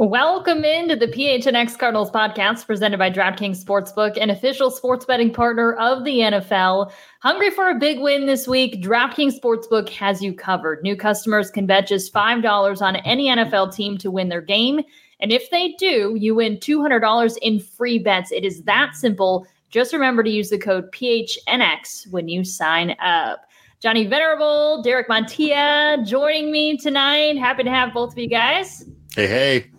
Welcome 0.00 0.64
into 0.64 0.96
the 0.96 1.08
PHNX 1.08 1.76
Cardinals 1.76 2.10
podcast 2.10 2.66
presented 2.66 2.96
by 2.96 3.10
DraftKings 3.10 3.62
Sportsbook, 3.62 4.16
an 4.18 4.30
official 4.30 4.70
sports 4.70 5.04
betting 5.04 5.30
partner 5.30 5.74
of 5.74 6.04
the 6.04 6.20
NFL. 6.20 6.90
Hungry 7.20 7.50
for 7.50 7.68
a 7.68 7.78
big 7.78 8.00
win 8.00 8.24
this 8.24 8.48
week? 8.48 8.82
DraftKings 8.82 9.38
Sportsbook 9.38 9.90
has 9.90 10.22
you 10.22 10.32
covered. 10.32 10.82
New 10.82 10.96
customers 10.96 11.50
can 11.50 11.66
bet 11.66 11.86
just 11.86 12.14
$5 12.14 12.80
on 12.80 12.96
any 12.96 13.26
NFL 13.26 13.76
team 13.76 13.98
to 13.98 14.10
win 14.10 14.30
their 14.30 14.40
game. 14.40 14.80
And 15.20 15.32
if 15.32 15.50
they 15.50 15.72
do, 15.72 16.16
you 16.18 16.34
win 16.34 16.56
$200 16.56 17.36
in 17.42 17.60
free 17.60 17.98
bets. 17.98 18.32
It 18.32 18.46
is 18.46 18.62
that 18.62 18.94
simple. 18.94 19.46
Just 19.68 19.92
remember 19.92 20.22
to 20.22 20.30
use 20.30 20.48
the 20.48 20.56
code 20.56 20.90
PHNX 20.92 22.10
when 22.10 22.26
you 22.26 22.42
sign 22.42 22.96
up. 23.02 23.44
Johnny 23.80 24.06
Venerable, 24.06 24.80
Derek 24.82 25.10
Montilla 25.10 26.06
joining 26.06 26.50
me 26.50 26.78
tonight. 26.78 27.36
Happy 27.36 27.64
to 27.64 27.70
have 27.70 27.92
both 27.92 28.12
of 28.12 28.18
you 28.18 28.28
guys. 28.28 28.86
Hey, 29.14 29.26
hey. 29.26 29.70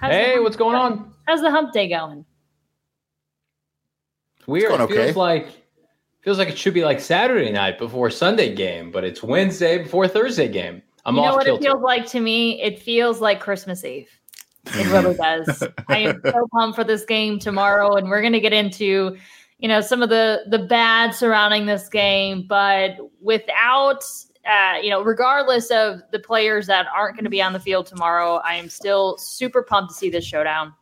How's 0.00 0.12
hey, 0.12 0.38
what's 0.40 0.56
going 0.56 0.76
on? 0.76 1.12
How's 1.26 1.42
the 1.42 1.50
hump 1.50 1.74
day 1.74 1.86
going? 1.86 2.24
It's 4.38 4.48
weird. 4.48 4.70
going 4.70 4.80
It 4.80 4.88
feels 4.88 5.10
okay. 5.10 5.12
like 5.12 5.48
feels 6.22 6.38
like 6.38 6.48
it 6.48 6.56
should 6.56 6.72
be 6.72 6.84
like 6.84 7.00
Saturday 7.00 7.52
night 7.52 7.78
before 7.78 8.08
Sunday 8.08 8.54
game, 8.54 8.90
but 8.90 9.04
it's 9.04 9.22
Wednesday 9.22 9.82
before 9.82 10.08
Thursday 10.08 10.48
game. 10.48 10.80
I'm 11.04 11.16
you 11.16 11.20
know 11.20 11.28
off 11.28 11.34
what 11.36 11.44
kilter. 11.44 11.62
it 11.62 11.66
feels 11.66 11.82
like 11.82 12.06
to 12.08 12.20
me? 12.20 12.62
It 12.62 12.80
feels 12.80 13.20
like 13.20 13.40
Christmas 13.40 13.84
Eve. 13.84 14.08
It 14.68 14.90
really 14.90 15.14
does. 15.20 15.62
I 15.88 15.98
am 15.98 16.22
so 16.24 16.48
pumped 16.50 16.76
for 16.76 16.84
this 16.84 17.04
game 17.04 17.38
tomorrow, 17.38 17.96
and 17.96 18.08
we're 18.08 18.22
going 18.22 18.32
to 18.32 18.40
get 18.40 18.54
into, 18.54 19.18
you 19.58 19.68
know, 19.68 19.82
some 19.82 20.02
of 20.02 20.08
the 20.08 20.44
the 20.48 20.60
bad 20.60 21.14
surrounding 21.14 21.66
this 21.66 21.90
game. 21.90 22.46
But 22.48 22.96
without, 23.20 24.02
uh, 24.48 24.78
you 24.82 24.90
know, 24.90 25.02
regardless 25.02 25.70
of 25.70 26.00
the 26.12 26.18
players 26.18 26.66
that 26.66 26.86
aren't 26.94 27.16
going 27.16 27.24
to 27.24 27.30
be 27.30 27.42
on 27.42 27.52
the 27.52 27.60
field 27.60 27.86
tomorrow, 27.86 28.36
I 28.44 28.54
am 28.54 28.68
still 28.68 29.16
super 29.18 29.62
pumped 29.62 29.90
to 29.92 29.96
see 29.96 30.10
this 30.10 30.24
showdown. 30.24 30.72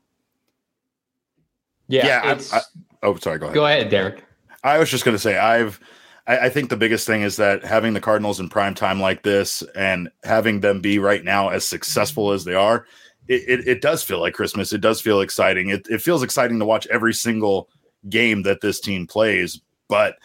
yeah, 1.89 2.07
Yeah, 2.07 2.21
I- 2.25 2.33
it's, 2.33 2.53
I- 2.53 2.61
Oh, 3.03 3.15
sorry. 3.17 3.39
Go 3.39 3.47
ahead. 3.47 3.55
go 3.55 3.67
ahead, 3.67 3.89
Derek. 3.91 4.25
I 4.65 4.77
was 4.79 4.91
just 4.91 5.05
going 5.05 5.15
to 5.15 5.21
say, 5.21 5.39
I've, 5.39 5.79
I, 6.27 6.39
I 6.47 6.49
think 6.51 6.69
the 6.69 6.77
biggest 6.77 7.07
thing 7.07 7.23
is 7.23 7.37
that 7.37 7.65
having 7.65 7.93
the 7.95 8.01
Cardinals 8.01 8.41
in 8.41 8.49
prime 8.49 8.75
time 8.75 9.01
like 9.01 9.23
this 9.23 9.63
and 9.77 10.09
having 10.25 10.61
them 10.61 10.81
be 10.81 10.99
right 10.99 11.23
now 11.23 11.49
as 11.51 11.65
successful 11.65 12.33
as 12.33 12.45
they 12.45 12.55
are, 12.55 12.87
it, 13.29 13.43
it, 13.61 13.69
it 13.69 13.81
does 13.83 14.03
feel 14.03 14.19
like 14.21 14.35
Christmas. 14.35 14.73
It 14.73 14.81
does 14.81 15.01
feel 15.01 15.21
exciting. 15.21 15.69
It, 15.69 15.87
it 15.89 16.03
feels 16.03 16.25
exciting 16.25 16.59
to 16.59 16.65
watch 16.65 16.89
every 16.89 17.15
single 17.15 17.69
game 18.09 18.43
that 18.43 18.63
this 18.63 18.81
team 18.81 19.07
plays, 19.07 19.61
but 19.89 20.17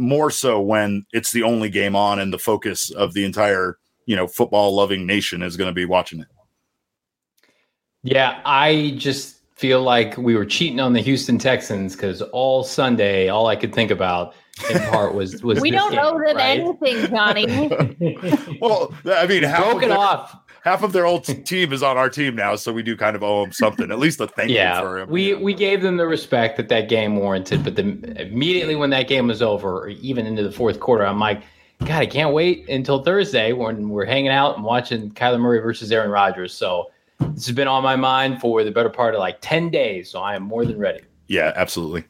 more 0.00 0.30
so 0.30 0.60
when 0.60 1.04
it's 1.12 1.30
the 1.32 1.42
only 1.42 1.68
game 1.68 1.94
on 1.94 2.18
and 2.18 2.32
the 2.32 2.38
focus 2.38 2.90
of 2.90 3.12
the 3.12 3.24
entire, 3.24 3.78
you 4.06 4.16
know, 4.16 4.26
football 4.26 4.74
loving 4.74 5.06
nation 5.06 5.42
is 5.42 5.56
going 5.56 5.68
to 5.68 5.74
be 5.74 5.84
watching 5.84 6.20
it. 6.20 6.26
Yeah, 8.02 8.40
I 8.44 8.94
just 8.96 9.36
feel 9.56 9.82
like 9.82 10.16
we 10.16 10.34
were 10.34 10.46
cheating 10.46 10.80
on 10.80 10.94
the 10.94 11.02
Houston 11.02 11.36
Texans 11.38 11.94
because 11.94 12.22
all 12.22 12.64
Sunday, 12.64 13.28
all 13.28 13.46
I 13.46 13.56
could 13.56 13.74
think 13.74 13.90
about 13.90 14.34
in 14.70 14.80
part 14.88 15.14
was 15.14 15.42
was 15.42 15.60
We 15.60 15.70
this 15.70 15.80
don't 15.80 15.94
know 15.94 16.12
game, 16.12 16.24
that 16.24 16.36
right? 16.36 16.60
anything, 16.60 17.06
Johnny. 17.10 18.56
Well, 18.60 18.94
I 19.06 19.26
mean, 19.26 19.42
half 19.42 19.64
of, 19.64 19.70
Broken 19.72 19.92
off. 19.92 20.36
Half 20.62 20.82
of 20.82 20.92
their 20.92 21.06
old 21.06 21.24
team 21.46 21.72
is 21.72 21.82
on 21.82 21.96
our 21.96 22.08
team 22.10 22.34
now, 22.36 22.56
so 22.56 22.72
we 22.72 22.82
do 22.82 22.96
kind 22.96 23.16
of 23.16 23.22
owe 23.22 23.42
them 23.42 23.52
something, 23.52 23.90
at 23.90 23.98
least 23.98 24.20
a 24.20 24.26
thank 24.26 24.50
you 24.50 24.56
for 24.56 24.98
Yeah, 24.98 25.02
him. 25.02 25.10
we 25.10 25.34
we 25.34 25.54
gave 25.54 25.82
them 25.82 25.96
the 25.96 26.06
respect 26.06 26.56
that 26.56 26.68
that 26.68 26.88
game 26.88 27.16
warranted, 27.16 27.64
but 27.64 27.76
the, 27.76 27.82
immediately 28.20 28.76
when 28.76 28.90
that 28.90 29.08
game 29.08 29.26
was 29.28 29.42
over, 29.42 29.80
or 29.84 29.88
even 29.88 30.26
into 30.26 30.42
the 30.42 30.52
fourth 30.52 30.80
quarter, 30.80 31.06
I'm 31.06 31.18
like, 31.18 31.42
God, 31.80 32.02
I 32.02 32.06
can't 32.06 32.34
wait 32.34 32.68
until 32.68 33.02
Thursday 33.02 33.52
when 33.52 33.88
we're 33.88 34.04
hanging 34.04 34.30
out 34.30 34.56
and 34.56 34.64
watching 34.64 35.10
Kyler 35.12 35.40
Murray 35.40 35.60
versus 35.60 35.90
Aaron 35.90 36.10
Rodgers. 36.10 36.52
So 36.52 36.90
this 37.18 37.46
has 37.46 37.54
been 37.54 37.68
on 37.68 37.82
my 37.82 37.96
mind 37.96 38.40
for 38.40 38.62
the 38.64 38.70
better 38.70 38.90
part 38.90 39.14
of 39.14 39.20
like 39.20 39.38
ten 39.40 39.70
days. 39.70 40.10
So 40.10 40.20
I 40.20 40.34
am 40.34 40.42
more 40.42 40.66
than 40.66 40.78
ready. 40.78 41.00
Yeah, 41.26 41.52
absolutely. 41.56 42.04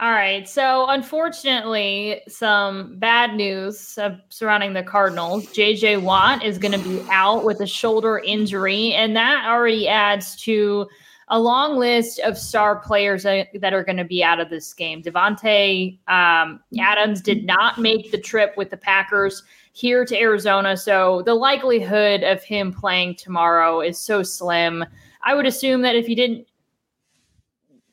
All 0.00 0.12
right. 0.12 0.48
So, 0.48 0.86
unfortunately, 0.88 2.22
some 2.28 2.96
bad 2.98 3.34
news 3.34 3.98
surrounding 4.28 4.72
the 4.72 4.84
Cardinals. 4.84 5.46
JJ 5.46 6.02
Watt 6.02 6.44
is 6.44 6.56
going 6.56 6.70
to 6.70 6.88
be 6.88 7.04
out 7.10 7.44
with 7.44 7.60
a 7.60 7.66
shoulder 7.66 8.20
injury, 8.20 8.92
and 8.92 9.16
that 9.16 9.44
already 9.48 9.88
adds 9.88 10.36
to 10.42 10.86
a 11.30 11.40
long 11.40 11.78
list 11.78 12.20
of 12.20 12.38
star 12.38 12.76
players 12.76 13.24
that 13.24 13.48
that 13.60 13.74
are 13.74 13.82
going 13.82 13.96
to 13.96 14.04
be 14.04 14.22
out 14.22 14.38
of 14.38 14.50
this 14.50 14.72
game. 14.72 15.02
Davante 15.02 15.98
um, 16.08 16.60
Adams 16.78 17.20
did 17.20 17.44
not 17.44 17.78
make 17.78 18.12
the 18.12 18.18
trip 18.18 18.56
with 18.56 18.70
the 18.70 18.76
Packers 18.76 19.42
here 19.72 20.04
to 20.04 20.16
Arizona, 20.16 20.76
so 20.76 21.22
the 21.26 21.34
likelihood 21.34 22.22
of 22.22 22.42
him 22.44 22.72
playing 22.72 23.16
tomorrow 23.16 23.80
is 23.80 23.98
so 23.98 24.22
slim. 24.22 24.84
I 25.24 25.34
would 25.34 25.46
assume 25.46 25.82
that 25.82 25.96
if 25.96 26.06
he 26.06 26.14
didn't 26.14 26.46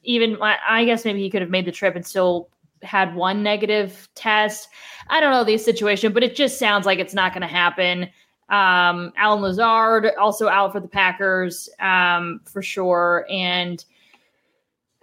even 0.06 0.38
I 0.42 0.86
guess 0.86 1.06
maybe 1.06 1.22
he 1.22 1.30
could 1.30 1.42
have 1.42 1.50
made 1.50 1.66
the 1.66 1.72
trip 1.72 1.96
and 1.96 2.06
still 2.06 2.50
had 2.82 3.16
one 3.16 3.44
negative 3.44 4.08
test. 4.16 4.70
I 5.10 5.20
don't 5.20 5.32
know 5.32 5.44
the 5.44 5.58
situation, 5.58 6.14
but 6.14 6.24
it 6.24 6.36
just 6.36 6.60
sounds 6.60 6.86
like 6.86 7.00
it's 7.00 7.14
not 7.14 7.34
going 7.34 7.42
to 7.42 7.48
happen. 7.48 8.04
Um, 8.50 9.12
Allen 9.18 9.42
Lazard 9.42 10.12
also 10.20 10.48
out 10.48 10.72
for 10.72 10.80
the 10.80 10.88
Packers 10.88 11.68
um, 11.80 12.42
for 12.46 12.62
sure, 12.62 13.26
and 13.30 13.84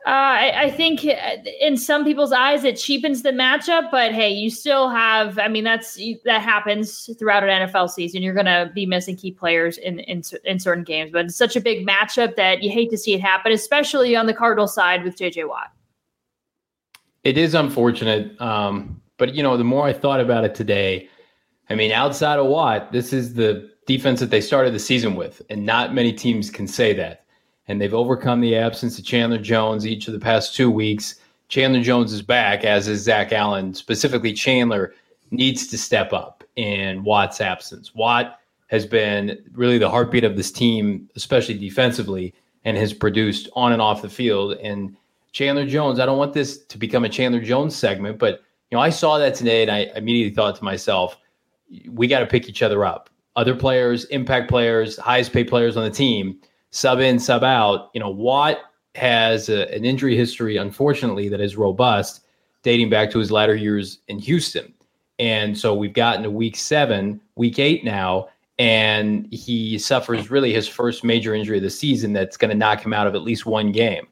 uh, 0.05 0.11
I, 0.11 0.63
I 0.65 0.71
think 0.71 1.05
in 1.05 1.77
some 1.77 2.05
people's 2.05 2.33
eyes 2.33 2.65
it 2.65 2.77
cheapens 2.77 3.23
the 3.23 3.31
matchup. 3.31 3.89
But 3.93 4.13
hey, 4.13 4.31
you 4.31 4.51
still 4.51 4.89
have. 4.89 5.39
I 5.39 5.47
mean, 5.47 5.63
that's 5.63 5.97
that 6.25 6.43
happens 6.43 7.09
throughout 7.21 7.45
an 7.45 7.69
NFL 7.69 7.89
season. 7.91 8.21
You're 8.21 8.35
going 8.35 8.47
to 8.47 8.71
be 8.75 8.85
missing 8.85 9.15
key 9.15 9.31
players 9.31 9.79
in, 9.79 10.01
in 10.01 10.23
in 10.45 10.59
certain 10.59 10.83
games, 10.83 11.13
but 11.13 11.27
it's 11.27 11.37
such 11.37 11.55
a 11.55 11.61
big 11.61 11.87
matchup 11.87 12.35
that 12.35 12.65
you 12.65 12.71
hate 12.71 12.91
to 12.91 12.99
see 12.99 13.15
it 13.15 13.21
happen, 13.21 13.53
especially 13.53 14.17
on 14.17 14.27
the 14.27 14.35
Cardinal 14.35 14.67
side 14.67 15.05
with 15.05 15.17
JJ 15.17 15.49
Watt. 15.49 15.71
It 17.23 17.39
is 17.39 17.55
unfortunate, 17.55 18.41
um, 18.41 19.01
but 19.19 19.35
you 19.35 19.43
know, 19.45 19.57
the 19.57 19.63
more 19.63 19.87
I 19.87 19.93
thought 19.93 20.19
about 20.19 20.45
it 20.45 20.57
today, 20.57 21.09
I 21.71 21.77
mean, 21.77 21.93
outside 21.93 22.41
of 22.41 22.47
Watt, 22.47 22.91
this 22.91 23.13
is 23.13 23.35
the 23.35 23.71
defense 23.87 24.19
that 24.19 24.31
they 24.31 24.41
started 24.41 24.75
the 24.75 24.81
season 24.81 25.15
with, 25.15 25.43
and 25.49 25.65
not 25.65 25.95
many 25.95 26.13
teams 26.13 26.51
can 26.51 26.67
say 26.67 26.93
that. 26.95 27.22
And 27.69 27.81
they've 27.81 27.95
overcome 27.95 28.41
the 28.41 28.57
absence 28.57 28.99
of 28.99 29.05
Chandler 29.05 29.39
Jones 29.39 29.87
each 29.87 30.09
of 30.09 30.15
the 30.15 30.21
past 30.21 30.55
two 30.55 30.71
weeks. 30.71 31.17
Chandler 31.49 31.83
Jones 31.83 32.13
is 32.13 32.23
back, 32.23 32.65
as 32.65 32.89
is 32.89 33.03
Zach 33.03 33.33
Allen. 33.33 33.75
Specifically, 33.75 34.33
Chandler 34.33 34.95
needs 35.31 35.67
to 35.69 35.79
step 35.79 36.13
up 36.13 36.45
in 36.57 37.05
Watt's 37.05 37.41
absence. 37.41 37.95
Watt 37.95 38.41
has 38.69 38.87
been 38.87 39.39
really 39.53 39.79
the 39.79 39.91
heartbeat 39.91 40.25
of 40.25 40.37
this 40.37 40.51
team, 40.51 41.09
especially 41.15 41.59
defensively, 41.59 42.35
and 42.65 42.77
has 42.77 42.93
produced 42.93 43.49
on 43.55 43.73
and 43.73 43.83
off 43.83 44.03
the 44.03 44.09
field. 44.09 44.55
And 44.63 44.97
Chandler 45.33 45.67
Jones, 45.67 45.99
I 45.99 46.07
don't 46.07 46.19
want 46.19 46.33
this 46.33 46.65
to 46.67 46.79
become 46.79 47.05
a 47.05 47.09
Chandler 47.09 47.41
Jones 47.41 47.77
segment, 47.77 48.19
but 48.19 48.43
you 48.71 48.77
know, 48.77 48.83
I 48.83 48.91
saw 48.91 49.19
that 49.19 49.35
today 49.35 49.63
and 49.63 49.71
I 49.71 49.91
immediately 49.95 50.35
thought 50.35 50.57
to 50.57 50.65
myself, 50.65 51.19
we 51.91 52.07
got 52.07 52.21
to 52.21 52.27
pick 52.27 52.49
each 52.49 52.63
other 52.63 52.85
up. 52.85 53.11
Other 53.37 53.55
players, 53.55 54.05
impact 54.07 54.49
players, 54.49 54.99
highest 54.99 55.33
paid 55.33 55.49
players 55.49 55.77
on 55.77 55.85
the 55.85 55.91
team, 55.91 56.39
sub 56.73 56.99
in, 56.99 57.21
sub 57.21 57.45
out. 57.45 57.91
You 57.95 58.01
know, 58.01 58.11
Watt 58.11 58.59
has 58.97 59.49
a, 59.49 59.73
an 59.73 59.85
injury 59.85 60.17
history, 60.17 60.57
unfortunately, 60.57 61.29
that 61.29 61.41
is 61.41 61.57
robust, 61.57 62.25
dating 62.63 62.91
back 62.91 63.11
to 63.13 63.19
his 63.19 63.31
latter 63.31 63.55
years 63.55 63.99
in 64.09 64.19
Houston. 64.19 64.75
And 65.19 65.57
so 65.57 65.75
we've 65.75 65.93
gotten 65.93 66.25
to 66.25 66.31
week 66.31 66.57
seven, 66.57 67.21
week 67.37 67.59
eight 67.59 67.85
now, 67.85 68.29
and 68.59 69.33
he 69.33 69.79
suffers 69.79 70.31
really 70.31 70.53
his 70.53 70.67
first 70.67 71.05
major 71.05 71.35
injury 71.35 71.59
of 71.59 71.63
the 71.63 71.71
season 71.71 72.13
that's 72.13 72.37
going 72.37 72.51
to 72.51 72.57
knock 72.57 72.85
him 72.85 72.93
out 72.93 73.07
of 73.07 73.15
at 73.15 73.23
least 73.23 73.47
one 73.47 73.71
game. 73.71 74.09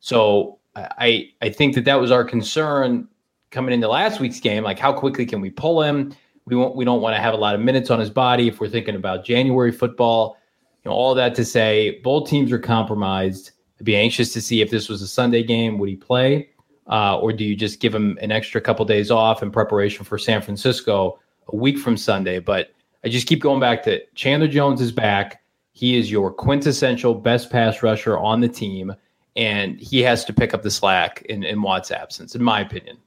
So 0.00 0.58
I 0.76 1.30
I 1.40 1.50
think 1.50 1.74
that 1.74 1.84
that 1.84 2.00
was 2.00 2.10
our 2.10 2.24
concern 2.24 3.08
coming 3.50 3.74
into 3.74 3.88
last 3.88 4.20
week's 4.20 4.40
game. 4.40 4.64
Like 4.64 4.78
how 4.78 4.92
quickly 4.92 5.26
can 5.26 5.40
we 5.40 5.50
pull 5.50 5.82
him? 5.82 6.14
We 6.46 6.56
won't 6.56 6.76
we 6.76 6.84
don't 6.84 7.00
want 7.00 7.16
to 7.16 7.22
have 7.22 7.34
a 7.34 7.38
lot 7.38 7.54
of 7.54 7.60
minutes 7.60 7.90
on 7.90 8.00
his 8.00 8.10
body 8.10 8.48
if 8.48 8.60
we're 8.60 8.68
thinking 8.68 8.96
about 8.96 9.24
January 9.24 9.72
football. 9.72 10.36
You 10.84 10.90
know, 10.90 10.96
all 10.96 11.14
that 11.14 11.34
to 11.36 11.44
say, 11.44 12.00
both 12.02 12.28
teams 12.28 12.52
are 12.52 12.58
compromised. 12.58 13.52
I'd 13.80 13.84
be 13.84 13.96
anxious 13.96 14.32
to 14.34 14.40
see 14.40 14.60
if 14.60 14.70
this 14.70 14.88
was 14.88 15.02
a 15.02 15.08
Sunday 15.08 15.42
game, 15.42 15.78
would 15.78 15.88
he 15.88 15.96
play? 15.96 16.50
Uh, 16.86 17.18
or 17.18 17.32
do 17.32 17.44
you 17.44 17.56
just 17.56 17.80
give 17.80 17.94
him 17.94 18.18
an 18.20 18.30
extra 18.30 18.60
couple 18.60 18.84
days 18.84 19.10
off 19.10 19.42
in 19.42 19.50
preparation 19.50 20.04
for 20.04 20.18
San 20.18 20.42
Francisco 20.42 21.18
a 21.48 21.56
week 21.56 21.78
from 21.78 21.96
Sunday? 21.96 22.38
But 22.38 22.70
I 23.04 23.08
just 23.08 23.26
keep 23.26 23.40
going 23.40 23.60
back 23.60 23.82
to 23.84 24.04
Chandler 24.14 24.48
Jones 24.48 24.80
is 24.80 24.92
back. 24.92 25.42
He 25.72 25.96
is 25.96 26.10
your 26.10 26.30
quintessential 26.32 27.14
best 27.14 27.50
pass 27.50 27.82
rusher 27.82 28.18
on 28.18 28.40
the 28.40 28.48
team, 28.48 28.94
and 29.36 29.80
he 29.80 30.00
has 30.02 30.24
to 30.26 30.32
pick 30.32 30.54
up 30.54 30.62
the 30.62 30.70
slack 30.70 31.22
in, 31.22 31.42
in 31.42 31.62
Watt's 31.62 31.90
absence, 31.90 32.34
in 32.34 32.42
my 32.42 32.60
opinion. 32.60 32.98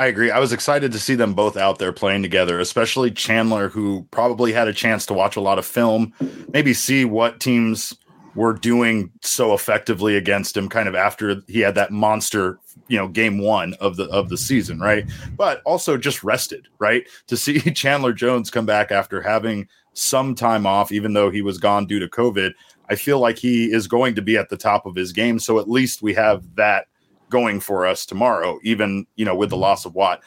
I 0.00 0.06
agree. 0.06 0.30
I 0.30 0.38
was 0.38 0.54
excited 0.54 0.92
to 0.92 0.98
see 0.98 1.14
them 1.14 1.34
both 1.34 1.58
out 1.58 1.78
there 1.78 1.92
playing 1.92 2.22
together, 2.22 2.58
especially 2.58 3.10
Chandler, 3.10 3.68
who 3.68 4.06
probably 4.10 4.50
had 4.50 4.66
a 4.66 4.72
chance 4.72 5.04
to 5.04 5.12
watch 5.12 5.36
a 5.36 5.42
lot 5.42 5.58
of 5.58 5.66
film, 5.66 6.14
maybe 6.54 6.72
see 6.72 7.04
what 7.04 7.38
teams 7.38 7.94
were 8.34 8.54
doing 8.54 9.10
so 9.20 9.52
effectively 9.52 10.16
against 10.16 10.56
him 10.56 10.70
kind 10.70 10.88
of 10.88 10.94
after 10.94 11.42
he 11.48 11.60
had 11.60 11.74
that 11.74 11.90
monster 11.90 12.58
you 12.88 12.96
know 12.96 13.08
game 13.08 13.40
one 13.40 13.74
of 13.74 13.96
the 13.96 14.04
of 14.04 14.30
the 14.30 14.38
season 14.38 14.80
right? 14.80 15.04
But 15.36 15.60
also 15.66 15.98
just 15.98 16.24
rested 16.24 16.66
right? 16.78 17.06
To 17.26 17.36
see 17.36 17.60
chandler 17.74 18.14
jones 18.14 18.50
come 18.50 18.64
back 18.64 18.90
after 18.90 19.20
having 19.20 19.68
some 19.92 20.34
time 20.34 20.64
off 20.64 20.92
even 20.92 21.12
though 21.12 21.28
he 21.28 21.42
was 21.42 21.58
gone 21.58 21.84
due 21.84 21.98
to 21.98 22.08
covid 22.08 22.52
i 22.88 22.94
feel 22.94 23.18
like 23.18 23.36
he 23.36 23.70
is 23.70 23.88
going 23.88 24.14
to 24.14 24.22
be 24.22 24.38
at 24.38 24.48
the 24.48 24.56
top 24.56 24.86
of 24.86 24.94
his 24.94 25.12
game. 25.12 25.38
So 25.38 25.58
at 25.58 25.68
least 25.68 26.00
we 26.00 26.14
have 26.14 26.54
that 26.54 26.86
going 27.30 27.60
for 27.60 27.86
us 27.86 28.04
tomorrow 28.04 28.58
even 28.62 29.06
you 29.16 29.24
know 29.24 29.34
with 29.34 29.50
the 29.50 29.56
loss 29.56 29.86
of 29.86 29.94
watt 29.94 30.22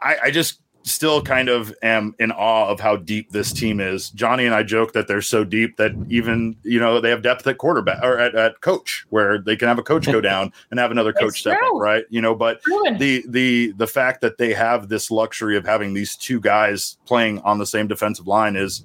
i, 0.00 0.16
I 0.24 0.30
just 0.30 0.60
still 0.82 1.22
kind 1.22 1.48
of 1.48 1.74
am 1.82 2.14
in 2.18 2.32
awe 2.32 2.68
of 2.68 2.80
how 2.80 2.96
deep 2.96 3.30
this 3.30 3.52
team 3.52 3.80
is. 3.80 4.10
Johnny 4.10 4.46
and 4.46 4.54
I 4.54 4.62
joke 4.62 4.92
that 4.92 5.08
they're 5.08 5.22
so 5.22 5.44
deep 5.44 5.76
that 5.76 5.92
even 6.08 6.56
you 6.62 6.80
know 6.80 7.00
they 7.00 7.10
have 7.10 7.22
depth 7.22 7.46
at 7.46 7.58
quarterback 7.58 8.02
or 8.02 8.18
at, 8.18 8.34
at 8.34 8.60
coach, 8.60 9.04
where 9.10 9.38
they 9.38 9.56
can 9.56 9.68
have 9.68 9.78
a 9.78 9.82
coach 9.82 10.06
go 10.06 10.20
down 10.20 10.52
and 10.70 10.80
have 10.80 10.90
another 10.90 11.12
coach 11.12 11.40
step 11.40 11.58
up, 11.62 11.80
right? 11.80 12.04
You 12.10 12.20
know, 12.20 12.34
but 12.34 12.62
the 12.98 13.24
the 13.28 13.72
the 13.72 13.86
fact 13.86 14.20
that 14.22 14.38
they 14.38 14.52
have 14.54 14.88
this 14.88 15.10
luxury 15.10 15.56
of 15.56 15.64
having 15.64 15.94
these 15.94 16.16
two 16.16 16.40
guys 16.40 16.98
playing 17.06 17.40
on 17.40 17.58
the 17.58 17.66
same 17.66 17.86
defensive 17.86 18.26
line 18.26 18.56
is 18.56 18.84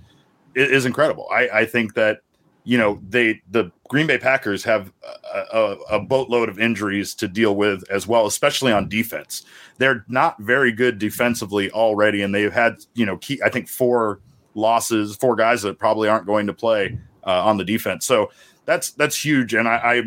is 0.56 0.86
incredible. 0.86 1.28
I, 1.32 1.50
I 1.50 1.66
think 1.66 1.96
that 1.96 2.22
you 2.66 2.78
know 2.78 3.00
they 3.08 3.42
the 3.52 3.72
Green 3.88 4.08
Bay 4.08 4.18
Packers 4.18 4.64
have 4.64 4.92
a, 5.34 5.40
a, 5.54 5.78
a, 5.92 6.00
boatload 6.00 6.50
of 6.50 6.60
injuries 6.60 7.14
to 7.16 7.28
deal 7.28 7.56
with 7.56 7.84
as 7.92 8.08
well, 8.08 8.26
especially 8.26 8.72
on 8.74 8.90
defense. 8.90 9.44
They're 9.78 10.04
not 10.08 10.40
very 10.40 10.72
good 10.72 10.98
defensively 10.98 11.70
already, 11.72 12.24
and 12.24 12.34
they've 12.34 12.52
had 12.52 12.78
you 12.96 13.06
know 13.06 13.18
key, 13.18 13.40
I 13.46 13.50
think 13.50 13.70
four 13.70 14.20
losses, 14.56 15.16
four 15.16 15.36
guys 15.36 15.62
that 15.62 15.78
probably 15.78 16.10
aren't 16.10 16.26
going 16.26 16.48
to 16.48 16.54
play 16.54 16.98
uh, 17.26 17.46
on 17.46 17.58
the 17.58 17.64
defense. 17.64 18.06
So 18.06 18.32
that's 18.66 18.92
that's 18.92 19.24
huge, 19.24 19.54
and 19.54 19.68
I, 19.68 19.76
I 19.76 20.02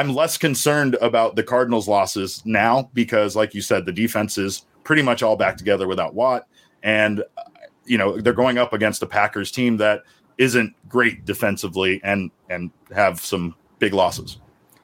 I'm 0.00 0.14
less 0.14 0.36
concerned 0.36 0.96
about 1.00 1.36
the 1.36 1.42
Cardinals' 1.42 1.88
losses 1.88 2.42
now 2.44 2.90
because, 2.92 3.34
like 3.34 3.54
you 3.54 3.62
said, 3.62 3.86
the 3.86 3.92
defense 3.92 4.36
is 4.36 4.66
pretty 4.82 5.02
much 5.02 5.22
all 5.22 5.36
back 5.36 5.56
together 5.56 5.88
without 5.88 6.14
Watt, 6.14 6.46
and 6.82 7.20
uh, 7.20 7.42
you 7.86 7.96
know 7.96 8.20
they're 8.20 8.34
going 8.34 8.58
up 8.58 8.74
against 8.74 9.02
a 9.02 9.06
Packers 9.06 9.50
team 9.50 9.78
that 9.78 10.02
isn't 10.38 10.74
great 10.88 11.24
defensively 11.24 12.00
and 12.04 12.30
and 12.50 12.70
have 12.94 13.20
some 13.20 13.54
big 13.78 13.92
losses. 13.92 14.38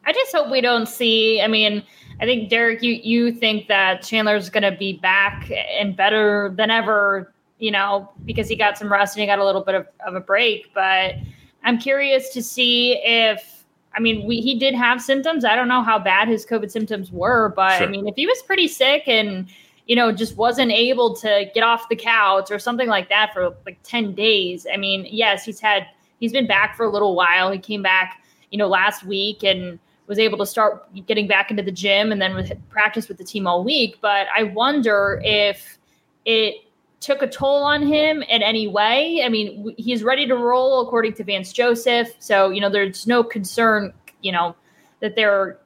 I 0.04 0.12
just 0.12 0.34
hope 0.34 0.50
we 0.50 0.60
don't 0.60 0.88
see. 0.88 1.40
I 1.40 1.46
mean, 1.46 1.82
I 2.20 2.24
think 2.24 2.48
Derek, 2.48 2.82
you 2.82 2.94
you 3.02 3.32
think 3.32 3.68
that 3.68 4.02
Chandler's 4.02 4.50
going 4.50 4.62
to 4.62 4.76
be 4.76 4.94
back 4.94 5.50
and 5.78 5.96
better 5.96 6.52
than 6.56 6.70
ever, 6.70 7.32
you 7.58 7.70
know, 7.70 8.10
because 8.24 8.48
he 8.48 8.56
got 8.56 8.78
some 8.78 8.90
rest 8.90 9.16
and 9.16 9.20
he 9.20 9.26
got 9.26 9.38
a 9.38 9.44
little 9.44 9.62
bit 9.62 9.74
of, 9.74 9.86
of 10.06 10.14
a 10.14 10.20
break. 10.20 10.72
But 10.74 11.16
I'm 11.64 11.78
curious 11.78 12.30
to 12.30 12.42
see 12.42 13.00
if. 13.04 13.56
I 13.92 13.98
mean, 13.98 14.24
we, 14.24 14.40
he 14.40 14.56
did 14.56 14.72
have 14.76 15.02
symptoms. 15.02 15.44
I 15.44 15.56
don't 15.56 15.66
know 15.66 15.82
how 15.82 15.98
bad 15.98 16.28
his 16.28 16.46
COVID 16.46 16.70
symptoms 16.70 17.10
were, 17.10 17.52
but 17.56 17.78
sure. 17.78 17.88
I 17.88 17.90
mean, 17.90 18.06
if 18.06 18.14
he 18.14 18.24
was 18.24 18.40
pretty 18.42 18.68
sick 18.68 19.02
and 19.08 19.48
you 19.90 19.96
know, 19.96 20.12
just 20.12 20.36
wasn't 20.36 20.70
able 20.70 21.16
to 21.16 21.50
get 21.52 21.64
off 21.64 21.88
the 21.88 21.96
couch 21.96 22.48
or 22.52 22.60
something 22.60 22.86
like 22.86 23.08
that 23.08 23.32
for 23.34 23.56
like 23.66 23.76
10 23.82 24.14
days. 24.14 24.64
I 24.72 24.76
mean, 24.76 25.04
yes, 25.10 25.44
he's 25.44 25.58
had, 25.58 25.84
he's 26.20 26.30
been 26.30 26.46
back 26.46 26.76
for 26.76 26.86
a 26.86 26.88
little 26.88 27.16
while. 27.16 27.50
He 27.50 27.58
came 27.58 27.82
back, 27.82 28.22
you 28.52 28.58
know, 28.58 28.68
last 28.68 29.02
week 29.02 29.42
and 29.42 29.80
was 30.06 30.20
able 30.20 30.38
to 30.38 30.46
start 30.46 30.86
getting 31.06 31.26
back 31.26 31.50
into 31.50 31.64
the 31.64 31.72
gym 31.72 32.12
and 32.12 32.22
then 32.22 32.36
with 32.36 32.52
practice 32.68 33.08
with 33.08 33.18
the 33.18 33.24
team 33.24 33.48
all 33.48 33.64
week. 33.64 33.98
But 34.00 34.28
I 34.32 34.44
wonder 34.44 35.20
if 35.24 35.80
it 36.24 36.54
took 37.00 37.20
a 37.22 37.26
toll 37.26 37.64
on 37.64 37.82
him 37.84 38.22
in 38.22 38.42
any 38.44 38.68
way. 38.68 39.24
I 39.24 39.28
mean, 39.28 39.74
he's 39.76 40.04
ready 40.04 40.24
to 40.28 40.36
roll 40.36 40.86
according 40.86 41.14
to 41.14 41.24
Vance 41.24 41.52
Joseph. 41.52 42.14
So, 42.20 42.50
you 42.50 42.60
know, 42.60 42.70
there's 42.70 43.08
no 43.08 43.24
concern, 43.24 43.92
you 44.22 44.30
know, 44.30 44.54
that 45.00 45.16
they're 45.16 45.58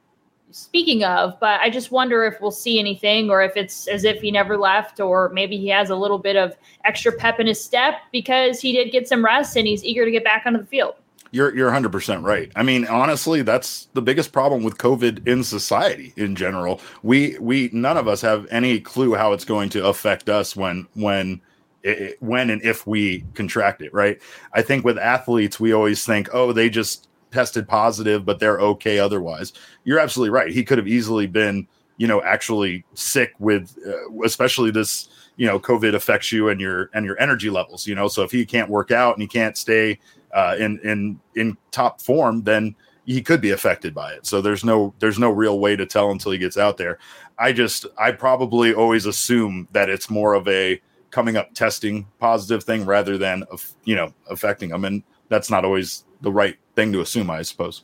speaking 0.54 1.02
of, 1.02 1.38
but 1.40 1.60
I 1.60 1.68
just 1.68 1.90
wonder 1.90 2.24
if 2.24 2.40
we'll 2.40 2.52
see 2.52 2.78
anything 2.78 3.28
or 3.28 3.42
if 3.42 3.56
it's 3.56 3.88
as 3.88 4.04
if 4.04 4.20
he 4.20 4.30
never 4.30 4.56
left 4.56 5.00
or 5.00 5.28
maybe 5.30 5.56
he 5.56 5.66
has 5.68 5.90
a 5.90 5.96
little 5.96 6.18
bit 6.18 6.36
of 6.36 6.56
extra 6.84 7.10
pep 7.10 7.40
in 7.40 7.48
his 7.48 7.62
step 7.62 7.94
because 8.12 8.60
he 8.60 8.72
did 8.72 8.92
get 8.92 9.08
some 9.08 9.24
rest 9.24 9.56
and 9.56 9.66
he's 9.66 9.84
eager 9.84 10.04
to 10.04 10.12
get 10.12 10.22
back 10.22 10.44
onto 10.46 10.60
the 10.60 10.66
field. 10.66 10.94
You're 11.32 11.52
you're 11.56 11.72
100% 11.72 12.22
right. 12.22 12.52
I 12.54 12.62
mean, 12.62 12.86
honestly, 12.86 13.42
that's 13.42 13.88
the 13.94 14.02
biggest 14.02 14.30
problem 14.30 14.62
with 14.62 14.78
COVID 14.78 15.26
in 15.26 15.42
society 15.42 16.12
in 16.16 16.36
general. 16.36 16.80
We 17.02 17.36
we 17.40 17.70
none 17.72 17.96
of 17.96 18.06
us 18.06 18.20
have 18.20 18.46
any 18.52 18.78
clue 18.78 19.14
how 19.14 19.32
it's 19.32 19.44
going 19.44 19.70
to 19.70 19.84
affect 19.86 20.28
us 20.28 20.54
when 20.54 20.86
when 20.94 21.40
it, 21.82 22.16
when 22.22 22.50
and 22.50 22.62
if 22.62 22.86
we 22.86 23.24
contract 23.34 23.82
it, 23.82 23.92
right? 23.92 24.22
I 24.52 24.62
think 24.62 24.84
with 24.84 24.98
athletes, 24.98 25.58
we 25.58 25.72
always 25.72 26.06
think, 26.06 26.28
oh, 26.32 26.52
they 26.52 26.70
just 26.70 27.08
tested 27.34 27.68
positive, 27.68 28.24
but 28.24 28.38
they're 28.38 28.60
okay 28.60 28.98
otherwise. 28.98 29.52
You're 29.84 29.98
absolutely 29.98 30.30
right. 30.30 30.50
He 30.50 30.64
could 30.64 30.78
have 30.78 30.88
easily 30.88 31.26
been, 31.26 31.66
you 31.98 32.06
know, 32.06 32.22
actually 32.22 32.84
sick 32.94 33.32
with, 33.38 33.76
uh, 33.86 34.22
especially 34.22 34.70
this, 34.70 35.08
you 35.36 35.46
know, 35.46 35.58
COVID 35.58 35.94
affects 35.94 36.30
you 36.30 36.48
and 36.48 36.60
your 36.60 36.90
and 36.94 37.04
your 37.04 37.20
energy 37.20 37.50
levels. 37.50 37.86
You 37.86 37.96
know, 37.96 38.08
so 38.08 38.22
if 38.22 38.30
he 38.30 38.46
can't 38.46 38.70
work 38.70 38.90
out 38.90 39.14
and 39.14 39.22
he 39.22 39.28
can't 39.28 39.56
stay 39.58 39.98
uh, 40.32 40.56
in 40.58 40.78
in 40.84 41.20
in 41.34 41.56
top 41.72 42.00
form, 42.00 42.44
then 42.44 42.76
he 43.04 43.20
could 43.20 43.40
be 43.40 43.50
affected 43.50 43.94
by 43.94 44.12
it. 44.12 44.26
So 44.26 44.40
there's 44.40 44.64
no 44.64 44.94
there's 45.00 45.18
no 45.18 45.30
real 45.30 45.58
way 45.58 45.76
to 45.76 45.86
tell 45.86 46.10
until 46.10 46.32
he 46.32 46.38
gets 46.38 46.56
out 46.56 46.76
there. 46.76 46.98
I 47.38 47.52
just 47.52 47.86
I 47.98 48.12
probably 48.12 48.72
always 48.72 49.06
assume 49.06 49.68
that 49.72 49.90
it's 49.90 50.08
more 50.08 50.34
of 50.34 50.46
a 50.46 50.80
coming 51.10 51.36
up 51.36 51.52
testing 51.54 52.06
positive 52.18 52.64
thing 52.64 52.84
rather 52.86 53.18
than 53.18 53.44
you 53.84 53.96
know 53.96 54.14
affecting 54.30 54.70
them, 54.70 54.84
and 54.84 55.02
that's 55.28 55.50
not 55.50 55.64
always 55.64 56.04
the 56.20 56.32
right 56.32 56.56
thing 56.74 56.92
to 56.92 57.00
assume, 57.00 57.30
I 57.30 57.42
suppose. 57.42 57.82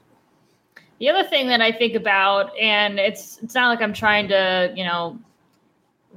The 0.99 1.09
other 1.09 1.26
thing 1.26 1.49
that 1.49 1.62
I 1.62 1.73
think 1.73 1.94
about, 1.94 2.56
and 2.59 2.99
it's 2.99 3.38
it's 3.42 3.54
not 3.54 3.68
like 3.68 3.80
I'm 3.80 3.94
trying 3.94 4.28
to, 4.28 4.73
you 4.76 4.85
know, 4.85 5.18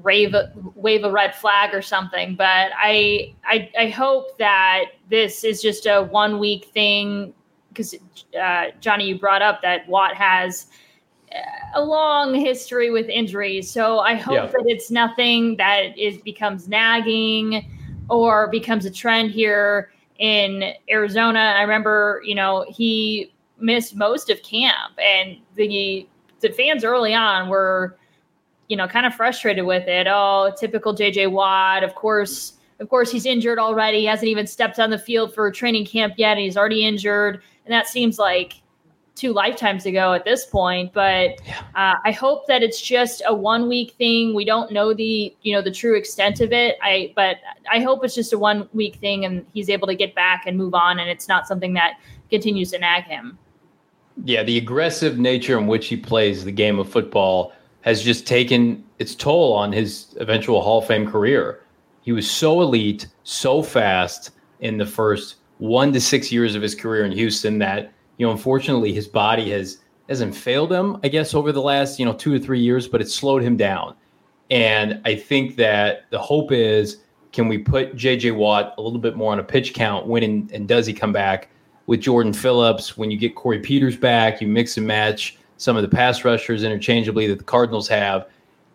rave 0.01 0.35
wave 0.75 1.05
a 1.05 1.11
red 1.11 1.35
flag 1.35 1.73
or 1.73 1.81
something, 1.81 2.35
but 2.35 2.71
I 2.75 3.33
I, 3.45 3.71
I 3.79 3.87
hope 3.87 4.37
that 4.39 4.85
this 5.09 5.45
is 5.45 5.61
just 5.61 5.85
a 5.85 6.03
one 6.03 6.37
week 6.37 6.65
thing 6.65 7.33
because 7.69 7.95
uh, 8.39 8.65
Johnny, 8.81 9.05
you 9.05 9.17
brought 9.17 9.41
up 9.41 9.61
that 9.61 9.87
Watt 9.87 10.15
has 10.15 10.67
a 11.73 11.83
long 11.83 12.35
history 12.35 12.91
with 12.91 13.07
injuries, 13.07 13.71
so 13.71 13.99
I 13.99 14.15
hope 14.15 14.35
yeah. 14.35 14.45
that 14.47 14.63
it's 14.65 14.91
nothing 14.91 15.55
that 15.57 15.97
is 15.97 16.17
becomes 16.17 16.67
nagging 16.67 17.71
or 18.09 18.49
becomes 18.49 18.85
a 18.85 18.91
trend 18.91 19.31
here 19.31 19.92
in 20.20 20.74
Arizona. 20.89 21.55
I 21.58 21.62
remember, 21.62 22.22
you 22.25 22.36
know, 22.36 22.65
he 22.70 23.34
missed 23.60 23.96
most 23.96 24.29
of 24.29 24.41
camp, 24.43 24.93
and 25.01 25.38
the 25.55 26.08
the 26.39 26.50
fans 26.50 26.84
early 26.84 27.13
on 27.13 27.48
were, 27.48 27.98
you 28.67 28.75
know, 28.75 28.88
kind 28.88 29.05
of 29.05 29.15
frustrated 29.15 29.65
with 29.65 29.88
it. 29.88 30.08
Oh, 30.10 30.53
typical 30.58 30.93
JJ 30.93 31.32
Watt. 31.32 31.84
Of 31.84 31.96
course, 31.96 32.53
of 32.79 32.89
course, 32.89 33.12
he's 33.12 33.25
injured 33.25 33.60
already. 33.60 34.00
He 34.00 34.05
hasn't 34.05 34.27
even 34.27 34.48
stepped 34.48 34.79
on 34.79 34.89
the 34.89 34.98
field 34.98 35.34
for 35.34 35.50
training 35.51 35.86
camp 35.86 36.15
yet, 36.17 36.32
and 36.32 36.41
he's 36.41 36.58
already 36.58 36.86
injured. 36.86 37.41
And 37.65 37.74
that 37.74 37.88
seems 37.88 38.20
like 38.20 38.62
two 39.15 39.32
lifetimes 39.32 39.86
ago 39.86 40.13
at 40.13 40.25
this 40.25 40.46
point 40.46 40.91
but 40.91 41.39
uh, 41.75 41.96
i 42.03 42.12
hope 42.12 42.48
that 42.48 42.63
it's 42.63 42.82
just 42.82 43.22
a 43.27 43.34
one 43.34 43.70
week 43.70 43.91
thing. 43.98 44.34
We 44.34 44.46
don't 44.46 44.72
know 44.72 44.93
the 44.93 45.36
you 45.41 45.53
know 45.53 45.62
the 45.62 45.72
true 45.72 45.96
extent 45.96 46.41
of 46.41 46.51
it. 46.51 46.77
I 46.82 47.13
but 47.15 47.38
i 47.72 47.79
hope 47.79 48.03
it's 48.03 48.15
just 48.15 48.34
a 48.34 48.38
one 48.38 48.67
week 48.74 48.96
thing 48.96 49.25
and 49.25 49.46
he's 49.53 49.70
able 49.70 49.88
to 49.88 49.96
get 49.96 50.15
back 50.15 50.46
and 50.46 50.58
move 50.58 50.74
on 50.74 51.00
and 51.00 51.10
it's 51.10 51.27
not 51.27 51.48
something 51.48 51.74
that 51.74 52.00
continues 52.29 52.72
to 52.72 52.79
nag 52.79 53.03
him. 53.03 53.38
Yeah, 54.25 54.43
the 54.43 54.58
aggressive 54.58 55.17
nature 55.17 55.58
in 55.58 55.67
which 55.67 55.88
he 55.88 55.98
plays 55.98 56.43
the 56.43 56.51
game 56.51 56.79
of 56.79 56.89
football 56.89 57.53
has 57.82 58.01
just 58.01 58.27
taken 58.27 58.84
its 59.00 59.15
toll 59.15 59.53
on 59.53 59.72
his 59.72 60.15
eventual 60.20 60.62
Hall 60.62 60.79
of 60.79 60.88
Fame 60.88 61.10
career. 61.10 61.62
He 62.01 62.12
was 62.12 62.29
so 62.29 62.62
elite, 62.62 63.08
so 63.24 63.63
fast 63.63 64.32
in 64.60 64.77
the 64.77 64.86
first 64.86 65.36
one 65.58 65.93
to 65.93 66.01
six 66.01 66.32
years 66.32 66.55
of 66.55 66.62
his 66.62 66.75
career 66.75 67.05
in 67.05 67.12
Houston 67.12 67.60
that, 67.60 67.92
you 68.17 68.25
know, 68.25 68.32
unfortunately 68.32 68.93
his 68.93 69.08
body 69.08 69.51
has 69.51 69.79
hasn't 70.10 70.36
failed 70.36 70.72
him, 70.72 70.98
I 71.03 71.08
guess, 71.08 71.34
over 71.34 71.51
the 71.51 71.62
last, 71.62 71.98
you 71.98 72.05
know, 72.05 72.13
two 72.13 72.34
or 72.34 72.39
three 72.39 72.60
years, 72.60 72.88
but 72.88 73.01
it's 73.01 73.13
slowed 73.13 73.41
him 73.41 73.55
down. 73.55 73.96
And 74.51 75.01
I 75.05 75.15
think 75.15 75.55
that 75.55 76.10
the 76.10 76.20
hope 76.20 76.51
is 76.51 77.00
can 77.32 77.48
we 77.48 77.58
put 77.58 77.96
JJ 77.96 78.36
Watt 78.36 78.75
a 78.77 78.82
little 78.82 79.00
bit 79.00 79.15
more 79.15 79.32
on 79.32 79.39
a 79.39 79.43
pitch 79.43 79.74
count 79.74 80.05
when 80.05 80.24
and, 80.24 80.51
and 80.51 80.67
does 80.67 80.86
he 80.86 80.93
come 80.93 81.12
back 81.12 81.50
with 81.88 82.01
Jordan 82.01 82.34
Phillips? 82.34 82.96
When 82.96 83.10
you 83.10 83.17
get 83.17 83.36
Corey 83.36 83.60
Peters 83.60 83.98
back, 83.98 84.39
you 84.39 84.48
mix 84.48 84.77
and 84.77 84.86
match 84.86 85.38
some 85.58 85.75
of 85.75 85.82
the 85.82 85.89
pass 85.89 86.24
rushers 86.24 86.63
interchangeably 86.63 87.27
that 87.27 87.39
the 87.39 87.43
Cardinals 87.43 87.88
have. 87.88 88.27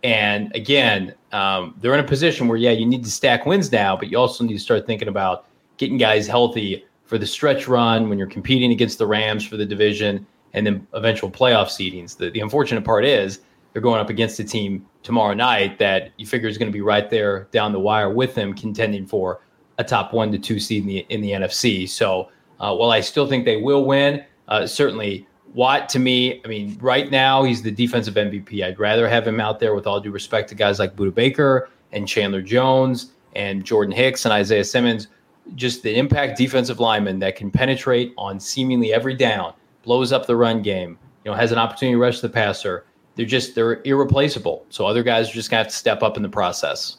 And 0.03 0.55
again, 0.55 1.15
um, 1.33 1.75
they're 1.79 1.95
in 1.95 2.01
a 2.01 2.09
position 2.09 2.49
where, 2.49 2.57
yeah, 2.57 2.71
you 2.71 2.87
need 2.87 3.05
to 3.05 3.11
stack 3.11 3.47
wins 3.47 3.71
now, 3.71 3.97
but 3.97 4.11
you 4.11 4.19
also 4.19 4.45
need 4.45 4.55
to 4.55 4.61
start 4.61 4.87
thinking 4.87 5.09
about 5.09 5.47
getting 5.77 5.99
guys 5.99 6.27
healthy 6.27 6.85
for 7.09 7.19
the 7.19 7.27
stretch 7.27 7.67
run 7.67 8.09
when 8.09 8.19
you're 8.19 8.29
competing 8.29 8.71
against 8.71 8.99
the 8.99 9.07
Rams 9.07 9.45
for 9.45 9.57
the 9.57 9.65
division 9.65 10.27
and 10.53 10.67
then 10.67 10.87
eventual 10.93 11.31
playoff 11.31 11.67
seedings. 11.67 12.17
The, 12.17 12.31
the 12.31 12.41
unfortunate 12.41 12.85
part 12.85 13.05
is 13.05 13.41
they're 13.73 13.83
going 13.83 13.99
up 13.99 14.11
against 14.11 14.39
a 14.41 14.45
team 14.45 14.87
tomorrow 15.03 15.33
night 15.33 15.79
that 15.79 16.13
you 16.19 16.27
figure 16.27 16.49
is 16.49 16.59
going 16.59 16.71
to 16.71 16.73
be 16.73 16.83
right 16.83 17.09
there 17.09 17.49
down 17.51 17.73
the 17.73 17.81
wire 17.81 18.13
with 18.13 18.35
them, 18.35 18.53
contending 18.53 19.07
for 19.07 19.41
a 19.79 19.85
top 19.85 20.13
one 20.13 20.31
to 20.33 20.39
two 20.39 20.61
seed 20.61 20.83
in 20.83 20.89
the 20.89 20.99
in 21.09 21.21
the 21.23 21.31
NFC. 21.31 21.89
So 21.89 22.29
uh, 22.61 22.75
while 22.75 22.91
I 22.91 23.01
still 23.01 23.27
think 23.27 23.47
they 23.47 23.57
will 23.57 23.87
win, 23.87 24.25
uh, 24.49 24.67
certainly 24.67 25.27
Watt 25.55 25.89
to 25.91 25.99
me, 25.99 26.43
I 26.45 26.49
mean, 26.49 26.77
right 26.81 27.11
now 27.11 27.43
he's 27.43 27.63
the 27.63 27.71
defensive 27.71 28.15
MVP. 28.15 28.63
I'd 28.63 28.79
rather 28.79 29.09
have 29.09 29.27
him 29.27 29.41
out 29.41 29.61
there 29.61 29.75
with 29.75 29.87
all 29.87 29.99
due 29.99 30.11
respect 30.11 30.51
to 30.51 30.55
guys 30.55 30.79
like 30.79 30.95
Budda 30.95 31.15
Baker 31.15 31.71
and 31.93 32.07
Chandler 32.07 32.43
Jones 32.43 33.13
and 33.35 33.65
Jordan 33.65 33.95
Hicks 33.95 34.27
and 34.27 34.33
Isaiah 34.33 34.65
Simmons. 34.65 35.09
Just 35.55 35.83
the 35.83 35.97
impact 35.97 36.39
defensive 36.39 36.81
lineman 36.81 37.19
that 37.21 37.37
can 37.37 37.51
penetrate 37.51 38.13
on 38.17 38.39
seemingly 38.39 38.93
every 38.93 39.15
down, 39.15 39.55
blows 39.83 40.13
up 40.13 40.27
the 40.27 40.37
run 40.37 40.63
game, 40.63 40.99
you 41.25 41.31
know, 41.31 41.37
has 41.37 41.53
an 41.53 41.59
opportunity 41.59 41.95
to 41.95 41.99
rush 41.99 42.21
the 42.21 42.29
passer 42.29 42.85
they're 43.19 43.27
just 43.27 43.57
they're 43.57 43.83
irreplaceable. 43.83 44.65
So 44.71 44.87
other 44.87 45.03
guys 45.03 45.29
are 45.29 45.33
just 45.33 45.51
gonna 45.51 45.65
have 45.65 45.73
to 45.73 45.77
step 45.77 46.05
up 46.05 46.17
in 46.17 46.23
the 46.23 46.29
process. 46.29 46.99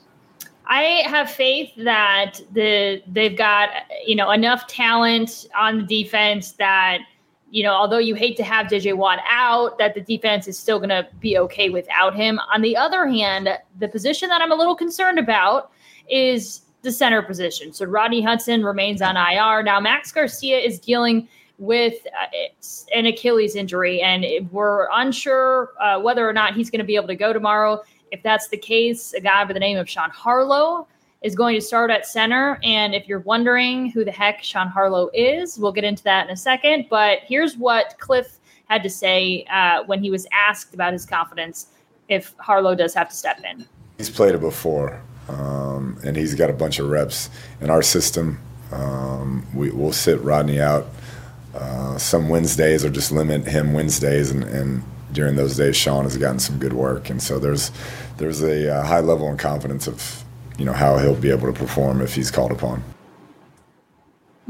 I 0.66 1.02
have 1.06 1.32
faith 1.32 1.72
that 1.78 2.42
the 2.52 3.02
they've 3.08 3.38
got 3.38 3.70
you 4.06 4.18
know 4.18 4.30
enough 4.30 4.68
talent 4.68 5.48
on 5.58 5.78
the 5.78 6.04
defense 6.04 6.52
that 6.54 7.00
you 7.50 7.64
know 7.64 7.72
although 7.72 8.00
you 8.00 8.16
hate 8.16 8.36
to 8.36 8.44
have 8.44 8.68
JJ 8.68 8.98
Watt 8.98 9.20
out, 9.30 9.78
that 9.78 9.96
the 9.96 10.02
defense 10.02 10.46
is 10.50 10.60
still 10.60 10.78
going 10.78 10.90
to 10.90 11.08
be 11.22 11.38
okay 11.38 11.70
without 11.70 12.14
him. 12.14 12.38
On 12.54 12.62
the 12.62 12.76
other 12.76 13.08
hand, 13.08 13.58
the 13.80 13.88
position 13.88 14.28
that 14.28 14.42
I'm 14.42 14.52
a 14.52 14.56
little 14.56 14.76
concerned 14.76 15.20
about 15.20 15.72
is 16.10 16.64
the 16.82 16.92
center 16.92 17.22
position. 17.22 17.74
So 17.74 17.86
Rodney 17.86 18.22
Hudson 18.22 18.64
remains 18.64 19.02
on 19.02 19.18
IR 19.18 19.64
now. 19.64 19.80
Max 19.80 20.12
Garcia 20.12 20.58
is 20.58 20.80
dealing 20.80 21.28
with 21.58 21.96
uh, 22.08 22.38
an 22.96 23.06
Achilles 23.06 23.56
injury, 23.56 24.02
and 24.02 24.26
we're 24.52 24.88
unsure 24.94 25.74
uh, 25.82 26.00
whether 26.00 26.28
or 26.28 26.34
not 26.34 26.56
he's 26.56 26.70
going 26.70 26.80
to 26.80 26.86
be 26.86 26.96
able 26.96 27.08
to 27.08 27.16
go 27.16 27.34
tomorrow. 27.34 27.82
If 28.12 28.24
that's 28.24 28.48
the 28.48 28.58
case, 28.58 29.14
a 29.14 29.20
guy 29.20 29.44
by 29.46 29.54
the 29.54 29.60
name 29.60 29.78
of 29.78 29.90
Sean 29.90 30.10
Harlow 30.10 30.88
is 31.22 31.36
going 31.36 31.56
to 31.56 31.62
start 31.62 31.92
at 31.92 32.06
center. 32.08 32.60
And 32.64 32.96
if 32.96 33.08
you're 33.08 33.20
wondering 33.20 33.92
who 33.92 34.06
the 34.06 34.12
heck 34.12 34.42
Sean 34.42 34.68
Harlow 34.68 35.10
is, 35.14 35.60
we'll 35.60 35.74
get 35.74 35.84
into 35.84 36.04
that 36.04 36.28
in 36.28 36.34
a 36.34 36.38
second. 36.38 36.88
But 36.90 37.20
here's 37.26 37.58
what 37.58 37.96
Cliff 38.00 38.40
had 38.70 38.84
to 38.84 38.90
say 38.90 39.44
uh, 39.52 39.84
when 39.86 40.02
he 40.02 40.12
was 40.12 40.26
asked 40.32 40.74
about 40.74 40.94
his 40.94 41.06
confidence 41.06 41.68
if 42.08 42.34
Harlow 42.40 42.74
does 42.74 42.94
have 42.94 43.10
to 43.10 43.16
step 43.16 43.42
in. 43.44 43.68
He's 43.98 44.10
played 44.10 44.34
it 44.34 44.42
before, 44.42 45.02
um, 45.30 45.98
and 46.04 46.18
he's 46.18 46.36
got 46.36 46.50
a 46.50 46.54
bunch 46.54 46.80
of 46.80 46.90
reps 46.90 47.30
in 47.62 47.70
our 47.70 47.82
system. 47.82 48.40
Um, 48.72 49.46
we, 49.54 49.70
will 49.72 49.94
sit 49.94 50.20
Rodney 50.22 50.60
out 50.60 50.88
uh, 51.54 51.98
some 51.98 52.30
Wednesdays 52.30 52.84
or 52.84 52.90
just 52.90 53.12
limit 53.12 53.48
him 53.48 53.74
Wednesdays, 53.74 54.32
and, 54.32 54.44
and, 54.44 54.84
during 55.12 55.36
those 55.36 55.58
days, 55.58 55.76
Sean 55.76 56.04
has 56.04 56.18
gotten 56.18 56.38
some 56.38 56.60
good 56.60 56.74
work, 56.74 57.10
and 57.10 57.20
so 57.20 57.40
there's 57.40 57.72
there's 58.18 58.44
a 58.44 58.72
uh, 58.72 58.84
high 58.86 59.00
level 59.00 59.32
of 59.32 59.40
confidence 59.40 59.88
of 59.88 60.24
you 60.60 60.66
know 60.66 60.74
how 60.74 61.00
he'll 61.00 61.16
be 61.16 61.32
able 61.32 61.52
to 61.52 61.60
perform 61.60 62.00
if 62.04 62.14
he's 62.14 62.30
called 62.30 62.52
upon. 62.52 62.84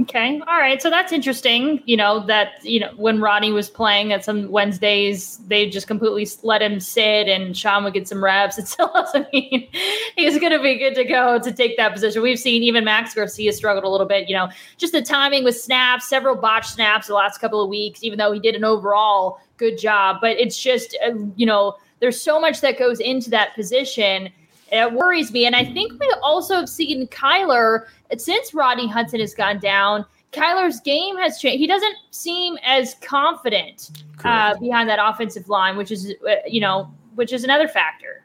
Okay. 0.02 0.40
All 0.48 0.58
right. 0.58 0.82
So 0.82 0.90
that's 0.90 1.12
interesting. 1.12 1.84
You 1.86 1.98
know, 1.98 2.26
that, 2.28 2.64
you 2.64 2.80
know, 2.80 2.92
when 2.96 3.20
Ronnie 3.20 3.52
was 3.52 3.70
playing 3.70 4.14
at 4.14 4.24
some 4.24 4.50
Wednesdays, 4.50 5.38
they 5.48 5.70
just 5.70 5.88
completely 5.88 6.26
let 6.42 6.62
him 6.62 6.80
sit 6.80 7.28
and 7.28 7.58
Sean 7.58 7.84
would 7.84 7.94
get 7.94 8.08
some 8.08 8.24
reps. 8.24 8.58
It 8.60 8.68
still 8.68 8.92
doesn't 8.94 9.28
mean 9.34 9.68
he's 10.16 10.40
going 10.40 10.54
to 10.54 10.62
be 10.62 10.78
good 10.78 10.96
to 10.96 11.04
go 11.04 11.40
to 11.40 11.52
take 11.52 11.76
that 11.78 11.92
position. 11.92 12.22
We've 12.22 12.40
seen 12.40 12.64
even 12.64 12.86
Max 12.86 13.14
Garcia 13.14 13.52
struggled 13.52 13.84
a 13.84 13.90
little 13.90 14.08
bit, 14.08 14.30
you 14.30 14.36
know, 14.36 14.50
just 14.78 14.94
the 14.94 15.02
timing 15.02 15.44
with 15.44 15.60
snaps, 15.60 16.08
several 16.08 16.36
botched 16.36 16.72
snaps 16.72 17.08
the 17.08 17.14
last 17.14 17.40
couple 17.40 17.62
of 17.62 17.70
weeks, 17.70 18.02
even 18.04 18.18
though 18.20 18.32
he 18.32 18.40
did 18.40 18.56
an 18.56 18.64
overall 18.64 19.40
good 19.58 19.78
job. 19.78 20.18
But 20.22 20.38
it's 20.38 20.62
just, 20.62 20.98
uh, 21.06 21.14
you 21.36 21.46
know, 21.46 21.76
there's 22.00 22.22
so 22.22 22.40
much 22.40 22.62
that 22.62 22.80
goes 22.80 23.02
into 23.02 23.30
that 23.32 23.54
position 23.56 24.30
it 24.72 24.94
worries 24.94 25.32
me. 25.32 25.46
And 25.46 25.56
I 25.56 25.66
think 25.66 26.00
we 26.00 26.14
also 26.22 26.56
have 26.56 26.70
seen 26.70 27.08
Kyler 27.08 27.86
since 28.18 28.54
Rodney 28.54 28.88
Hudson 28.88 29.20
has 29.20 29.34
gone 29.34 29.60
down. 29.60 30.06
Kyler's 30.32 30.80
game 30.82 31.18
has 31.18 31.40
changed. 31.40 31.60
He 31.60 31.68
doesn't 31.68 31.96
seem 32.12 32.58
as 32.64 32.96
confident 33.02 33.90
uh, 34.24 34.58
behind 34.60 34.90
that 34.90 35.00
offensive 35.02 35.50
line, 35.50 35.76
which 35.76 35.92
is 35.92 36.14
uh, 36.30 36.36
you 36.48 36.62
know 36.62 36.92
which 37.16 37.34
is 37.34 37.44
another 37.44 37.68
factor. 37.68 38.24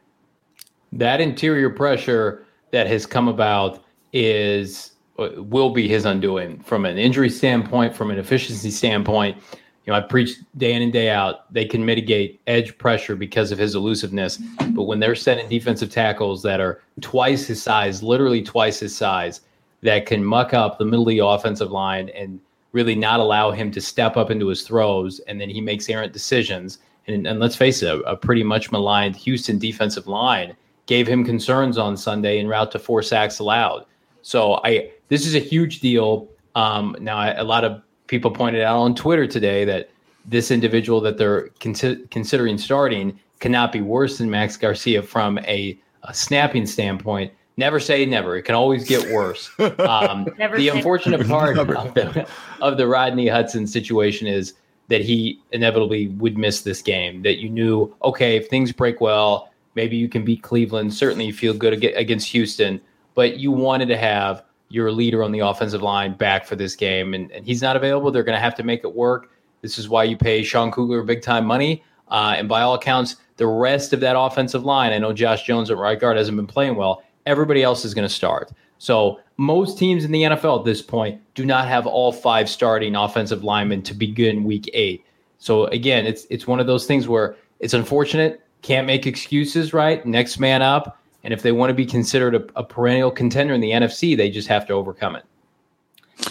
That 0.92 1.20
interior 1.20 1.70
pressure 1.70 2.44
that 2.72 2.86
has 2.86 3.06
come 3.06 3.28
about 3.28 3.82
is 4.12 4.92
uh, 5.18 5.30
will 5.36 5.70
be 5.70 5.88
his 5.88 6.04
undoing 6.04 6.60
from 6.60 6.84
an 6.84 6.98
injury 6.98 7.30
standpoint, 7.30 7.96
from 7.96 8.10
an 8.10 8.18
efficiency 8.18 8.70
standpoint 8.70 9.38
you 9.84 9.92
know, 9.92 9.98
I 9.98 10.00
preach 10.00 10.36
day 10.56 10.72
in 10.72 10.82
and 10.82 10.92
day 10.92 11.10
out, 11.10 11.52
they 11.52 11.64
can 11.64 11.84
mitigate 11.84 12.40
edge 12.46 12.76
pressure 12.78 13.16
because 13.16 13.52
of 13.52 13.58
his 13.58 13.74
elusiveness. 13.74 14.38
But 14.70 14.84
when 14.84 14.98
they're 14.98 15.14
setting 15.14 15.48
defensive 15.48 15.90
tackles 15.90 16.42
that 16.42 16.60
are 16.60 16.80
twice 17.00 17.46
his 17.46 17.62
size, 17.62 18.02
literally 18.02 18.42
twice 18.42 18.80
his 18.80 18.96
size, 18.96 19.42
that 19.82 20.06
can 20.06 20.24
muck 20.24 20.54
up 20.54 20.78
the 20.78 20.84
middle 20.86 21.02
of 21.02 21.08
the 21.08 21.18
offensive 21.18 21.70
line 21.70 22.08
and 22.10 22.40
really 22.72 22.94
not 22.94 23.20
allow 23.20 23.50
him 23.50 23.70
to 23.70 23.80
step 23.80 24.16
up 24.16 24.30
into 24.30 24.48
his 24.48 24.62
throws, 24.62 25.20
and 25.20 25.40
then 25.40 25.50
he 25.50 25.60
makes 25.60 25.88
errant 25.88 26.12
decisions. 26.12 26.78
And, 27.06 27.26
and 27.26 27.38
let's 27.38 27.54
face 27.54 27.82
it, 27.82 27.88
a, 27.88 28.00
a 28.00 28.16
pretty 28.16 28.42
much 28.42 28.72
maligned 28.72 29.14
Houston 29.16 29.58
defensive 29.58 30.06
line 30.06 30.56
gave 30.86 31.06
him 31.06 31.24
concerns 31.24 31.78
on 31.78 31.96
Sunday 31.96 32.38
en 32.40 32.48
route 32.48 32.70
to 32.72 32.78
four 32.78 33.02
sacks 33.02 33.38
allowed. 33.38 33.84
So 34.22 34.60
I 34.64 34.90
this 35.08 35.26
is 35.26 35.34
a 35.34 35.38
huge 35.38 35.80
deal. 35.80 36.28
Um, 36.54 36.96
now 37.00 37.18
I, 37.18 37.32
a 37.32 37.44
lot 37.44 37.64
of 37.64 37.82
people 38.14 38.30
pointed 38.30 38.62
out 38.62 38.78
on 38.78 38.94
Twitter 38.94 39.26
today 39.26 39.64
that 39.64 39.90
this 40.25 40.52
individual 40.52 41.00
that 41.00 41.18
they're 41.18 41.49
con- 41.59 42.06
considering 42.12 42.56
starting 42.56 43.18
cannot 43.40 43.73
be 43.73 43.80
worse 43.80 44.18
than 44.18 44.30
Max 44.30 44.56
Garcia 44.56 45.02
from 45.02 45.37
a, 45.38 45.76
a, 46.04 46.14
snapping 46.14 46.64
standpoint. 46.64 47.33
Never 47.56 47.80
say 47.80 48.06
never. 48.06 48.37
It 48.37 48.42
can 48.42 48.54
always 48.54 48.87
get 48.88 49.12
worse. 49.12 49.50
Um, 49.59 50.28
the 50.38 50.68
unfortunate 50.68 51.26
part 51.26 51.59
of 51.59 51.66
the, 51.66 52.28
of 52.61 52.76
the 52.76 52.87
Rodney 52.87 53.26
Hudson 53.26 53.66
situation 53.66 54.28
is 54.28 54.54
that 54.87 55.00
he 55.00 55.40
inevitably 55.50 56.06
would 56.09 56.38
miss 56.38 56.62
this 56.62 56.83
game. 56.83 57.23
That 57.23 57.38
you 57.38 57.50
knew, 57.50 57.92
okay, 58.04 58.37
if 58.37 58.47
things 58.49 58.71
break 58.71 59.00
well, 59.00 59.50
maybe 59.75 59.97
you 59.97 60.09
can 60.09 60.25
beat 60.25 60.42
Cleveland. 60.42 60.94
Certainly, 60.94 61.26
you 61.26 61.33
feel 61.33 61.52
good 61.52 61.83
against 61.83 62.28
Houston, 62.28 62.80
but 63.16 63.38
you 63.38 63.50
wanted 63.50 63.88
to 63.88 63.97
have 63.97 64.44
your 64.68 64.90
leader 64.90 65.23
on 65.23 65.33
the 65.33 65.40
offensive 65.40 65.83
line 65.83 66.14
back 66.14 66.47
for 66.47 66.56
this 66.56 66.75
game, 66.75 67.14
and, 67.14 67.30
and 67.33 67.47
he's 67.47 67.62
not 67.62 67.76
available. 67.76 68.11
They're 68.11 68.23
going 68.23 68.37
to 68.37 68.42
have 68.42 68.54
to 68.56 68.62
make 68.62 68.85
it 68.85 68.94
work. 68.94 69.30
This 69.62 69.78
is 69.78 69.88
why 69.88 70.04
you 70.04 70.16
pay 70.16 70.42
Sean 70.42 70.71
Kugler 70.71 71.02
big 71.02 71.23
time 71.23 71.47
money. 71.47 71.83
Uh, 72.09 72.35
and 72.37 72.49
by 72.49 72.62
all 72.62 72.75
accounts, 72.75 73.16
the 73.37 73.47
rest 73.47 73.92
of 73.92 74.00
that 74.00 74.18
offensive 74.18 74.64
line, 74.64 74.92
I 74.92 74.99
know 74.99 75.12
Josh 75.12 75.44
Jones 75.44 75.71
at 75.71 75.76
right 75.76 75.99
guard 75.99 76.16
hasn't 76.16 76.37
been 76.37 76.47
playing 76.47 76.76
well. 76.76 77.02
Everybody 77.26 77.62
else 77.62 77.85
is 77.85 77.94
going 77.94 78.06
to 78.06 78.14
start. 78.14 78.52
So 78.78 79.21
most 79.37 79.78
teams 79.78 80.04
in 80.04 80.12
the 80.12 80.23
NFL 80.23 80.61
at 80.61 80.64
this 80.64 80.83
point 80.83 81.21
do 81.35 81.44
not 81.44 81.66
have 81.66 81.87
all 81.87 82.12
five 82.12 82.49
starting 82.49 82.94
offensive 82.94 83.42
linemen 83.42 83.83
to 83.83 83.94
begin 83.94 84.44
week 84.44 84.68
eight. 84.75 85.04
So 85.38 85.66
again, 85.66 86.06
it's 86.06 86.26
it's 86.30 86.47
one 86.47 86.61
of 86.61 86.66
those 86.66 86.87
things 86.87 87.09
where 87.09 87.37
it's 87.61 87.75
unfortunate. 87.75 88.42
Can't 88.62 88.87
make 88.87 89.06
excuses, 89.06 89.73
right? 89.73 90.04
Next 90.06 90.38
man 90.38 90.62
up. 90.62 90.99
And 91.24 91.32
if 91.32 91.42
they 91.42 91.52
want 91.52 91.70
to 91.70 91.74
be 91.74 91.86
considered 91.86 92.34
a, 92.34 92.44
a 92.54 92.62
perennial 92.62 93.10
contender 93.10 93.54
in 93.54 93.60
the 93.60 93.70
NFC, 93.70 94.16
they 94.16 94.30
just 94.30 94.46
have 94.48 94.66
to 94.66 94.74
overcome 94.74 95.16
it. 95.16 95.24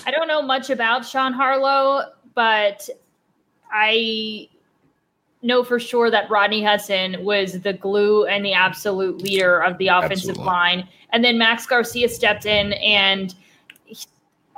I 0.06 0.12
don't 0.12 0.28
know 0.28 0.42
much 0.42 0.70
about 0.70 1.06
Sean 1.06 1.34
Harlow, 1.34 2.04
but 2.36 2.88
I 3.72 4.48
know 5.42 5.64
for 5.64 5.80
sure 5.80 6.10
that 6.10 6.30
Rodney 6.30 6.64
Hudson 6.64 7.24
was 7.24 7.60
the 7.62 7.74
glue 7.74 8.26
and 8.26 8.46
the 8.46 8.54
absolute 8.54 9.22
leader 9.22 9.62
of 9.62 9.78
the 9.78 9.88
offensive 9.88 10.30
Absolutely. 10.30 10.46
line. 10.46 10.88
And 11.12 11.24
then 11.24 11.38
Max 11.38 11.66
Garcia 11.66 12.08
stepped 12.08 12.46
in 12.46 12.74
and 12.74 13.36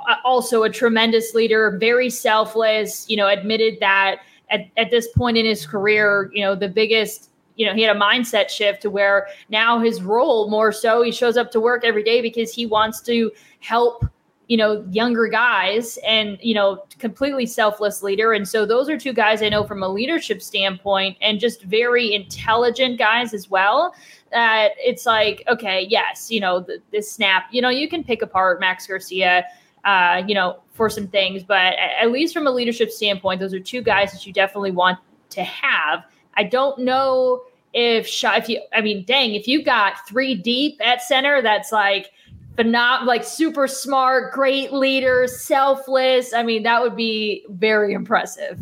uh, 0.08 0.14
also 0.24 0.62
a 0.62 0.70
tremendous 0.70 1.34
leader, 1.34 1.76
very 1.80 2.08
selfless, 2.08 3.08
you 3.08 3.16
know, 3.16 3.26
admitted 3.26 3.78
that 3.80 4.20
at, 4.50 4.68
at 4.76 4.90
this 4.90 5.08
point 5.08 5.36
in 5.36 5.44
his 5.44 5.66
career, 5.66 6.30
you 6.32 6.42
know, 6.42 6.54
the 6.54 6.68
biggest 6.68 7.30
you 7.56 7.66
know, 7.66 7.74
he 7.74 7.82
had 7.82 7.94
a 7.94 7.98
mindset 7.98 8.48
shift 8.48 8.82
to 8.82 8.90
where 8.90 9.28
now 9.48 9.80
his 9.80 10.02
role 10.02 10.48
more 10.48 10.72
so 10.72 11.02
he 11.02 11.10
shows 11.10 11.36
up 11.36 11.50
to 11.52 11.60
work 11.60 11.84
every 11.84 12.02
day 12.02 12.20
because 12.20 12.52
he 12.52 12.66
wants 12.66 13.00
to 13.02 13.32
help 13.60 14.04
you 14.48 14.56
know 14.56 14.84
younger 14.90 15.26
guys 15.26 15.98
and 16.06 16.38
you 16.40 16.54
know 16.54 16.84
completely 16.98 17.46
selfless 17.46 18.02
leader. 18.02 18.32
And 18.32 18.48
so 18.48 18.64
those 18.64 18.88
are 18.88 18.96
two 18.96 19.12
guys 19.12 19.42
i 19.42 19.48
know 19.48 19.64
from 19.64 19.82
a 19.82 19.88
leadership 19.88 20.40
standpoint 20.40 21.16
and 21.20 21.40
just 21.40 21.62
very 21.62 22.14
intelligent 22.14 22.98
guys 22.98 23.34
as 23.34 23.50
well 23.50 23.94
that 24.32 24.72
it's 24.78 25.06
like 25.06 25.42
okay 25.48 25.86
yes 25.88 26.30
you 26.30 26.40
know 26.40 26.64
this 26.92 27.10
snap 27.10 27.44
you 27.50 27.60
know 27.60 27.68
you 27.68 27.88
can 27.88 28.04
pick 28.04 28.22
apart 28.22 28.60
max 28.60 28.86
garcia 28.86 29.44
uh, 29.84 30.22
you 30.26 30.34
know 30.34 30.60
for 30.72 30.90
some 30.90 31.06
things 31.06 31.42
but 31.42 31.74
at 32.00 32.10
least 32.10 32.34
from 32.34 32.46
a 32.46 32.50
leadership 32.50 32.90
standpoint 32.90 33.40
those 33.40 33.54
are 33.54 33.60
two 33.60 33.80
guys 33.80 34.12
that 34.12 34.26
you 34.26 34.32
definitely 34.32 34.72
want 34.72 34.98
to 35.30 35.42
have 35.42 36.04
i 36.36 36.42
don't 36.42 36.78
know 36.78 37.42
if 37.72 38.08
if 38.24 38.48
you 38.48 38.60
i 38.72 38.80
mean 38.80 39.04
dang 39.04 39.34
if 39.34 39.46
you 39.46 39.62
got 39.62 40.06
three 40.08 40.34
deep 40.34 40.78
at 40.84 41.02
center 41.02 41.42
that's 41.42 41.72
like 41.72 42.10
but 42.56 42.66
not 42.66 43.04
like 43.04 43.22
super 43.22 43.68
smart, 43.68 44.32
great 44.32 44.72
leader, 44.72 45.28
selfless. 45.28 46.32
I 46.32 46.42
mean, 46.42 46.62
that 46.64 46.82
would 46.82 46.96
be 46.96 47.44
very 47.50 47.92
impressive. 47.92 48.58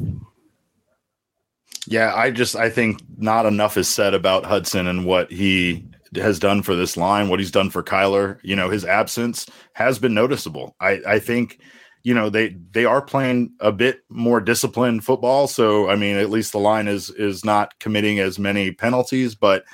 Yeah, 1.87 2.15
I 2.15 2.31
just 2.31 2.57
I 2.57 2.71
think 2.71 3.01
not 3.19 3.47
enough 3.47 3.77
is 3.77 3.89
said 3.89 4.15
about 4.15 4.45
Hudson 4.45 4.87
and 4.87 5.05
what 5.05 5.31
he 5.31 5.87
has 6.17 6.39
done 6.39 6.63
for 6.63 6.75
this 6.75 6.97
line, 6.97 7.29
what 7.29 7.39
he's 7.39 7.51
done 7.51 7.71
for 7.71 7.83
Kyler. 7.83 8.39
You 8.43 8.57
know, 8.57 8.69
his 8.69 8.85
absence 8.85 9.47
has 9.75 9.99
been 9.99 10.15
noticeable. 10.15 10.75
I 10.81 11.01
I 11.07 11.19
think 11.19 11.61
you 12.05 12.15
know 12.15 12.31
they 12.31 12.57
they 12.71 12.85
are 12.85 13.03
playing 13.03 13.53
a 13.59 13.73
bit 13.73 14.03
more 14.09 14.41
disciplined 14.41 15.05
football. 15.05 15.49
So 15.49 15.91
i 15.91 15.97
mean 15.97 16.17
at 16.17 16.31
least 16.31 16.53
the 16.53 16.59
line 16.59 16.87
is 16.87 17.11
is 17.11 17.45
not 17.45 17.79
committing 17.81 18.21
as 18.21 18.39
many 18.39 18.71
penalties 18.71 19.35
but 19.35 19.65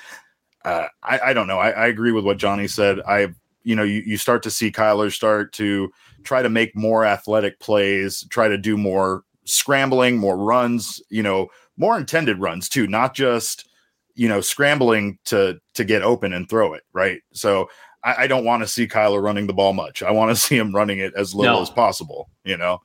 uh, 0.63 0.87
I, 1.01 1.19
I 1.19 1.33
don't 1.33 1.47
know. 1.47 1.57
I, 1.57 1.71
I 1.71 1.87
agree 1.87 2.11
with 2.11 2.25
what 2.25 2.37
johnny 2.37 2.67
said. 2.67 2.99
I 3.07 3.29
you 3.63 3.75
know, 3.75 3.83
you, 3.83 4.01
you 4.05 4.17
start 4.17 4.43
to 4.43 4.51
see 4.51 4.71
Kyler 4.71 5.11
start 5.11 5.53
to 5.53 5.91
try 6.23 6.41
to 6.41 6.49
make 6.49 6.75
more 6.75 7.05
athletic 7.05 7.59
plays, 7.59 8.25
try 8.29 8.47
to 8.47 8.57
do 8.57 8.77
more 8.77 9.23
scrambling, 9.45 10.17
more 10.17 10.37
runs, 10.37 11.01
you 11.09 11.23
know, 11.23 11.47
more 11.77 11.97
intended 11.97 12.39
runs 12.39 12.69
too, 12.69 12.87
not 12.87 13.13
just, 13.13 13.67
you 14.15 14.27
know, 14.27 14.41
scrambling 14.41 15.17
to 15.25 15.59
to 15.73 15.83
get 15.83 16.01
open 16.01 16.33
and 16.33 16.49
throw 16.49 16.73
it, 16.73 16.83
right? 16.93 17.21
So 17.33 17.69
I, 18.03 18.23
I 18.23 18.27
don't 18.27 18.45
want 18.45 18.63
to 18.63 18.67
see 18.67 18.87
Kyler 18.87 19.21
running 19.21 19.47
the 19.47 19.53
ball 19.53 19.73
much. 19.73 20.03
I 20.03 20.11
want 20.11 20.29
to 20.31 20.35
see 20.41 20.57
him 20.57 20.73
running 20.73 20.99
it 20.99 21.13
as 21.15 21.33
little 21.33 21.57
no. 21.57 21.61
as 21.61 21.69
possible, 21.69 22.29
you 22.43 22.57
know. 22.57 22.81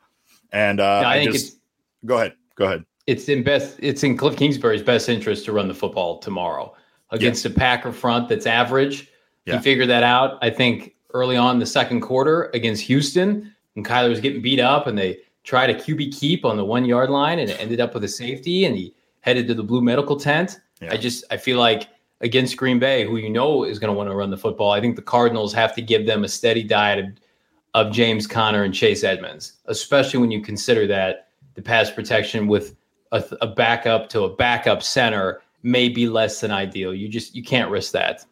And 0.52 0.80
uh 0.80 1.02
no, 1.02 1.08
I, 1.08 1.14
I 1.14 1.18
think 1.20 1.32
just 1.32 1.58
go 2.04 2.16
ahead. 2.16 2.34
Go 2.54 2.66
ahead. 2.66 2.84
It's 3.06 3.28
in 3.28 3.42
best 3.42 3.76
it's 3.80 4.02
in 4.02 4.16
Cliff 4.16 4.36
Kingsbury's 4.36 4.82
best 4.82 5.08
interest 5.08 5.44
to 5.46 5.52
run 5.52 5.68
the 5.68 5.74
football 5.74 6.18
tomorrow 6.18 6.74
against 7.10 7.44
yeah. 7.44 7.50
a 7.50 7.54
Packer 7.54 7.92
front 7.92 8.28
that's 8.28 8.46
average 8.46 9.10
yeah. 9.46 9.56
He 9.56 9.62
figured 9.62 9.88
that 9.88 10.02
out, 10.02 10.38
I 10.42 10.50
think, 10.50 10.94
early 11.14 11.36
on 11.36 11.58
the 11.58 11.66
second 11.66 12.00
quarter 12.00 12.50
against 12.52 12.82
Houston. 12.82 13.54
And 13.76 13.86
Kyler 13.86 14.10
was 14.10 14.20
getting 14.20 14.42
beat 14.42 14.60
up, 14.60 14.86
and 14.86 14.98
they 14.98 15.18
tried 15.44 15.70
a 15.70 15.74
QB 15.74 16.18
keep 16.18 16.44
on 16.44 16.56
the 16.56 16.64
one 16.64 16.84
yard 16.84 17.10
line, 17.10 17.38
and 17.38 17.48
it 17.48 17.60
ended 17.60 17.80
up 17.80 17.94
with 17.94 18.04
a 18.04 18.08
safety, 18.08 18.64
and 18.64 18.76
he 18.76 18.92
headed 19.20 19.46
to 19.48 19.54
the 19.54 19.62
blue 19.62 19.80
medical 19.80 20.16
tent. 20.16 20.58
Yeah. 20.80 20.92
I 20.92 20.96
just 20.96 21.24
I 21.30 21.36
feel 21.36 21.58
like 21.58 21.88
against 22.20 22.56
Green 22.56 22.78
Bay, 22.78 23.04
who 23.04 23.16
you 23.16 23.30
know 23.30 23.64
is 23.64 23.78
going 23.78 23.92
to 23.92 23.96
want 23.96 24.08
to 24.08 24.14
run 24.14 24.30
the 24.30 24.36
football, 24.36 24.70
I 24.70 24.80
think 24.80 24.96
the 24.96 25.02
Cardinals 25.02 25.52
have 25.52 25.74
to 25.74 25.82
give 25.82 26.06
them 26.06 26.24
a 26.24 26.28
steady 26.28 26.62
diet 26.62 27.04
of, 27.04 27.86
of 27.86 27.92
James 27.92 28.26
Conner 28.26 28.62
and 28.62 28.74
Chase 28.74 29.04
Edmonds, 29.04 29.54
especially 29.66 30.20
when 30.20 30.30
you 30.30 30.40
consider 30.40 30.86
that 30.86 31.28
the 31.54 31.62
pass 31.62 31.90
protection 31.90 32.46
with 32.46 32.76
a, 33.12 33.24
a 33.40 33.46
backup 33.46 34.08
to 34.10 34.22
a 34.22 34.34
backup 34.34 34.82
center 34.82 35.42
may 35.62 35.88
be 35.88 36.08
less 36.08 36.40
than 36.40 36.50
ideal. 36.50 36.94
You 36.94 37.08
just 37.08 37.34
you 37.34 37.42
can't 37.42 37.70
risk 37.70 37.92
that. 37.92 38.24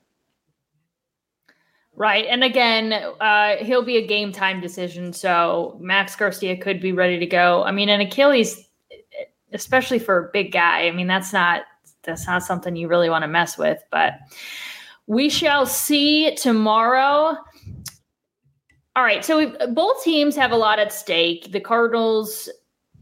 Right. 1.96 2.26
And 2.26 2.42
again, 2.42 2.92
uh, 2.92 3.56
he'll 3.60 3.84
be 3.84 3.98
a 3.98 4.06
game 4.06 4.32
time 4.32 4.60
decision. 4.60 5.12
So 5.12 5.76
Max 5.80 6.16
Garcia 6.16 6.56
could 6.56 6.80
be 6.80 6.92
ready 6.92 7.18
to 7.18 7.26
go. 7.26 7.62
I 7.62 7.70
mean, 7.70 7.88
and 7.88 8.02
Achilles, 8.02 8.68
especially 9.52 10.00
for 10.00 10.18
a 10.18 10.30
big 10.32 10.50
guy, 10.52 10.86
I 10.86 10.90
mean, 10.90 11.06
that's 11.06 11.32
not 11.32 11.62
that's 12.04 12.26
not 12.26 12.42
something 12.42 12.76
you 12.76 12.88
really 12.88 13.10
want 13.10 13.22
to 13.22 13.28
mess 13.28 13.58
with. 13.58 13.82
But 13.90 14.14
we 15.06 15.28
shall 15.28 15.66
see 15.66 16.34
tomorrow. 16.34 17.36
All 18.96 19.02
right. 19.02 19.24
So 19.24 19.50
both 19.68 20.02
teams 20.04 20.36
have 20.36 20.52
a 20.52 20.56
lot 20.56 20.78
at 20.78 20.92
stake. 20.92 21.50
The 21.50 21.60
Cardinals, 21.60 22.48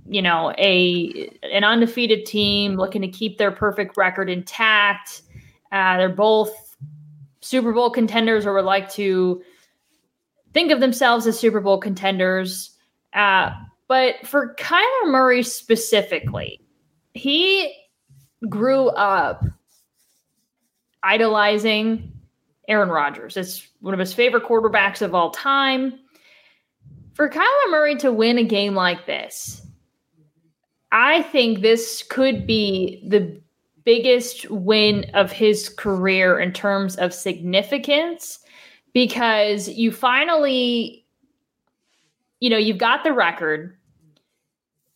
you 0.08 0.22
know, 0.22 0.52
a 0.58 1.30
an 1.42 1.64
undefeated 1.64 2.24
team 2.24 2.76
looking 2.76 3.02
to 3.02 3.08
keep 3.08 3.38
their 3.38 3.50
perfect 3.50 3.96
record 3.96 4.30
intact. 4.30 5.22
Uh, 5.70 5.98
they're 5.98 6.08
both 6.08 6.76
Super 7.40 7.72
Bowl 7.72 7.90
contenders 7.90 8.46
or 8.46 8.54
would 8.54 8.64
like 8.64 8.90
to 8.92 9.42
think 10.54 10.70
of 10.70 10.80
themselves 10.80 11.26
as 11.26 11.38
Super 11.38 11.60
Bowl 11.60 11.78
contenders. 11.78 12.76
Uh, 13.12 13.50
but 13.88 14.26
for 14.26 14.54
Kyler 14.58 15.10
Murray 15.10 15.42
specifically, 15.42 16.60
he 17.14 17.74
grew 18.48 18.88
up 18.88 19.44
idolizing 21.02 22.12
Aaron 22.68 22.88
Rodgers. 22.88 23.36
It's 23.36 23.68
one 23.80 23.94
of 23.94 24.00
his 24.00 24.14
favorite 24.14 24.44
quarterbacks 24.44 25.02
of 25.02 25.14
all 25.14 25.30
time. 25.30 25.98
For 27.14 27.28
Kyler 27.28 27.70
Murray 27.70 27.96
to 27.96 28.12
win 28.12 28.38
a 28.38 28.44
game 28.44 28.74
like 28.74 29.06
this, 29.06 29.66
I 30.92 31.22
think 31.22 31.60
this 31.60 32.02
could 32.02 32.46
be 32.46 33.02
the 33.06 33.40
biggest 33.84 34.48
win 34.50 35.04
of 35.14 35.32
his 35.32 35.68
career 35.68 36.38
in 36.38 36.52
terms 36.52 36.96
of 36.96 37.12
significance 37.12 38.38
because 38.92 39.68
you 39.68 39.90
finally 39.90 41.04
you 42.40 42.48
know 42.48 42.58
you've 42.58 42.78
got 42.78 43.02
the 43.02 43.12
record 43.12 43.76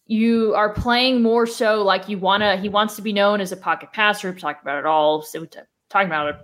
you 0.06 0.54
are 0.54 0.72
playing 0.72 1.22
more 1.22 1.46
so 1.46 1.82
like 1.82 2.08
you 2.08 2.18
want 2.18 2.42
to 2.42 2.56
he 2.56 2.68
wants 2.68 2.96
to 2.96 3.02
be 3.02 3.12
known 3.12 3.40
as 3.40 3.52
a 3.52 3.56
pocket 3.56 3.92
passer. 3.92 4.30
We 4.32 4.40
talked 4.40 4.62
about 4.62 4.78
it 4.78 4.86
all 4.86 5.22
so 5.22 5.46
talking 5.88 6.06
about 6.06 6.28
it 6.28 6.36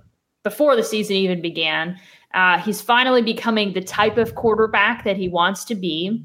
before 0.43 0.75
the 0.77 0.83
season 0.83 1.17
even 1.17 1.41
began. 1.41 1.99
Uh, 2.35 2.59
he's 2.59 2.81
finally 2.81 3.23
becoming 3.23 3.73
the 3.73 3.81
type 3.81 4.17
of 4.17 4.35
quarterback 4.35 5.05
that 5.05 5.17
he 5.17 5.29
wants 5.29 5.65
to 5.67 5.75
be. 5.75 6.25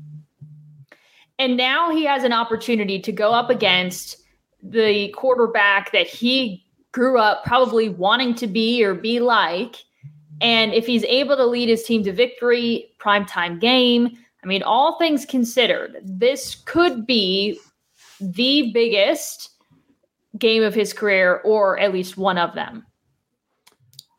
And 1.37 1.57
now 1.57 1.91
he 1.91 2.05
has 2.05 2.23
an 2.23 2.33
opportunity 2.33 2.99
to 3.01 3.11
go 3.11 3.31
up 3.31 3.49
against 3.49 4.17
the 4.63 5.09
quarterback 5.09 5.91
that 5.91 6.07
he 6.07 6.65
grew 6.91 7.19
up 7.19 7.43
probably 7.43 7.89
wanting 7.89 8.33
to 8.35 8.47
be 8.47 8.83
or 8.83 8.95
be 8.95 9.19
like. 9.19 9.75
And 10.41 10.73
if 10.73 10.87
he's 10.87 11.03
able 11.03 11.35
to 11.35 11.45
lead 11.45 11.69
his 11.69 11.83
team 11.83 12.03
to 12.03 12.13
victory, 12.13 12.91
primetime 12.99 13.59
game, 13.59 14.17
I 14.47 14.49
mean, 14.49 14.63
all 14.63 14.97
things 14.97 15.25
considered, 15.25 15.97
this 16.05 16.55
could 16.63 17.05
be 17.05 17.59
the 18.21 18.71
biggest 18.71 19.49
game 20.37 20.63
of 20.63 20.73
his 20.73 20.93
career, 20.93 21.41
or 21.43 21.77
at 21.79 21.91
least 21.91 22.15
one 22.15 22.37
of 22.37 22.55
them. 22.55 22.85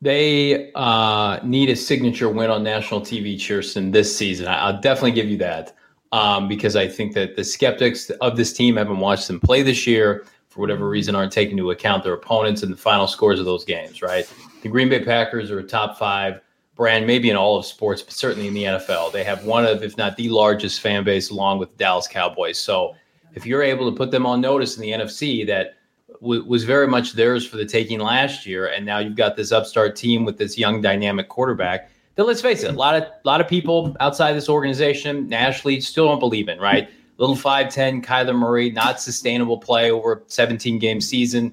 They 0.02 0.70
uh, 0.74 1.40
need 1.42 1.70
a 1.70 1.76
signature 1.76 2.28
win 2.28 2.50
on 2.50 2.62
national 2.62 3.00
TV, 3.00 3.36
Chierstin, 3.36 3.90
this 3.90 4.14
season. 4.14 4.48
I'll 4.48 4.78
definitely 4.78 5.12
give 5.12 5.30
you 5.30 5.38
that 5.38 5.74
um, 6.12 6.46
because 6.46 6.76
I 6.76 6.88
think 6.88 7.14
that 7.14 7.34
the 7.34 7.42
skeptics 7.42 8.10
of 8.20 8.36
this 8.36 8.52
team 8.52 8.76
haven't 8.76 8.98
watched 8.98 9.28
them 9.28 9.40
play 9.40 9.62
this 9.62 9.86
year 9.86 10.26
for 10.50 10.60
whatever 10.60 10.90
reason 10.90 11.14
aren't 11.14 11.32
taking 11.32 11.56
into 11.56 11.70
account 11.70 12.04
their 12.04 12.12
opponents 12.12 12.62
and 12.62 12.70
the 12.70 12.76
final 12.76 13.06
scores 13.06 13.40
of 13.40 13.46
those 13.46 13.64
games, 13.64 14.02
right? 14.02 14.30
The 14.62 14.68
Green 14.68 14.90
Bay 14.90 15.02
Packers 15.02 15.50
are 15.50 15.60
a 15.60 15.64
top 15.64 15.96
five 15.96 16.42
brand, 16.78 17.06
maybe 17.06 17.28
in 17.28 17.36
all 17.36 17.58
of 17.58 17.66
sports, 17.66 18.00
but 18.00 18.14
certainly 18.14 18.48
in 18.48 18.54
the 18.54 18.64
NFL. 18.64 19.12
They 19.12 19.24
have 19.24 19.44
one 19.44 19.66
of, 19.66 19.82
if 19.82 19.98
not 19.98 20.16
the 20.16 20.30
largest 20.30 20.80
fan 20.80 21.04
base, 21.04 21.28
along 21.28 21.58
with 21.58 21.72
the 21.72 21.76
Dallas 21.76 22.08
Cowboys. 22.08 22.58
So 22.58 22.94
if 23.34 23.44
you're 23.44 23.62
able 23.62 23.90
to 23.90 23.94
put 23.94 24.10
them 24.10 24.24
on 24.24 24.40
notice 24.40 24.76
in 24.76 24.82
the 24.82 24.92
NFC 24.92 25.46
that 25.46 25.74
w- 26.22 26.44
was 26.44 26.64
very 26.64 26.88
much 26.88 27.12
theirs 27.12 27.46
for 27.46 27.58
the 27.58 27.66
taking 27.66 28.00
last 28.00 28.46
year, 28.46 28.68
and 28.68 28.86
now 28.86 28.98
you've 28.98 29.16
got 29.16 29.36
this 29.36 29.52
upstart 29.52 29.94
team 29.94 30.24
with 30.24 30.38
this 30.38 30.56
young 30.56 30.80
dynamic 30.80 31.28
quarterback 31.28 31.90
then 32.18 32.26
let's 32.26 32.42
face 32.42 32.64
it, 32.64 32.74
a 32.74 32.76
lot 32.76 32.96
of 32.96 33.04
a 33.04 33.12
lot 33.24 33.40
of 33.40 33.46
people 33.46 33.96
outside 34.00 34.32
this 34.32 34.48
organization 34.48 35.28
nationally 35.28 35.80
still 35.80 36.06
don't 36.06 36.18
believe 36.18 36.48
in, 36.48 36.58
right? 36.58 36.90
Little 37.18 37.36
5'10 37.36 38.04
Kyler 38.04 38.36
Murray, 38.36 38.72
not 38.72 39.00
sustainable 39.00 39.56
play 39.56 39.92
over 39.92 40.14
a 40.14 40.20
17 40.26 40.80
game 40.80 41.00
season. 41.00 41.52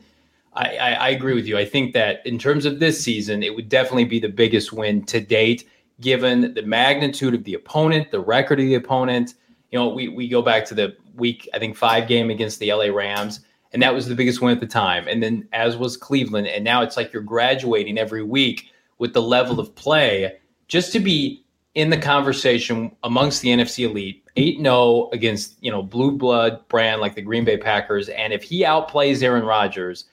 I, 0.55 0.93
I, 0.93 1.09
agree 1.09 1.33
with 1.33 1.47
you. 1.47 1.57
I 1.57 1.65
think 1.65 1.93
that 1.93 2.25
in 2.25 2.39
terms 2.39 2.65
of 2.65 2.79
this 2.79 3.01
season, 3.01 3.43
it 3.43 3.53
would 3.53 3.67
definitely 3.67 4.05
be 4.05 4.19
the 4.19 4.29
biggest 4.29 4.71
win 4.71 5.03
to 5.05 5.19
date, 5.19 5.67
given 5.99 6.53
the 6.53 6.61
magnitude 6.61 7.33
of 7.33 7.43
the 7.43 7.55
opponent, 7.55 8.11
the 8.11 8.21
record 8.21 8.59
of 8.59 8.65
the 8.65 8.75
opponent. 8.75 9.33
You 9.71 9.79
know, 9.79 9.89
we, 9.89 10.07
we 10.07 10.29
go 10.29 10.41
back 10.41 10.65
to 10.65 10.73
the 10.73 10.95
week, 11.15 11.49
I 11.53 11.59
think, 11.59 11.75
five 11.75 12.07
game 12.07 12.29
against 12.29 12.59
the 12.59 12.71
LA 12.71 12.85
Rams, 12.85 13.41
and 13.73 13.81
that 13.81 13.93
was 13.93 14.07
the 14.07 14.15
biggest 14.15 14.41
win 14.41 14.53
at 14.53 14.61
the 14.61 14.67
time. 14.67 15.07
And 15.07 15.21
then, 15.21 15.47
as 15.51 15.75
was 15.75 15.97
Cleveland. 15.97 16.47
And 16.47 16.63
now 16.63 16.81
it's 16.81 16.95
like 16.95 17.11
you're 17.11 17.21
graduating 17.21 17.97
every 17.97 18.23
week 18.23 18.71
with 18.97 19.13
the 19.13 19.21
level 19.21 19.59
of 19.59 19.75
play 19.75 20.37
just 20.69 20.93
to 20.93 20.99
be 20.99 21.43
in 21.73 21.89
the 21.89 21.97
conversation 21.97 22.95
amongst 23.03 23.41
the 23.41 23.49
NFC 23.49 23.89
elite. 23.89 24.21
8 24.37 24.59
0 24.59 25.09
against, 25.13 25.55
you 25.61 25.71
know, 25.71 25.81
blue 25.81 26.11
blood 26.11 26.67
brand 26.67 26.99
like 26.99 27.15
the 27.15 27.21
Green 27.21 27.45
Bay 27.45 27.57
Packers. 27.57 28.09
And 28.09 28.33
if 28.33 28.43
he 28.43 28.63
outplays 28.63 29.23
Aaron 29.23 29.45
Rodgers, 29.45 30.05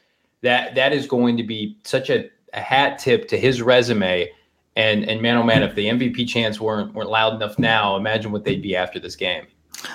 that 0.43 0.75
that 0.75 0.93
is 0.93 1.07
going 1.07 1.37
to 1.37 1.43
be 1.43 1.77
such 1.85 2.11
a, 2.11 2.31
a 2.53 2.61
hat 2.61 2.99
tip 2.99 3.29
to 3.29 3.39
his 3.39 3.63
resume. 3.63 4.31
And 4.77 5.05
and 5.09 5.21
man, 5.21 5.37
oh 5.37 5.43
man, 5.43 5.63
if 5.63 5.75
the 5.75 5.87
MVP 5.87 6.29
chants 6.29 6.61
weren't 6.61 6.95
weren't 6.95 7.11
loud 7.11 7.35
enough 7.35 7.59
now, 7.59 7.97
imagine 7.97 8.33
what 8.33 8.45
they'd 8.45 8.63
be 8.63 8.75
after 8.77 8.99
this 8.99 9.17
game. 9.17 9.47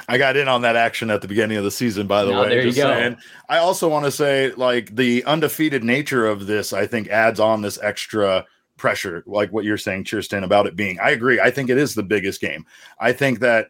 I 0.10 0.18
got 0.18 0.36
in 0.36 0.48
on 0.48 0.62
that 0.64 0.76
action 0.76 1.10
at 1.10 1.22
the 1.22 1.28
beginning 1.28 1.58
of 1.58 1.64
the 1.64 1.72
season, 1.72 2.08
by 2.08 2.26
the 2.26 2.32
No, 2.32 2.42
way. 2.42 2.50
there 2.50 2.62
you 2.62 2.74
go. 2.74 2.82
saying. 2.94 3.18
I 3.48 3.60
also 3.60 3.88
want 3.88 4.04
to 4.06 4.12
say, 4.12 4.52
like, 4.58 4.94
the 4.96 5.24
undefeated 5.24 5.82
nature 5.84 6.28
of 6.28 6.46
this, 6.46 6.74
I 6.74 6.86
think, 6.88 7.08
adds 7.08 7.40
on 7.40 7.62
this 7.62 7.80
extra 7.82 8.46
pressure, 8.76 9.24
like 9.28 9.52
what 9.54 9.64
you're 9.64 9.78
saying, 9.78 10.04
Chierstin, 10.04 10.44
about 10.44 10.68
it 10.68 10.76
being. 10.76 11.00
I 11.00 11.12
agree. 11.12 11.40
I 11.40 11.52
think 11.52 11.70
it 11.70 11.78
is 11.78 11.96
the 11.96 12.04
biggest 12.04 12.42
game. 12.42 12.66
I 13.00 13.14
think 13.14 13.40
that 13.40 13.68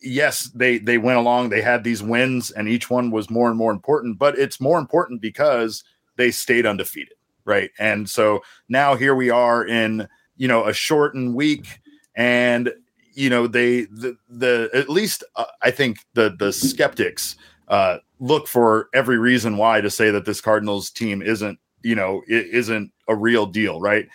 yes, 0.00 0.50
they 0.54 0.78
they 0.78 0.98
went 0.98 1.18
along, 1.18 1.48
they 1.50 1.62
had 1.62 1.84
these 1.84 2.02
wins, 2.02 2.50
and 2.50 2.68
each 2.68 2.90
one 2.90 3.10
was 3.10 3.30
more 3.30 3.48
and 3.48 3.56
more 3.58 3.72
important, 3.72 4.18
but 4.18 4.38
it's 4.38 4.60
more 4.60 4.78
important 4.78 5.20
because 5.20 5.84
they 6.16 6.30
stayed 6.30 6.66
undefeated, 6.66 7.16
right? 7.44 7.70
And 7.78 8.08
so 8.08 8.42
now 8.68 8.94
here 8.94 9.14
we 9.14 9.30
are 9.30 9.64
in 9.64 10.08
you 10.36 10.48
know 10.48 10.66
a 10.66 10.72
shortened 10.72 11.34
week, 11.34 11.80
and 12.16 12.72
you 13.14 13.30
know 13.30 13.46
they 13.46 13.82
the, 13.82 14.16
the 14.28 14.70
at 14.74 14.88
least 14.88 15.24
uh, 15.36 15.44
I 15.62 15.70
think 15.70 15.98
the 16.14 16.34
the 16.38 16.52
skeptics 16.52 17.36
uh, 17.68 17.98
look 18.20 18.48
for 18.48 18.88
every 18.94 19.18
reason 19.18 19.56
why 19.56 19.80
to 19.80 19.90
say 19.90 20.10
that 20.10 20.24
this 20.24 20.40
Cardinals 20.40 20.90
team 20.90 21.22
isn't 21.22 21.58
you 21.82 21.94
know 21.94 22.22
it 22.28 22.46
isn't 22.46 22.92
a 23.08 23.16
real 23.16 23.46
deal, 23.46 23.80
right? 23.80 24.08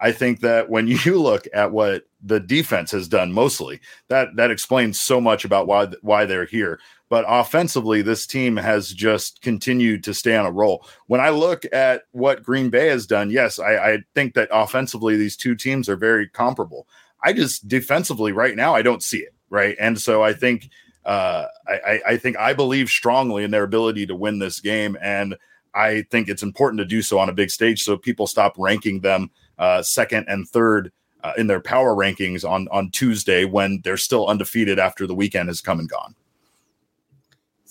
I 0.00 0.12
think 0.12 0.40
that 0.40 0.68
when 0.68 0.86
you 1.04 1.20
look 1.20 1.46
at 1.52 1.72
what 1.72 2.04
the 2.24 2.40
defense 2.40 2.90
has 2.92 3.06
done 3.06 3.32
mostly, 3.32 3.80
that 4.08 4.28
that 4.36 4.50
explains 4.50 5.00
so 5.00 5.20
much 5.20 5.44
about 5.44 5.66
why 5.66 5.86
why 6.00 6.24
they're 6.24 6.46
here. 6.46 6.80
But 7.10 7.24
offensively, 7.28 8.02
this 8.02 8.26
team 8.26 8.56
has 8.56 8.90
just 8.90 9.42
continued 9.42 10.02
to 10.04 10.14
stay 10.14 10.34
on 10.36 10.46
a 10.46 10.50
roll. 10.50 10.86
When 11.06 11.20
I 11.20 11.28
look 11.28 11.64
at 11.72 12.02
what 12.12 12.42
Green 12.42 12.70
Bay 12.70 12.88
has 12.88 13.06
done, 13.06 13.30
yes, 13.30 13.58
I, 13.58 13.76
I 13.76 13.98
think 14.14 14.34
that 14.34 14.48
offensively 14.50 15.16
these 15.16 15.36
two 15.36 15.54
teams 15.54 15.88
are 15.88 15.96
very 15.96 16.28
comparable. 16.28 16.88
I 17.22 17.32
just 17.32 17.68
defensively 17.68 18.32
right 18.32 18.56
now 18.56 18.74
I 18.74 18.82
don't 18.82 19.02
see 19.02 19.18
it 19.18 19.34
right, 19.50 19.76
and 19.78 20.00
so 20.00 20.22
I 20.22 20.32
think 20.32 20.70
uh, 21.04 21.46
I, 21.68 22.00
I, 22.06 22.16
think 22.16 22.38
I 22.38 22.54
believe 22.54 22.88
strongly 22.88 23.44
in 23.44 23.50
their 23.50 23.62
ability 23.62 24.06
to 24.06 24.14
win 24.14 24.38
this 24.38 24.58
game, 24.58 24.96
and 25.02 25.36
I 25.74 26.06
think 26.10 26.28
it's 26.28 26.42
important 26.42 26.78
to 26.78 26.86
do 26.86 27.02
so 27.02 27.18
on 27.18 27.28
a 27.28 27.34
big 27.34 27.50
stage 27.50 27.82
so 27.82 27.98
people 27.98 28.26
stop 28.26 28.54
ranking 28.56 29.00
them 29.00 29.30
uh, 29.58 29.82
second 29.82 30.26
and 30.28 30.48
third 30.48 30.92
uh, 31.24 31.32
in 31.36 31.48
their 31.48 31.60
power 31.60 31.94
rankings 31.94 32.48
on 32.48 32.68
on 32.70 32.90
Tuesday 32.90 33.44
when 33.44 33.80
they're 33.82 33.96
still 33.96 34.26
undefeated 34.26 34.78
after 34.78 35.06
the 35.06 35.14
weekend 35.14 35.48
has 35.48 35.60
come 35.60 35.80
and 35.80 35.88
gone. 35.88 36.14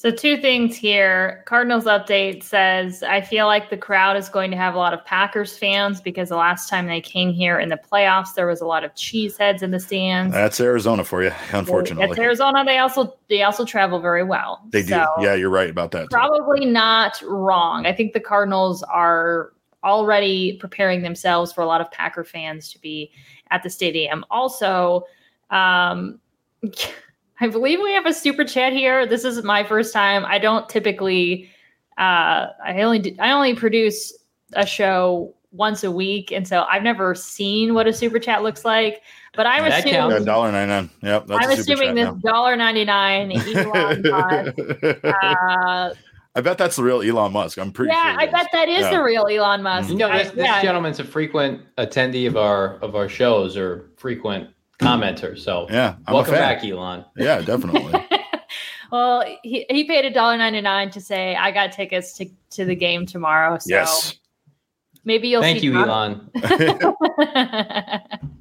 So 0.03 0.11
two 0.11 0.35
things 0.41 0.75
here. 0.75 1.43
Cardinals 1.45 1.85
update 1.85 2.43
says 2.43 3.03
I 3.03 3.21
feel 3.21 3.45
like 3.45 3.69
the 3.69 3.77
crowd 3.77 4.17
is 4.17 4.27
going 4.27 4.51
to 4.51 4.57
have 4.57 4.75
a 4.75 4.77
lot 4.77 4.93
of 4.93 5.05
Packers 5.05 5.57
fans 5.57 6.01
because 6.01 6.27
the 6.27 6.35
last 6.35 6.67
time 6.67 6.87
they 6.87 6.99
came 6.99 7.31
here 7.31 7.57
in 7.57 7.69
the 7.69 7.77
playoffs, 7.77 8.33
there 8.35 8.45
was 8.45 8.59
a 8.59 8.65
lot 8.65 8.83
of 8.83 8.93
cheeseheads 8.95 9.63
in 9.63 9.71
the 9.71 9.79
stands. 9.79 10.33
That's 10.33 10.59
Arizona 10.59 11.05
for 11.05 11.23
you, 11.23 11.31
unfortunately. 11.53 12.09
It's 12.09 12.19
Arizona. 12.19 12.65
They 12.65 12.79
also 12.79 13.15
they 13.29 13.43
also 13.43 13.63
travel 13.63 14.01
very 14.01 14.25
well. 14.25 14.61
They 14.71 14.81
do. 14.81 14.89
So 14.89 15.05
yeah, 15.21 15.35
you're 15.35 15.49
right 15.49 15.69
about 15.69 15.91
that. 15.91 16.01
too. 16.01 16.07
Probably 16.09 16.65
not 16.65 17.21
wrong. 17.25 17.85
I 17.85 17.93
think 17.93 18.11
the 18.11 18.19
Cardinals 18.19 18.83
are 18.83 19.53
already 19.83 20.57
preparing 20.57 21.01
themselves 21.01 21.53
for 21.53 21.61
a 21.61 21.65
lot 21.65 21.81
of 21.81 21.89
Packer 21.91 22.23
fans 22.23 22.71
to 22.71 22.79
be 22.79 23.11
at 23.53 23.63
the 23.63 23.69
stadium. 23.69 24.25
Also, 24.29 25.05
um, 25.49 26.19
I 27.39 27.47
believe 27.47 27.79
we 27.81 27.93
have 27.93 28.05
a 28.05 28.13
super 28.13 28.43
chat 28.43 28.73
here. 28.73 29.05
This 29.05 29.23
is 29.23 29.43
my 29.43 29.63
first 29.63 29.93
time. 29.93 30.25
I 30.25 30.39
don't 30.39 30.67
typically. 30.67 31.49
Uh, 31.97 32.47
I 32.65 32.81
only 32.81 32.99
do, 32.99 33.15
I 33.19 33.31
only 33.31 33.53
produce 33.53 34.17
a 34.53 34.65
show 34.65 35.33
once 35.51 35.83
a 35.83 35.91
week, 35.91 36.31
and 36.31 36.47
so 36.47 36.65
I've 36.69 36.81
never 36.81 37.13
seen 37.13 37.75
what 37.75 37.87
a 37.87 37.93
super 37.93 38.17
chat 38.17 38.41
looks 38.41 38.65
like. 38.65 39.01
But 39.35 39.45
I'm 39.45 39.63
That 39.63 39.85
assuming 39.85 40.25
dollar 40.25 40.51
ninety 40.51 40.69
nine. 40.71 40.89
Yep, 41.03 41.27
that's 41.27 41.45
I'm 41.45 41.51
a 41.51 41.57
super 41.57 41.73
assuming 41.73 41.95
this 41.95 42.07
chat 42.07 42.21
dollar 42.21 42.55
ninety 42.55 42.85
nine 42.85 43.31
Elon 43.31 44.01
Musk. 44.03 44.55
Uh, 45.03 45.93
I 46.36 46.41
bet 46.41 46.58
that's 46.58 46.76
the 46.78 46.84
real 46.84 47.02
Elon 47.02 47.32
Musk. 47.32 47.60
I'm 47.60 47.72
pretty 47.72 47.91
sure. 47.93 48.02
yeah, 48.04 48.13
sure. 48.13 48.22
I 48.22 48.26
bet 48.26 48.48
that 48.54 48.67
is 48.67 48.80
Yeah. 48.82 48.89
the 48.98 49.04
real 49.04 49.28
Elon 49.28 49.62
Musk. 49.62 49.89
You 49.89 49.96
know, 49.98 50.10
I- 50.10 50.24
this, 50.24 50.32
this 50.32 50.46
yeah. 50.46 50.62
gentleman's 50.62 51.00
a 51.00 51.04
frequent 51.04 51.62
attendee 51.78 52.28
of 52.28 52.36
our 52.38 52.78
of 52.80 52.96
our 52.96 53.08
shows 53.08 53.56
or 53.56 53.91
frequent 53.98 54.50
commenter. 54.80 55.38
So 55.38 55.67
Yeah, 55.69 55.96
I'm 56.08 56.13
welcome 56.13 56.34
back, 56.34 56.63
Elon. 56.63 57.06
Yeah, 57.15 57.41
definitely. 57.41 57.93
well, 58.91 59.24
he, 59.43 59.65
he 59.69 59.84
paid 59.84 60.06
a 60.06 60.10
dollar 60.10 60.38
ninety 60.38 60.62
nine 60.62 60.89
to 60.91 61.02
say 61.02 61.36
I 61.36 61.52
got 61.52 61.72
tickets 61.72 62.13
to, 62.17 62.28
to 62.52 62.65
the 62.65 62.76
game 62.76 63.06
tomorrow. 63.06 63.60
So 63.60 63.69
yes. 63.69 64.15
maybe 65.06 65.28
you'll 65.28 65.43
Thank 65.43 65.60
see 65.60 65.65
you, 65.67 65.74
Tom- 65.74 66.32
Elon. 66.34 68.04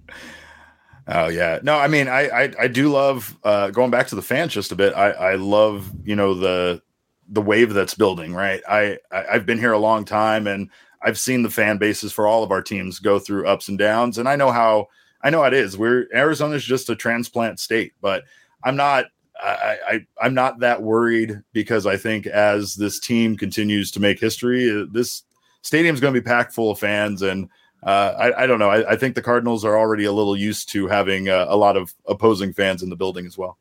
Oh 1.09 1.27
yeah, 1.27 1.59
no, 1.65 1.77
I 1.77 1.89
mean, 1.89 2.07
I 2.07 2.29
I, 2.29 2.53
I 2.61 2.69
do 2.69 2.89
love 2.89 3.37
uh, 3.43 3.71
going 3.71 3.91
back 3.91 4.07
to 4.09 4.15
the 4.15 4.23
fans 4.23 4.53
just 4.53 4.71
a 4.71 4.77
bit. 4.77 4.95
I 4.95 5.11
I 5.11 5.35
love 5.35 5.91
you 6.05 6.15
know 6.15 6.33
the 6.33 6.81
the 7.29 7.43
wave 7.43 7.73
that's 7.75 7.95
building. 7.95 8.35
Right, 8.35 8.63
I, 8.69 8.99
I 9.11 9.25
I've 9.33 9.47
been 9.47 9.59
here 9.59 9.73
a 9.73 9.79
long 9.79 10.05
time, 10.05 10.47
and 10.47 10.69
I've 11.03 11.19
seen 11.19 11.43
the 11.43 11.51
fan 11.51 11.79
bases 11.79 12.13
for 12.13 12.27
all 12.27 12.43
of 12.43 12.51
our 12.51 12.63
teams 12.63 12.99
go 12.99 13.19
through 13.19 13.47
ups 13.47 13.69
and 13.69 13.79
downs, 13.79 14.19
and 14.19 14.29
I 14.29 14.37
know 14.37 14.51
how 14.51 14.89
I 15.23 15.31
know 15.31 15.45
it 15.45 15.55
is. 15.55 15.77
We're 15.79 16.09
Arizona's 16.15 16.65
just 16.65 16.91
a 16.91 16.97
transplant 16.97 17.61
state, 17.61 17.93
but 18.01 18.25
I'm 18.65 18.77
not. 18.77 19.07
I, 19.43 19.79
I 19.89 20.07
I'm 20.21 20.35
not 20.35 20.61
that 20.61 20.83
worried 20.83 21.43
because 21.53 21.87
I 21.87 21.97
think 21.97 22.27
as 22.27 22.77
this 22.77 23.01
team 23.01 23.37
continues 23.37 23.91
to 23.93 24.01
make 24.01 24.21
history, 24.21 24.71
uh, 24.71 24.87
this 24.93 25.25
stadium's 25.63 26.01
going 26.01 26.15
to 26.15 26.21
be 26.21 26.25
packed 26.25 26.53
full 26.53 26.71
of 26.71 26.79
fans, 26.79 27.23
and 27.23 27.49
uh, 27.83 28.15
I, 28.19 28.45
I 28.45 28.47
don't 28.47 28.61
know. 28.61 28.71
I, 28.71 28.93
I 28.93 28.97
think 28.97 29.15
the 29.15 29.23
Cardinals 29.23 29.65
are 29.65 29.77
already 29.77 30.05
a 30.05 30.13
little 30.13 30.37
used 30.37 30.69
to 30.71 30.87
having 30.87 31.29
uh, 31.29 31.47
a 31.49 31.57
lot 31.57 31.77
of 31.77 31.93
opposing 32.07 32.53
fans 32.53 32.83
in 32.83 32.91
the 32.91 32.97
building 32.97 33.27
as 33.27 33.37
well. 33.37 33.59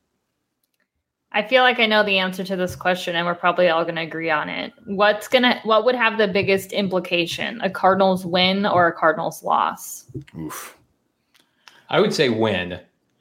I 1.33 1.41
feel 1.41 1.63
like 1.63 1.79
I 1.79 1.85
know 1.85 2.03
the 2.03 2.17
answer 2.17 2.43
to 2.43 2.55
this 2.55 2.75
question, 2.75 3.15
and 3.15 3.25
we're 3.25 3.35
probably 3.35 3.69
all 3.69 3.83
going 3.83 3.95
to 3.95 4.01
agree 4.01 4.29
on 4.29 4.49
it. 4.49 4.73
What's 4.85 5.27
gonna 5.29 5.61
what 5.63 5.85
would 5.85 5.95
have 5.95 6.17
the 6.17 6.27
biggest 6.27 6.73
implication? 6.73 7.61
A 7.61 7.69
Cardinals 7.69 8.25
win 8.25 8.65
or 8.65 8.87
a 8.87 8.93
Cardinals 8.93 9.41
loss? 9.41 10.05
Oof. 10.37 10.77
I 11.89 11.99
would 11.99 12.13
say 12.13 12.29
win. 12.29 12.73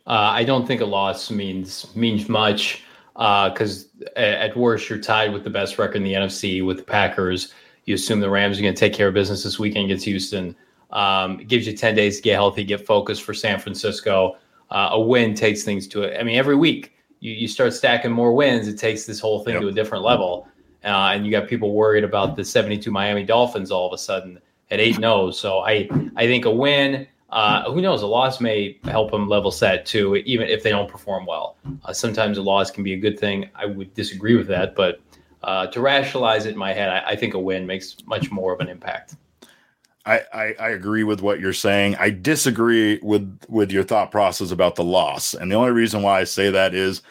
Uh, 0.06 0.32
I 0.32 0.44
don't 0.44 0.66
think 0.66 0.80
a 0.80 0.86
loss 0.86 1.30
means 1.30 1.94
means 1.94 2.28
much 2.28 2.82
because 3.14 3.88
at 4.16 4.56
worst 4.56 4.88
you're 4.88 4.98
tied 4.98 5.32
with 5.32 5.44
the 5.44 5.50
best 5.50 5.78
record 5.78 5.98
in 5.98 6.04
the 6.04 6.14
NFC 6.14 6.64
with 6.64 6.78
the 6.78 6.82
Packers. 6.82 7.52
You 7.84 7.94
assume 7.94 8.20
the 8.20 8.30
Rams 8.30 8.58
are 8.58 8.62
going 8.62 8.74
to 8.74 8.78
take 8.78 8.92
care 8.92 9.08
of 9.08 9.14
business 9.14 9.44
this 9.44 9.58
weekend 9.58 9.86
against 9.86 10.04
Houston. 10.04 10.56
Um, 10.90 11.40
it 11.40 11.48
gives 11.48 11.66
you 11.66 11.76
ten 11.76 11.94
days 11.94 12.16
to 12.16 12.22
get 12.22 12.34
healthy, 12.34 12.64
get 12.64 12.84
focused 12.84 13.22
for 13.22 13.34
San 13.34 13.60
Francisco. 13.60 14.36
Uh, 14.70 14.90
a 14.92 15.00
win 15.00 15.34
takes 15.34 15.62
things 15.62 15.86
to 15.88 16.02
it. 16.02 16.18
I 16.18 16.24
mean, 16.24 16.36
every 16.36 16.56
week 16.56 16.92
you, 17.20 17.32
you 17.32 17.48
start 17.48 17.72
stacking 17.72 18.10
more 18.10 18.32
wins, 18.32 18.66
it 18.66 18.78
takes 18.78 19.04
this 19.04 19.20
whole 19.20 19.40
thing 19.44 19.54
Yep. 19.54 19.62
to 19.62 19.68
a 19.68 19.72
different 19.72 20.04
level. 20.04 20.48
Uh, 20.82 21.12
and 21.14 21.26
you 21.26 21.30
got 21.30 21.46
people 21.46 21.72
worried 21.72 22.04
about 22.04 22.36
the 22.36 22.44
72 22.44 22.90
Miami 22.90 23.22
Dolphins 23.22 23.70
all 23.70 23.86
of 23.86 23.92
a 23.92 23.98
sudden 23.98 24.38
at 24.70 24.80
8 24.80 24.96
0. 24.96 25.30
So 25.30 25.58
I, 25.60 25.88
I 26.16 26.26
think 26.26 26.46
a 26.46 26.50
win, 26.50 27.06
uh, 27.28 27.70
who 27.70 27.82
knows, 27.82 28.02
a 28.02 28.06
loss 28.06 28.40
may 28.40 28.78
help 28.84 29.10
them 29.10 29.28
level 29.28 29.50
set 29.50 29.84
too, 29.84 30.16
even 30.16 30.48
if 30.48 30.62
they 30.62 30.70
don't 30.70 30.90
perform 30.90 31.26
well. 31.26 31.56
Uh, 31.84 31.92
sometimes 31.92 32.38
a 32.38 32.42
loss 32.42 32.70
can 32.70 32.82
be 32.82 32.94
a 32.94 32.98
good 32.98 33.18
thing. 33.18 33.50
I 33.54 33.66
would 33.66 33.92
disagree 33.94 34.36
with 34.36 34.48
that, 34.48 34.74
but 34.74 35.00
uh, 35.42 35.66
to 35.68 35.80
rationalize 35.80 36.46
it 36.46 36.52
in 36.52 36.58
my 36.58 36.72
head, 36.72 36.88
I, 36.88 37.10
I 37.10 37.16
think 37.16 37.34
a 37.34 37.38
win 37.38 37.66
makes 37.66 37.96
much 38.06 38.30
more 38.30 38.52
of 38.54 38.60
an 38.60 38.68
impact. 38.68 39.16
I, 40.06 40.22
I 40.32 40.54
I 40.58 40.68
agree 40.70 41.04
with 41.04 41.20
what 41.20 41.40
you're 41.40 41.52
saying. 41.52 41.96
I 41.96 42.10
disagree 42.10 42.98
with 43.02 43.44
with 43.48 43.70
your 43.70 43.84
thought 43.84 44.10
process 44.10 44.50
about 44.50 44.76
the 44.76 44.84
loss, 44.84 45.34
and 45.34 45.50
the 45.50 45.56
only 45.56 45.72
reason 45.72 46.02
why 46.02 46.20
I 46.20 46.24
say 46.24 46.50
that 46.50 46.74
is 46.74 47.02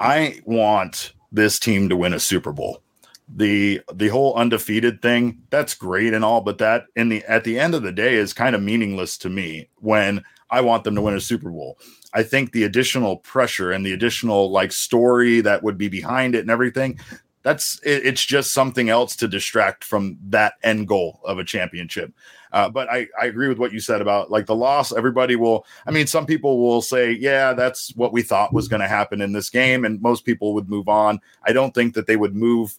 I 0.00 0.40
want 0.44 1.12
this 1.32 1.58
team 1.58 1.88
to 1.88 1.96
win 1.96 2.12
a 2.12 2.20
Super 2.20 2.52
Bowl. 2.52 2.82
The 3.28 3.80
the 3.92 4.08
whole 4.08 4.34
undefeated 4.34 5.02
thing, 5.02 5.42
that's 5.50 5.74
great 5.74 6.14
and 6.14 6.24
all, 6.24 6.40
but 6.40 6.58
that 6.58 6.86
in 6.96 7.08
the 7.08 7.24
at 7.24 7.44
the 7.44 7.58
end 7.58 7.74
of 7.74 7.82
the 7.82 7.92
day 7.92 8.14
is 8.14 8.32
kind 8.32 8.54
of 8.54 8.62
meaningless 8.62 9.16
to 9.18 9.28
me 9.28 9.68
when 9.76 10.24
I 10.50 10.60
want 10.60 10.84
them 10.84 10.94
to 10.94 11.02
win 11.02 11.14
a 11.14 11.20
Super 11.20 11.50
Bowl. 11.50 11.78
I 12.12 12.22
think 12.22 12.52
the 12.52 12.64
additional 12.64 13.18
pressure 13.18 13.72
and 13.72 13.84
the 13.84 13.92
additional 13.92 14.50
like 14.50 14.72
story 14.72 15.40
that 15.42 15.62
would 15.62 15.76
be 15.76 15.88
behind 15.88 16.34
it 16.34 16.40
and 16.40 16.50
everything, 16.50 16.98
that's 17.46 17.78
it, 17.84 18.04
it's 18.04 18.24
just 18.24 18.52
something 18.52 18.88
else 18.88 19.14
to 19.14 19.28
distract 19.28 19.84
from 19.84 20.18
that 20.30 20.54
end 20.64 20.88
goal 20.88 21.20
of 21.24 21.38
a 21.38 21.44
championship. 21.44 22.12
Uh, 22.52 22.68
but 22.68 22.90
I, 22.90 23.06
I 23.20 23.26
agree 23.26 23.46
with 23.46 23.58
what 23.58 23.72
you 23.72 23.78
said 23.78 24.00
about 24.00 24.32
like 24.32 24.46
the 24.46 24.56
loss. 24.56 24.92
Everybody 24.92 25.36
will, 25.36 25.64
I 25.86 25.92
mean, 25.92 26.08
some 26.08 26.26
people 26.26 26.58
will 26.58 26.82
say, 26.82 27.12
yeah, 27.12 27.52
that's 27.52 27.94
what 27.94 28.12
we 28.12 28.22
thought 28.22 28.52
was 28.52 28.66
going 28.66 28.80
to 28.80 28.88
happen 28.88 29.20
in 29.20 29.32
this 29.32 29.48
game. 29.48 29.84
And 29.84 30.02
most 30.02 30.24
people 30.24 30.54
would 30.54 30.68
move 30.68 30.88
on. 30.88 31.20
I 31.44 31.52
don't 31.52 31.72
think 31.72 31.94
that 31.94 32.08
they 32.08 32.16
would 32.16 32.34
move 32.34 32.76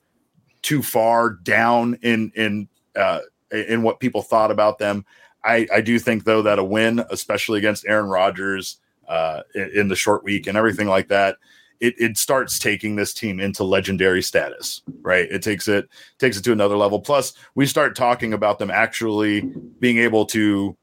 too 0.63 0.84
far 0.84 1.30
down 1.30 1.97
in, 2.01 2.34
in, 2.36 2.67
uh, 2.97 3.19
in 3.51 3.84
what 3.84 4.01
people 4.01 4.21
thought 4.21 4.51
about 4.51 4.80
them. 4.80 5.06
I, 5.45 5.65
I 5.73 5.80
do 5.80 5.97
think 5.97 6.25
though 6.25 6.41
that 6.41 6.60
a 6.60 6.63
win, 6.63 7.06
especially 7.10 7.60
against 7.60 7.88
Aaron 7.88 8.10
Rodgers, 8.10 8.82
uh, 9.08 9.43
in, 9.56 9.71
in 9.75 9.88
the 9.88 9.95
short 9.95 10.25
week 10.25 10.45
and 10.45 10.58
everything 10.58 10.88
like 10.88 11.08
that. 11.08 11.38
It, 11.79 11.95
it 11.99 12.17
starts 12.17 12.59
taking 12.59 12.95
this 12.95 13.13
team 13.13 13.39
into 13.39 13.63
legendary 13.63 14.21
status, 14.21 14.81
right? 15.01 15.29
It 15.31 15.41
takes 15.41 15.67
it 15.67 15.89
takes 16.17 16.37
it 16.37 16.43
to 16.43 16.51
another 16.51 16.77
level. 16.77 16.99
Plus, 16.99 17.33
we 17.55 17.65
start 17.65 17.95
talking 17.95 18.33
about 18.33 18.59
them 18.59 18.71
actually 18.71 19.41
being 19.79 19.97
able 19.97 20.25
to 20.27 20.75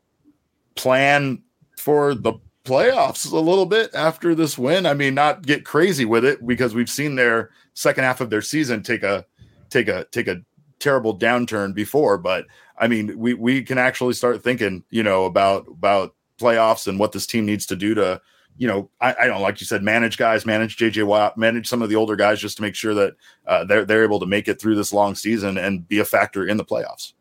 plan 0.74 1.42
for 1.76 2.14
the 2.14 2.34
playoffs 2.64 3.30
a 3.30 3.36
little 3.36 3.66
bit 3.66 3.94
after 3.94 4.34
this 4.34 4.56
win. 4.56 4.86
I 4.86 4.94
mean, 4.94 5.14
not 5.14 5.42
get 5.42 5.64
crazy 5.64 6.04
with 6.04 6.24
it 6.24 6.46
because 6.46 6.74
we've 6.74 6.90
seen 6.90 7.16
their 7.16 7.50
second 7.74 8.04
half 8.04 8.20
of 8.20 8.30
their 8.30 8.42
season 8.42 8.82
take 8.82 9.02
a 9.02 9.24
take 9.70 9.88
a 9.88 10.04
take 10.12 10.28
a 10.28 10.40
terrible 10.78 11.18
downturn 11.18 11.74
before, 11.74 12.18
but 12.18 12.46
I 12.78 12.88
mean, 12.88 13.18
we 13.18 13.34
we 13.34 13.62
can 13.62 13.78
actually 13.78 14.14
start 14.14 14.42
thinking, 14.42 14.84
you 14.90 15.02
know, 15.02 15.24
about 15.24 15.66
about 15.68 16.14
playoffs 16.38 16.86
and 16.86 16.98
what 16.98 17.12
this 17.12 17.26
team 17.26 17.46
needs 17.46 17.66
to 17.66 17.76
do 17.76 17.94
to, 17.94 18.20
you 18.56 18.68
know, 18.68 18.90
I, 19.00 19.14
I 19.22 19.26
don't 19.26 19.42
like 19.42 19.60
you 19.60 19.66
said, 19.66 19.82
manage 19.82 20.16
guys, 20.16 20.46
manage 20.46 20.76
JJ 20.76 21.04
Watt, 21.04 21.36
manage 21.36 21.66
some 21.66 21.82
of 21.82 21.88
the 21.88 21.96
older 21.96 22.16
guys, 22.16 22.40
just 22.40 22.56
to 22.56 22.62
make 22.62 22.74
sure 22.74 22.94
that 22.94 23.14
uh, 23.46 23.64
they're 23.64 23.84
they're 23.84 24.04
able 24.04 24.20
to 24.20 24.26
make 24.26 24.48
it 24.48 24.60
through 24.60 24.76
this 24.76 24.92
long 24.92 25.14
season 25.14 25.58
and 25.58 25.86
be 25.88 25.98
a 25.98 26.04
factor 26.04 26.46
in 26.46 26.56
the 26.56 26.64
playoffs. 26.64 27.12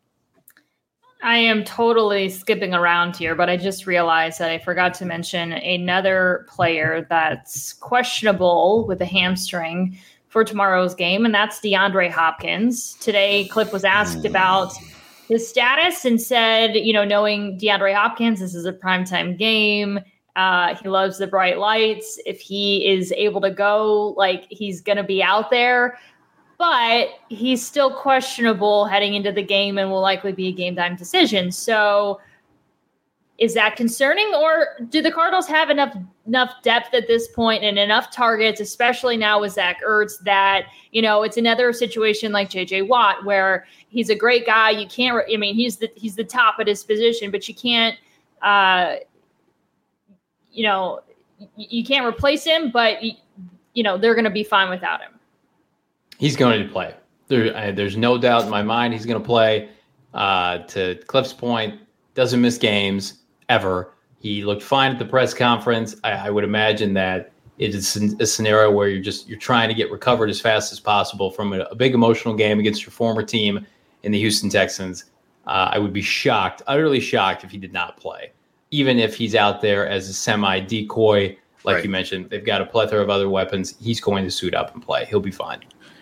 I 1.22 1.38
am 1.38 1.64
totally 1.64 2.28
skipping 2.28 2.74
around 2.74 3.16
here, 3.16 3.34
but 3.34 3.48
I 3.48 3.56
just 3.56 3.86
realized 3.86 4.38
that 4.40 4.50
I 4.50 4.58
forgot 4.58 4.92
to 4.94 5.06
mention 5.06 5.52
another 5.52 6.46
player 6.50 7.06
that's 7.08 7.72
questionable 7.72 8.84
with 8.86 9.00
a 9.00 9.06
hamstring 9.06 9.98
for 10.28 10.44
tomorrow's 10.44 10.94
game, 10.94 11.24
and 11.24 11.34
that's 11.34 11.60
DeAndre 11.60 12.10
Hopkins. 12.10 12.94
Today, 13.00 13.48
Cliff 13.48 13.72
was 13.72 13.84
asked 13.84 14.18
hmm. 14.18 14.26
about 14.26 14.74
his 15.28 15.48
status 15.48 16.04
and 16.04 16.20
said, 16.20 16.74
you 16.74 16.92
know, 16.92 17.04
knowing 17.04 17.58
DeAndre 17.58 17.94
Hopkins, 17.94 18.40
this 18.40 18.54
is 18.54 18.66
a 18.66 18.72
primetime 18.72 19.38
game. 19.38 20.00
Uh, 20.36 20.74
he 20.74 20.88
loves 20.88 21.18
the 21.18 21.26
bright 21.26 21.58
lights. 21.58 22.18
If 22.26 22.40
he 22.40 22.88
is 22.88 23.12
able 23.12 23.40
to 23.42 23.50
go, 23.50 24.14
like 24.16 24.46
he's 24.50 24.80
going 24.80 24.96
to 24.96 25.04
be 25.04 25.22
out 25.22 25.50
there, 25.50 25.98
but 26.58 27.08
he's 27.28 27.64
still 27.64 27.94
questionable 27.94 28.84
heading 28.86 29.14
into 29.14 29.30
the 29.30 29.42
game 29.42 29.78
and 29.78 29.90
will 29.90 30.00
likely 30.00 30.32
be 30.32 30.48
a 30.48 30.52
game 30.52 30.74
time 30.74 30.96
decision. 30.96 31.52
So, 31.52 32.20
is 33.36 33.54
that 33.54 33.74
concerning 33.74 34.32
or 34.34 34.68
do 34.88 35.02
the 35.02 35.10
Cardinals 35.10 35.48
have 35.48 35.68
enough 35.68 35.96
enough 36.26 36.54
depth 36.62 36.94
at 36.94 37.08
this 37.08 37.28
point 37.28 37.64
and 37.64 37.78
enough 37.78 38.12
targets, 38.12 38.60
especially 38.60 39.16
now 39.16 39.40
with 39.40 39.52
Zach 39.52 39.80
Ertz, 39.86 40.18
that 40.24 40.66
you 40.92 41.02
know 41.02 41.22
it's 41.22 41.36
another 41.36 41.72
situation 41.72 42.32
like 42.32 42.50
JJ 42.50 42.88
Watt 42.88 43.24
where 43.24 43.66
he's 43.88 44.08
a 44.08 44.14
great 44.14 44.46
guy. 44.46 44.70
You 44.70 44.86
can't. 44.86 45.24
I 45.32 45.36
mean, 45.36 45.54
he's 45.54 45.76
the 45.76 45.90
he's 45.96 46.16
the 46.16 46.24
top 46.24 46.56
at 46.60 46.68
his 46.68 46.82
position, 46.84 47.30
but 47.30 47.48
you 47.48 47.54
can't. 47.54 47.96
Uh, 48.42 48.96
you 50.54 50.64
know, 50.64 51.00
you 51.56 51.84
can't 51.84 52.06
replace 52.06 52.44
him, 52.44 52.70
but 52.70 53.02
you 53.02 53.82
know 53.82 53.98
they're 53.98 54.14
going 54.14 54.24
to 54.24 54.30
be 54.30 54.44
fine 54.44 54.70
without 54.70 55.00
him. 55.00 55.12
He's 56.18 56.36
going 56.36 56.64
to 56.66 56.72
play. 56.72 56.94
There, 57.28 57.72
there's 57.72 57.96
no 57.96 58.16
doubt 58.18 58.44
in 58.44 58.50
my 58.50 58.62
mind 58.62 58.94
he's 58.94 59.06
going 59.06 59.20
to 59.20 59.26
play. 59.26 59.68
Uh, 60.12 60.58
to 60.58 60.94
Cliff's 61.06 61.32
point, 61.32 61.80
doesn't 62.14 62.40
miss 62.40 62.56
games 62.56 63.24
ever. 63.48 63.94
He 64.20 64.44
looked 64.44 64.62
fine 64.62 64.92
at 64.92 64.98
the 65.00 65.04
press 65.04 65.34
conference. 65.34 65.96
I, 66.04 66.12
I 66.12 66.30
would 66.30 66.44
imagine 66.44 66.94
that 66.94 67.32
it 67.58 67.74
is 67.74 67.96
a 67.96 68.26
scenario 68.26 68.70
where 68.70 68.88
you're 68.88 69.02
just 69.02 69.28
you're 69.28 69.38
trying 69.38 69.68
to 69.68 69.74
get 69.74 69.90
recovered 69.90 70.30
as 70.30 70.40
fast 70.40 70.72
as 70.72 70.78
possible 70.78 71.30
from 71.30 71.52
a, 71.52 71.60
a 71.62 71.74
big 71.74 71.94
emotional 71.94 72.34
game 72.34 72.60
against 72.60 72.82
your 72.82 72.92
former 72.92 73.22
team 73.22 73.66
in 74.04 74.12
the 74.12 74.18
Houston 74.18 74.48
Texans. 74.48 75.06
Uh, 75.46 75.70
I 75.72 75.78
would 75.78 75.92
be 75.92 76.02
shocked, 76.02 76.62
utterly 76.66 77.00
shocked, 77.00 77.44
if 77.44 77.50
he 77.50 77.58
did 77.58 77.72
not 77.72 77.96
play, 77.96 78.32
even 78.74 78.98
if 78.98 79.14
he's 79.14 79.36
out 79.36 79.60
there 79.60 79.88
as 79.88 80.08
a 80.08 80.12
semi 80.12 80.58
decoy. 80.58 81.36
Like 81.62 81.76
right. 81.76 81.84
you 81.84 81.90
mentioned, 81.90 82.28
they've 82.28 82.44
got 82.44 82.60
a 82.60 82.66
plethora 82.66 83.00
of 83.00 83.08
other 83.08 83.30
weapons. 83.30 83.74
He's 83.80 84.00
going 84.00 84.24
to 84.24 84.30
suit 84.30 84.54
up 84.54 84.74
and 84.74 84.82
play. 84.82 85.06
He'll 85.06 85.20
be 85.20 85.30
fine. 85.30 85.60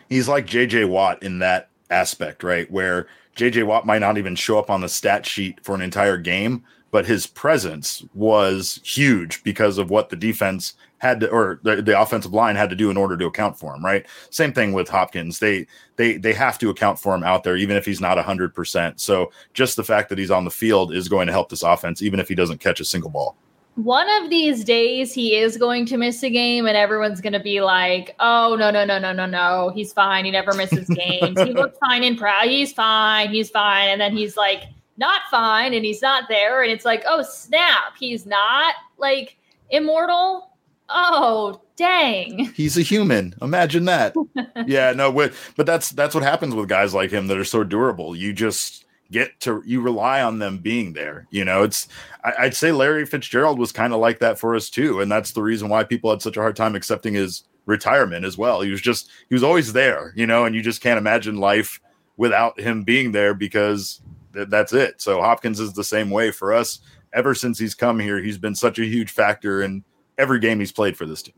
He's 0.09 0.27
like 0.27 0.47
JJ 0.47 0.89
Watt 0.89 1.23
in 1.23 1.39
that 1.39 1.69
aspect, 1.91 2.43
right? 2.43 2.69
Where 2.71 3.07
JJ 3.37 3.65
Watt 3.67 3.87
might 3.87 4.01
not 4.01 4.19
even 4.19 4.35
show 4.35 4.59
up 4.59 4.71
on 4.71 4.81
the 4.81 4.89
stat 4.89 5.25
sheet 5.25 5.63
for 5.63 5.75
an 5.75 5.83
entire 5.83 6.17
game, 6.17 6.65
but 6.93 7.07
his 7.07 7.27
presence 7.27 8.05
was 8.15 8.81
huge 8.85 9.43
because 9.43 9.79
of 9.79 9.91
what 9.91 10.11
the 10.11 10.17
defense 10.17 10.75
had 10.99 11.19
to, 11.19 11.29
or 11.31 11.59
the, 11.65 11.83
the 11.83 12.01
offensive 12.01 12.33
line 12.33 12.55
had 12.55 12.71
to 12.71 12.77
do 12.77 12.91
in 12.91 12.97
order 12.97 13.17
to 13.17 13.27
account 13.27 13.59
for 13.59 13.75
him. 13.75 13.85
Right. 13.85 14.07
Same 14.31 14.53
thing 14.53 14.73
with 14.73 14.89
Hopkins. 14.89 15.41
They 15.41 15.67
they 15.97 16.19
they 16.19 16.35
have 16.35 16.59
to 16.61 16.71
account 16.71 17.01
for 17.01 17.15
him 17.15 17.25
out 17.25 17.43
there, 17.43 17.57
even 17.57 17.77
if 17.77 17.85
he's 17.85 18.01
not 18.01 18.23
hundred 18.23 18.55
percent. 18.55 19.01
So 19.01 19.33
just 19.55 19.75
the 19.75 19.83
fact 19.83 20.11
that 20.11 20.19
he's 20.19 20.31
on 20.31 20.45
the 20.45 20.51
field 20.51 20.95
is 20.95 21.09
going 21.09 21.27
to 21.27 21.33
help 21.33 21.49
this 21.49 21.65
offense, 21.65 22.03
even 22.03 22.21
if 22.21 22.29
he 22.29 22.37
doesn't 22.37 22.61
catch 22.61 22.79
a 22.79 22.85
single 22.85 23.11
ball. 23.11 23.37
One 23.77 24.07
of 24.23 24.29
these 24.29 24.65
days, 24.65 25.15
he 25.15 25.35
is 25.35 25.57
going 25.57 25.87
to 25.87 25.97
miss 25.97 26.23
a 26.23 26.29
game, 26.29 26.67
and 26.67 26.77
everyone's 26.77 27.23
going 27.23 27.33
to 27.33 27.41
be 27.41 27.63
like, 27.63 28.15
"Oh 28.21 28.55
no, 28.55 28.71
no, 28.71 28.85
no, 28.85 28.99
no, 28.99 29.15
no, 29.15 29.25
no! 29.25 29.73
He's 29.75 29.95
fine. 29.95 30.27
He 30.27 30.31
never 30.31 30.53
misses 30.53 30.87
games. 30.89 31.41
he 31.41 31.53
looks 31.55 31.79
fine 31.79 32.05
in 32.05 32.17
proud. 32.17 32.49
He's 32.49 32.71
fine. 32.71 33.31
He's 33.31 33.49
fine." 33.49 33.89
And 33.89 33.99
then 33.99 34.15
he's 34.15 34.37
like 34.37 34.65
not 34.97 35.23
fine 35.31 35.75
and 35.75 35.85
he's 35.85 36.03
not 36.03 36.29
there. 36.29 36.63
And 36.63 36.71
it's 36.71 36.85
like 36.85 37.05
oh 37.07 37.23
snap 37.23 37.95
he's 37.99 38.27
not 38.27 38.75
like 38.99 39.37
immortal? 39.71 40.51
Oh 40.89 41.63
dang. 41.77 42.53
He's 42.55 42.77
a 42.77 42.83
human. 42.83 43.35
Imagine 43.43 43.87
that. 43.87 44.15
Yeah 44.67 44.93
no 44.93 45.11
but 45.13 45.67
that's 45.67 45.91
that's 45.91 46.15
what 46.15 46.25
happens 46.25 46.55
with 46.55 46.69
guys 46.69 46.95
like 46.95 47.11
him 47.11 47.27
that 47.29 47.39
are 47.39 47.45
so 47.45 47.65
durable. 47.65 48.15
You 48.15 48.33
just 48.33 48.85
get 49.11 49.39
to 49.41 49.63
you 49.67 49.81
rely 49.81 50.23
on 50.23 50.39
them 50.39 50.59
being 50.59 50.93
there 50.93 51.27
you 51.31 51.45
know? 51.45 51.63
It's 51.63 51.89
I, 52.25 52.45
would 52.45 52.55
say 52.55 52.73
larry 52.73 53.05
fitzgerald 53.05 53.59
was 53.59 53.73
kind 53.73 53.93
of 53.93 54.01
like 54.01 54.21
that 54.21 54.39
for 54.39 54.55
us 54.55 54.71
too 54.71 55.01
and 55.01 55.11
that's 55.11 55.33
the 55.33 55.43
reason 55.43 55.69
why 55.69 55.85
people 55.85 56.11
had 56.11 56.23
such 56.23 56.37
a 56.37 56.41
hard 56.41 56.57
time 56.57 56.75
accepting 56.75 57.15
his 57.15 57.45
retirement 57.67 58.25
as 58.25 58.37
well. 58.37 58.61
He 58.61 58.71
was 58.71 58.81
just 58.81 59.11
he 59.29 59.35
was 59.35 59.43
always 59.43 59.73
there 59.73 60.13
you 60.17 60.27
know? 60.27 60.45
And 60.45 60.55
you 60.55 60.63
just 60.63 60.83
can't 60.83 60.99
imagine 60.99 61.37
life 61.37 61.81
without 62.17 62.61
him 62.61 62.85
being 62.85 63.13
there 63.13 63.35
because 63.35 64.01
that's 64.33 64.73
it. 64.73 65.01
So 65.01 65.21
Hopkins 65.21 65.61
is 65.61 65.73
the 65.73 65.85
same 65.85 66.11
way 66.11 66.31
for 66.31 66.53
us. 66.53 66.81
Ever 67.13 67.35
since 67.35 67.59
he's 67.59 67.75
come 67.75 67.99
here, 67.99 68.19
he's 68.19 68.39
been 68.39 68.55
such 68.55 68.79
a 68.79 68.85
huge 68.85 69.11
factor 69.11 69.63
in 69.63 69.85
every 70.19 70.41
game 70.41 70.59
he's 70.59 70.73
played 70.73 70.97
for 70.97 71.07
this 71.07 71.23
team. 71.23 71.35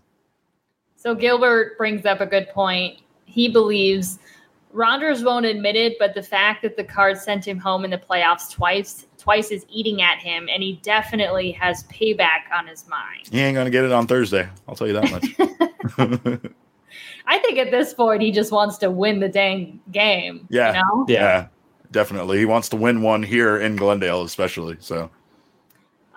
So 0.97 1.15
Gilbert 1.15 1.77
brings 1.77 2.07
up 2.07 2.21
a 2.21 2.27
good 2.27 2.49
point. 2.49 3.01
He 3.27 3.49
believes 3.49 4.19
Rodgers 4.73 5.23
won't 5.23 5.47
admit 5.47 5.77
it, 5.77 5.97
but 5.99 6.15
the 6.15 6.23
fact 6.23 6.63
that 6.63 6.77
the 6.77 6.85
Cards 6.85 7.23
sent 7.23 7.47
him 7.47 7.59
home 7.59 7.85
in 7.85 7.91
the 7.91 7.99
playoffs 7.99 8.51
twice 8.51 9.07
twice 9.19 9.51
is 9.51 9.65
eating 9.69 10.03
at 10.03 10.19
him, 10.19 10.49
and 10.53 10.63
he 10.63 10.81
definitely 10.83 11.53
has 11.53 11.85
payback 11.85 12.51
on 12.53 12.67
his 12.67 12.87
mind. 12.89 13.29
He 13.31 13.41
ain't 13.41 13.55
gonna 13.55 13.71
get 13.71 13.85
it 13.85 13.93
on 13.93 14.07
Thursday. 14.07 14.49
I'll 14.69 14.75
tell 14.75 14.87
you 14.87 14.93
that 14.95 15.11
much. 15.11 16.41
I 17.27 17.39
think 17.39 17.59
at 17.59 17.71
this 17.71 17.95
point 17.95 18.23
he 18.23 18.31
just 18.33 18.53
wants 18.53 18.79
to 18.79 18.91
win 18.91 19.21
the 19.21 19.29
dang 19.29 19.81
game. 19.91 20.47
Yeah. 20.51 20.69
You 20.69 20.75
know? 20.75 21.07
Yeah 21.09 21.47
definitely. 21.95 22.39
He 22.39 22.45
wants 22.45 22.69
to 22.71 22.77
win 22.77 23.01
one 23.01 23.23
here 23.23 23.59
in 23.59 23.77
Glendale, 23.77 24.25
especially. 24.25 24.77
So, 24.81 25.09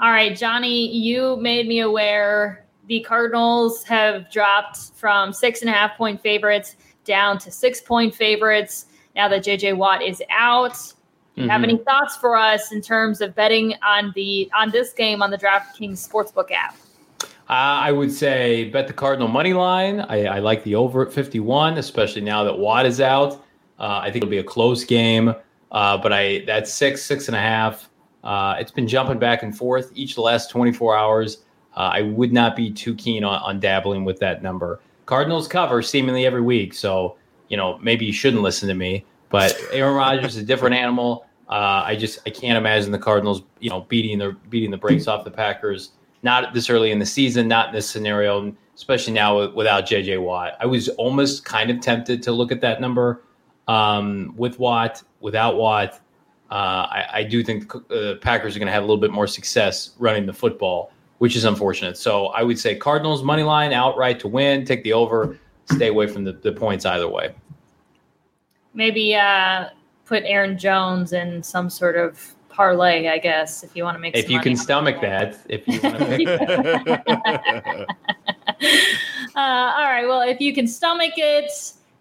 all 0.02 0.12
right, 0.12 0.36
Johnny, 0.36 0.94
you 0.94 1.38
made 1.38 1.68
me 1.68 1.80
aware 1.80 2.66
the 2.88 3.00
Cardinals 3.02 3.84
have 3.84 4.30
dropped 4.30 4.78
from 4.96 5.32
six 5.32 5.62
and 5.62 5.70
a 5.70 5.74
half 5.74 5.96
point 5.96 6.22
favorites 6.22 6.76
down 7.06 7.38
to 7.38 7.52
six 7.52 7.80
point 7.80 8.14
favorites 8.14 8.88
now 9.16 9.30
that 9.30 9.46
JJ 9.46 9.78
Watt 9.78 10.02
is 10.02 10.22
out. 10.30 10.74
Mm-hmm. 10.74 11.50
Have 11.50 11.64
any 11.64 11.78
thoughts 11.78 12.18
for 12.18 12.36
us 12.36 12.72
in 12.72 12.82
terms 12.82 13.22
of 13.22 13.36
betting 13.36 13.76
on 13.88 14.12
the 14.16 14.50
on 14.56 14.72
this 14.72 14.92
game 14.92 15.22
on 15.22 15.30
the 15.30 15.38
DraftKings 15.38 16.06
Sportsbook 16.06 16.52
app? 16.52 16.76
Uh, 17.22 17.80
I 17.88 17.92
would 17.94 18.12
say 18.12 18.70
bet 18.72 18.88
the 18.88 18.94
Cardinal 18.94 19.30
money 19.30 19.54
line. 19.54 20.02
I, 20.02 20.26
I, 20.26 20.40
like 20.40 20.66
the 20.66 20.76
over 20.76 21.08
at 21.08 21.14
51, 21.14 21.78
especially 21.78 22.22
now 22.22 22.44
that 22.44 22.60
Watt 22.60 22.86
is 22.86 23.00
out. 23.00 23.36
Uh, 23.80 24.00
I 24.02 24.12
think 24.12 24.18
it'll 24.18 24.30
be 24.30 24.40
a 24.40 24.44
close 24.44 24.84
game. 24.84 25.34
Uh, 25.72 25.98
but 25.98 26.14
I 26.14 26.40
that's 26.46 26.72
six, 26.72 27.04
six 27.04 27.28
and 27.28 27.36
a 27.36 27.42
half. 27.42 27.90
Uh, 28.24 28.56
it's 28.60 28.72
been 28.72 28.88
jumping 28.88 29.20
back 29.20 29.44
and 29.44 29.58
forth 29.58 29.92
each 29.96 30.16
the 30.16 30.22
last 30.22 30.50
24 30.50 30.98
hours. 30.98 31.44
Uh, 31.76 31.92
I 31.94 32.02
would 32.02 32.34
not 32.34 32.56
be 32.56 32.72
too 32.72 32.96
keen 32.96 33.24
on, 33.24 33.42
on 33.42 33.60
dabbling 33.60 34.04
with 34.04 34.20
that 34.20 34.42
number. 34.42 34.80
Cardinals 35.06 35.48
cover 35.48 35.82
seemingly 35.82 36.26
every 36.26 36.42
week, 36.42 36.74
so 36.74 37.16
you 37.50 37.58
know 37.58 37.78
maybe 37.80 38.06
you 38.06 38.14
shouldn't 38.14 38.42
listen 38.42 38.68
to 38.68 38.76
me. 38.76 39.06
But 39.30 39.58
Aaron 39.72 39.96
Rodgers 39.96 40.36
is 40.36 40.44
a 40.44 40.46
different 40.46 40.76
animal. 40.76 41.26
Uh, 41.50 41.84
I 41.86 41.96
just 41.96 42.20
I 42.26 42.30
can't 42.30 42.58
imagine 42.58 42.92
the 42.92 42.98
Cardinals, 42.98 43.44
you 43.60 43.70
know, 43.70 43.82
beating 43.82 44.18
the 44.18 44.36
beating 44.50 44.72
the 44.72 44.78
brakes 44.78 45.08
off 45.08 45.24
the 45.24 45.32
Packers. 45.32 45.92
Not 46.24 46.54
this 46.54 46.70
early 46.70 46.92
in 46.92 47.00
the 47.00 47.06
season, 47.06 47.48
not 47.48 47.70
in 47.70 47.76
this 47.76 47.90
scenario, 47.90 48.54
especially 48.76 49.14
now 49.14 49.50
without 49.52 49.86
JJ 49.86 50.22
Watt. 50.22 50.58
I 50.60 50.66
was 50.66 50.90
almost 50.90 51.46
kind 51.46 51.70
of 51.70 51.80
tempted 51.80 52.22
to 52.24 52.32
look 52.32 52.52
at 52.52 52.60
that 52.62 52.82
number 52.82 53.22
um, 53.68 54.34
with 54.38 54.60
Watt, 54.60 55.04
without 55.20 55.58
Watt, 55.58 56.00
uh, 56.50 56.88
I, 56.90 57.06
I, 57.14 57.24
do 57.24 57.44
think 57.44 57.72
the 57.90 58.14
uh, 58.14 58.16
Packers 58.20 58.56
are 58.56 58.60
going 58.60 58.68
to 58.68 58.72
have 58.72 58.84
a 58.84 58.86
little 58.86 59.02
bit 59.02 59.12
more 59.12 59.28
success 59.28 59.92
running 60.00 60.26
the 60.26 60.34
football, 60.34 60.94
which 61.18 61.36
is 61.36 61.44
unfortunate. 61.44 61.98
So 61.98 62.28
I 62.28 62.44
would 62.44 62.58
say 62.58 62.76
Cardinals 62.76 63.22
money 63.22 63.44
line 63.44 63.74
outright 63.74 64.20
to 64.22 64.30
win, 64.30 64.64
take 64.64 64.84
the 64.84 64.94
over, 64.94 65.38
stay 65.66 65.88
away 65.88 66.08
from 66.08 66.24
the, 66.24 66.32
the 66.32 66.54
points 66.54 66.86
either 66.86 67.10
way. 67.10 67.36
Maybe 68.74 69.14
uh, 69.14 69.66
put 70.06 70.24
Aaron 70.24 70.58
Jones 70.58 71.12
in 71.12 71.44
some 71.44 71.70
sort 71.70 71.98
of 71.98 72.34
parlay, 72.48 73.10
I 73.10 73.18
guess, 73.18 73.64
if 73.64 73.76
you 73.76 73.84
want 73.84 73.96
to 73.96 74.00
make. 74.00 74.16
If 74.16 74.30
you 74.30 74.40
can 74.40 74.56
stomach 74.56 75.02
that, 75.02 75.38
if 75.50 75.68
you 75.68 75.82
want 75.82 76.00
to. 76.00 76.08
make 76.08 76.28
uh, 79.36 79.36
all 79.36 79.86
right. 79.86 80.06
Well, 80.08 80.22
if 80.22 80.40
you 80.40 80.54
can 80.54 80.68
stomach 80.68 81.14
it, 81.18 81.52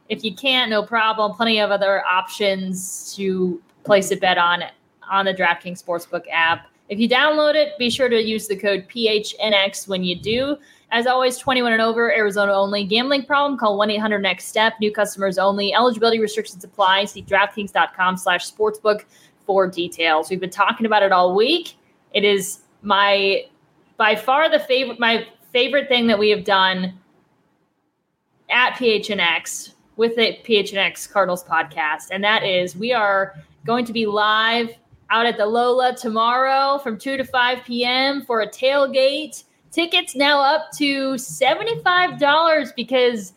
if 0.09 0.25
you 0.25 0.35
can't, 0.35 0.71
no 0.71 0.83
problem. 0.83 1.33
Plenty 1.35 1.61
of 1.61 1.71
other 1.71 2.05
options 2.05 3.15
to 3.17 3.61
place 3.85 4.11
a 4.11 4.17
bet 4.17 4.39
on 4.39 4.65
on 5.09 5.25
the 5.25 5.35
DraftKings 5.35 5.83
Sportsbook 5.83 6.25
app. 6.33 6.67
If 6.89 6.99
you 6.99 7.09
download 7.09 7.55
it, 7.55 7.77
be 7.79 7.91
sure 7.91 8.09
to 8.09 8.23
use 8.23 8.47
the 8.47 8.57
code 8.57 8.87
PHNX 8.89 9.89
when 9.89 10.05
you 10.05 10.17
do. 10.17 10.57
As 10.93 11.07
always, 11.07 11.37
21 11.39 11.73
and 11.73 11.83
over, 11.83 12.13
Arizona 12.13 12.53
only. 12.53 12.85
Gambling 12.85 13.25
problem? 13.25 13.59
Call 13.59 13.77
1-800-NEXT-STEP. 13.79 14.75
New 14.81 14.93
customers 14.93 15.37
only. 15.37 15.75
Eligibility 15.75 16.21
restrictions 16.21 16.63
apply. 16.63 17.07
See 17.07 17.23
DraftKings.com 17.23 18.17
slash 18.17 18.51
sportsbook 18.51 19.05
for 19.45 19.67
details. 19.67 20.31
We've 20.31 20.41
been 20.41 20.51
talking 20.51 20.87
about 20.87 21.03
it 21.03 21.11
all 21.11 21.35
week. 21.35 21.75
It 22.15 22.25
is 22.25 22.61
my, 22.83 23.47
by 23.97 24.15
far 24.15 24.49
the 24.49 24.61
favorite, 24.61 25.01
my 25.01 25.27
favorite 25.53 25.89
thing 25.89 26.07
that 26.07 26.19
we 26.19 26.31
have 26.31 26.45
done 26.45 26.95
at 28.49 28.75
PHNX 28.75 29.73
with 29.97 30.17
the 30.17 30.39
PHNX 30.45 31.11
Cardinals 31.11 31.45
podcast. 31.45 32.09
And 32.11 32.23
that 32.23 32.45
is 32.45 32.77
we 32.77 32.93
are 32.93 33.35
going 33.65 33.85
to 33.85 33.93
be 33.93 34.07
live 34.07 34.71
out 35.11 35.27
at 35.27 35.37
the 35.37 35.47
Lola 35.47 35.97
tomorrow 35.97 36.79
from 36.79 36.99
2 36.99 37.17
to 37.17 37.25
5 37.25 37.65
p.m. 37.65 38.23
for 38.23 38.41
a 38.41 38.49
tailgate. 38.49 39.45
Tickets 39.71 40.15
now 40.15 40.41
up 40.41 40.71
to 40.79 41.15
$75 41.15 42.75
because 42.75 43.33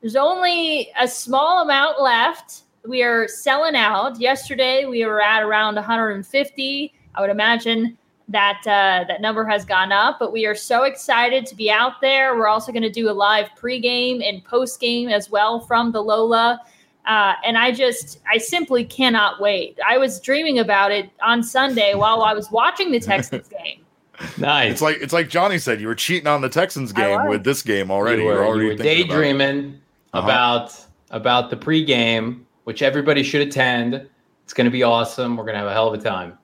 there's 0.00 0.16
only 0.16 0.90
a 0.98 1.08
small 1.08 1.62
amount 1.62 2.00
left. 2.00 2.62
We 2.86 3.02
are 3.02 3.28
selling 3.28 3.76
out. 3.76 4.20
Yesterday 4.20 4.84
we 4.84 5.04
were 5.04 5.22
at 5.22 5.42
around 5.42 5.76
150. 5.76 6.94
I 7.14 7.20
would 7.20 7.30
imagine 7.30 7.96
that 8.28 8.60
uh, 8.66 9.04
that 9.06 9.20
number 9.20 9.44
has 9.44 9.64
gone 9.64 9.92
up, 9.92 10.18
but 10.18 10.32
we 10.32 10.46
are 10.46 10.54
so 10.54 10.82
excited 10.82 11.46
to 11.46 11.54
be 11.54 11.70
out 11.70 12.00
there. 12.00 12.36
We're 12.36 12.48
also 12.48 12.72
going 12.72 12.82
to 12.82 12.90
do 12.90 13.08
a 13.08 13.12
live 13.12 13.48
pregame 13.56 14.26
and 14.26 14.44
postgame 14.44 15.12
as 15.12 15.30
well 15.30 15.60
from 15.60 15.92
the 15.92 16.02
Lola. 16.02 16.60
Uh, 17.06 17.34
and 17.44 17.56
I 17.56 17.70
just, 17.70 18.18
I 18.28 18.38
simply 18.38 18.84
cannot 18.84 19.40
wait. 19.40 19.78
I 19.86 19.96
was 19.96 20.18
dreaming 20.20 20.58
about 20.58 20.90
it 20.90 21.08
on 21.22 21.42
Sunday 21.42 21.94
while 21.94 22.22
I 22.22 22.34
was 22.34 22.50
watching 22.50 22.90
the 22.90 22.98
Texans 22.98 23.46
game. 23.62 23.84
Nice. 24.38 24.72
It's 24.72 24.82
like 24.82 24.96
it's 24.96 25.12
like 25.12 25.28
Johnny 25.28 25.58
said. 25.58 25.80
You 25.80 25.88
were 25.88 25.94
cheating 25.94 26.26
on 26.26 26.40
the 26.40 26.48
Texans 26.48 26.90
game 26.90 27.28
with 27.28 27.44
this 27.44 27.62
game 27.62 27.90
already. 27.90 28.22
You 28.22 28.28
were, 28.28 28.34
You're 28.34 28.46
already 28.46 28.64
you 28.64 28.70
were 28.70 28.76
daydreaming 28.76 29.80
about, 30.14 30.70
uh-huh. 30.70 30.70
about 30.70 30.86
about 31.10 31.50
the 31.50 31.56
pregame, 31.56 32.40
which 32.64 32.82
everybody 32.82 33.22
should 33.22 33.46
attend. 33.46 34.08
It's 34.44 34.54
going 34.54 34.64
to 34.64 34.70
be 34.70 34.82
awesome. 34.82 35.36
We're 35.36 35.44
going 35.44 35.54
to 35.54 35.60
have 35.60 35.68
a 35.68 35.72
hell 35.72 35.92
of 35.92 36.00
a 36.00 36.02
time. 36.02 36.38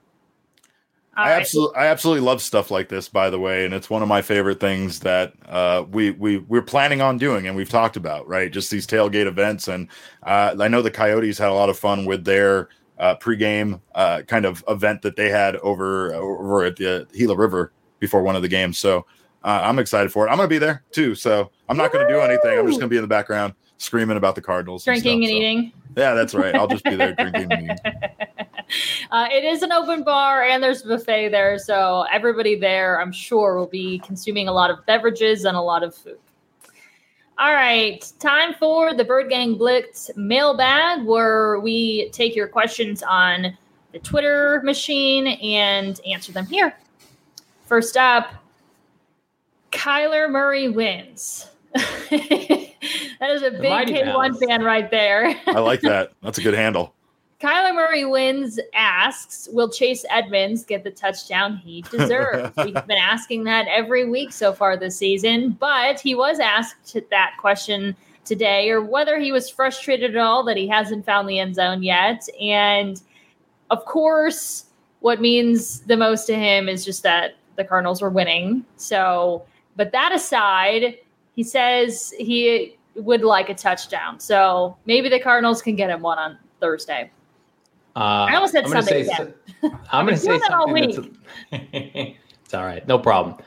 I 1.15 1.31
absolutely, 1.33 1.75
I 1.77 1.87
absolutely 1.87 2.21
love 2.21 2.41
stuff 2.41 2.71
like 2.71 2.89
this, 2.89 3.07
by 3.07 3.29
the 3.29 3.39
way, 3.39 3.65
and 3.65 3.73
it's 3.73 3.89
one 3.89 4.01
of 4.01 4.07
my 4.07 4.21
favorite 4.21 4.59
things 4.59 4.99
that 5.01 5.33
uh, 5.47 5.85
we 5.91 6.11
we 6.11 6.39
we're 6.39 6.63
planning 6.63 7.01
on 7.01 7.17
doing, 7.17 7.45
and 7.47 7.55
we've 7.55 7.69
talked 7.69 7.95
about, 7.95 8.27
right? 8.27 8.51
Just 8.51 8.71
these 8.71 8.87
tailgate 8.87 9.27
events, 9.27 9.67
and 9.67 9.89
uh, 10.23 10.55
I 10.59 10.67
know 10.67 10.81
the 10.81 10.89
Coyotes 10.89 11.37
had 11.37 11.49
a 11.49 11.53
lot 11.53 11.69
of 11.69 11.77
fun 11.77 12.05
with 12.05 12.25
their 12.25 12.69
uh, 12.97 13.15
pregame 13.15 13.79
uh, 13.93 14.23
kind 14.23 14.45
of 14.45 14.63
event 14.67 15.03
that 15.03 15.15
they 15.15 15.29
had 15.29 15.55
over 15.57 16.13
over 16.15 16.63
at 16.63 16.77
the 16.77 17.07
Gila 17.13 17.35
River 17.35 17.71
before 17.99 18.23
one 18.23 18.35
of 18.35 18.41
the 18.41 18.47
games. 18.47 18.79
So 18.79 19.05
uh, 19.43 19.61
I'm 19.63 19.77
excited 19.77 20.11
for 20.11 20.25
it. 20.25 20.31
I'm 20.31 20.37
going 20.37 20.49
to 20.49 20.53
be 20.53 20.59
there 20.59 20.83
too, 20.91 21.13
so 21.13 21.51
I'm 21.69 21.77
not 21.77 21.91
going 21.91 22.07
to 22.07 22.11
do 22.11 22.21
anything. 22.21 22.57
I'm 22.57 22.65
just 22.65 22.79
going 22.79 22.89
to 22.89 22.93
be 22.93 22.97
in 22.97 23.03
the 23.03 23.07
background 23.07 23.53
screaming 23.77 24.17
about 24.17 24.33
the 24.33 24.41
Cardinals, 24.41 24.83
drinking 24.85 25.23
and, 25.23 25.23
stuff, 25.25 25.35
and 25.35 25.41
so. 25.41 25.47
eating. 25.47 25.73
Yeah, 25.95 26.13
that's 26.13 26.33
right. 26.33 26.55
I'll 26.55 26.67
just 26.67 26.83
be 26.83 26.95
there 26.95 27.13
drinking. 27.13 27.69
Uh, 29.11 29.27
it 29.31 29.43
is 29.43 29.61
an 29.61 29.71
open 29.71 30.03
bar 30.03 30.43
and 30.43 30.63
there's 30.63 30.83
a 30.83 30.87
buffet 30.87 31.29
there. 31.29 31.59
So 31.59 32.05
everybody 32.11 32.55
there, 32.55 32.99
I'm 32.99 33.11
sure, 33.11 33.55
will 33.55 33.67
be 33.67 33.99
consuming 33.99 34.47
a 34.47 34.51
lot 34.51 34.71
of 34.71 34.83
beverages 34.87 35.45
and 35.45 35.55
a 35.55 35.61
lot 35.61 35.83
of 35.83 35.93
food. 35.93 36.17
All 37.37 37.53
right, 37.53 38.11
time 38.19 38.53
for 38.53 38.93
the 38.93 39.03
Bird 39.03 39.29
Gang 39.29 39.55
Blitz 39.55 40.09
mailbag, 40.15 41.03
where 41.03 41.59
we 41.59 42.09
take 42.09 42.35
your 42.35 42.47
questions 42.47 43.03
on 43.03 43.57
the 43.91 43.99
Twitter 43.99 44.61
machine 44.63 45.27
and 45.27 45.99
answer 46.05 46.31
them 46.31 46.45
here. 46.45 46.75
First 47.65 47.97
up, 47.97 48.33
Kyler 49.71 50.29
Murray 50.29 50.69
wins. 50.69 51.49
that 53.23 53.31
is 53.31 53.41
a 53.41 53.51
big 53.51 53.87
K1 53.87 54.37
fan 54.45 54.63
right 54.63 54.91
there. 54.91 55.33
I 55.47 55.59
like 55.59 55.79
that. 55.83 56.11
That's 56.21 56.37
a 56.39 56.41
good 56.41 56.53
handle. 56.53 56.93
Kyler 57.39 57.73
Murray 57.73 58.03
wins 58.03 58.59
asks, 58.73 59.47
Will 59.53 59.69
Chase 59.69 60.03
Edmonds 60.09 60.65
get 60.65 60.83
the 60.83 60.91
touchdown 60.91 61.55
he 61.55 61.81
deserves? 61.91 62.51
We've 62.57 62.73
been 62.73 62.97
asking 62.97 63.45
that 63.45 63.67
every 63.69 64.09
week 64.09 64.33
so 64.33 64.51
far 64.51 64.75
this 64.75 64.97
season, 64.97 65.51
but 65.51 66.01
he 66.01 66.15
was 66.15 66.39
asked 66.39 66.97
that 67.09 67.35
question 67.39 67.95
today, 68.25 68.69
or 68.69 68.81
whether 68.81 69.17
he 69.17 69.31
was 69.31 69.49
frustrated 69.49 70.17
at 70.17 70.21
all 70.21 70.43
that 70.43 70.57
he 70.57 70.67
hasn't 70.67 71.05
found 71.05 71.29
the 71.29 71.39
end 71.39 71.55
zone 71.55 71.81
yet. 71.81 72.27
And 72.41 73.01
of 73.69 73.85
course, 73.85 74.65
what 74.99 75.21
means 75.21 75.79
the 75.81 75.97
most 75.97 76.25
to 76.25 76.35
him 76.35 76.67
is 76.67 76.83
just 76.83 77.03
that 77.03 77.35
the 77.55 77.63
Cardinals 77.63 78.01
were 78.01 78.09
winning. 78.09 78.65
So, 78.75 79.45
but 79.77 79.93
that 79.93 80.13
aside, 80.13 80.97
he 81.35 81.43
says 81.43 82.13
he 82.17 82.77
would 82.95 83.21
like 83.21 83.49
a 83.49 83.55
touchdown. 83.55 84.19
So 84.19 84.77
maybe 84.85 85.09
the 85.09 85.19
Cardinals 85.19 85.61
can 85.61 85.75
get 85.75 85.89
him 85.89 86.01
one 86.01 86.17
on 86.19 86.37
Thursday. 86.59 87.11
Uh, 87.95 88.27
I 88.29 88.35
almost 88.35 88.53
said 88.53 88.65
I'm 88.65 88.71
Sunday. 88.71 89.03
Say, 89.03 89.33
I'm 89.91 90.05
going 90.05 90.15
to 90.19 90.21
say 90.21 90.39
something. 90.39 91.17
it's 91.51 92.53
all 92.53 92.63
right. 92.65 92.87
No 92.87 92.97
problem. 92.97 93.37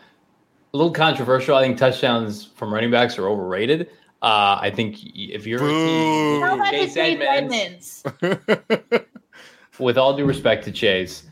A 0.72 0.76
little 0.76 0.92
controversial. 0.92 1.56
I 1.56 1.62
think 1.62 1.78
touchdowns 1.78 2.44
from 2.44 2.72
running 2.72 2.90
backs 2.90 3.18
are 3.18 3.28
overrated. 3.28 3.88
Uh, 4.22 4.58
I 4.60 4.70
think 4.74 4.98
if 5.14 5.46
you're 5.46 5.58
Boo. 5.58 6.42
a 6.42 6.48
team, 6.48 6.64
Chase 6.70 6.96
Edmonds, 6.96 8.02
Edmonds. 8.22 9.06
with 9.78 9.98
all 9.98 10.16
due 10.16 10.24
respect 10.24 10.64
to 10.64 10.72
Chase, 10.72 11.24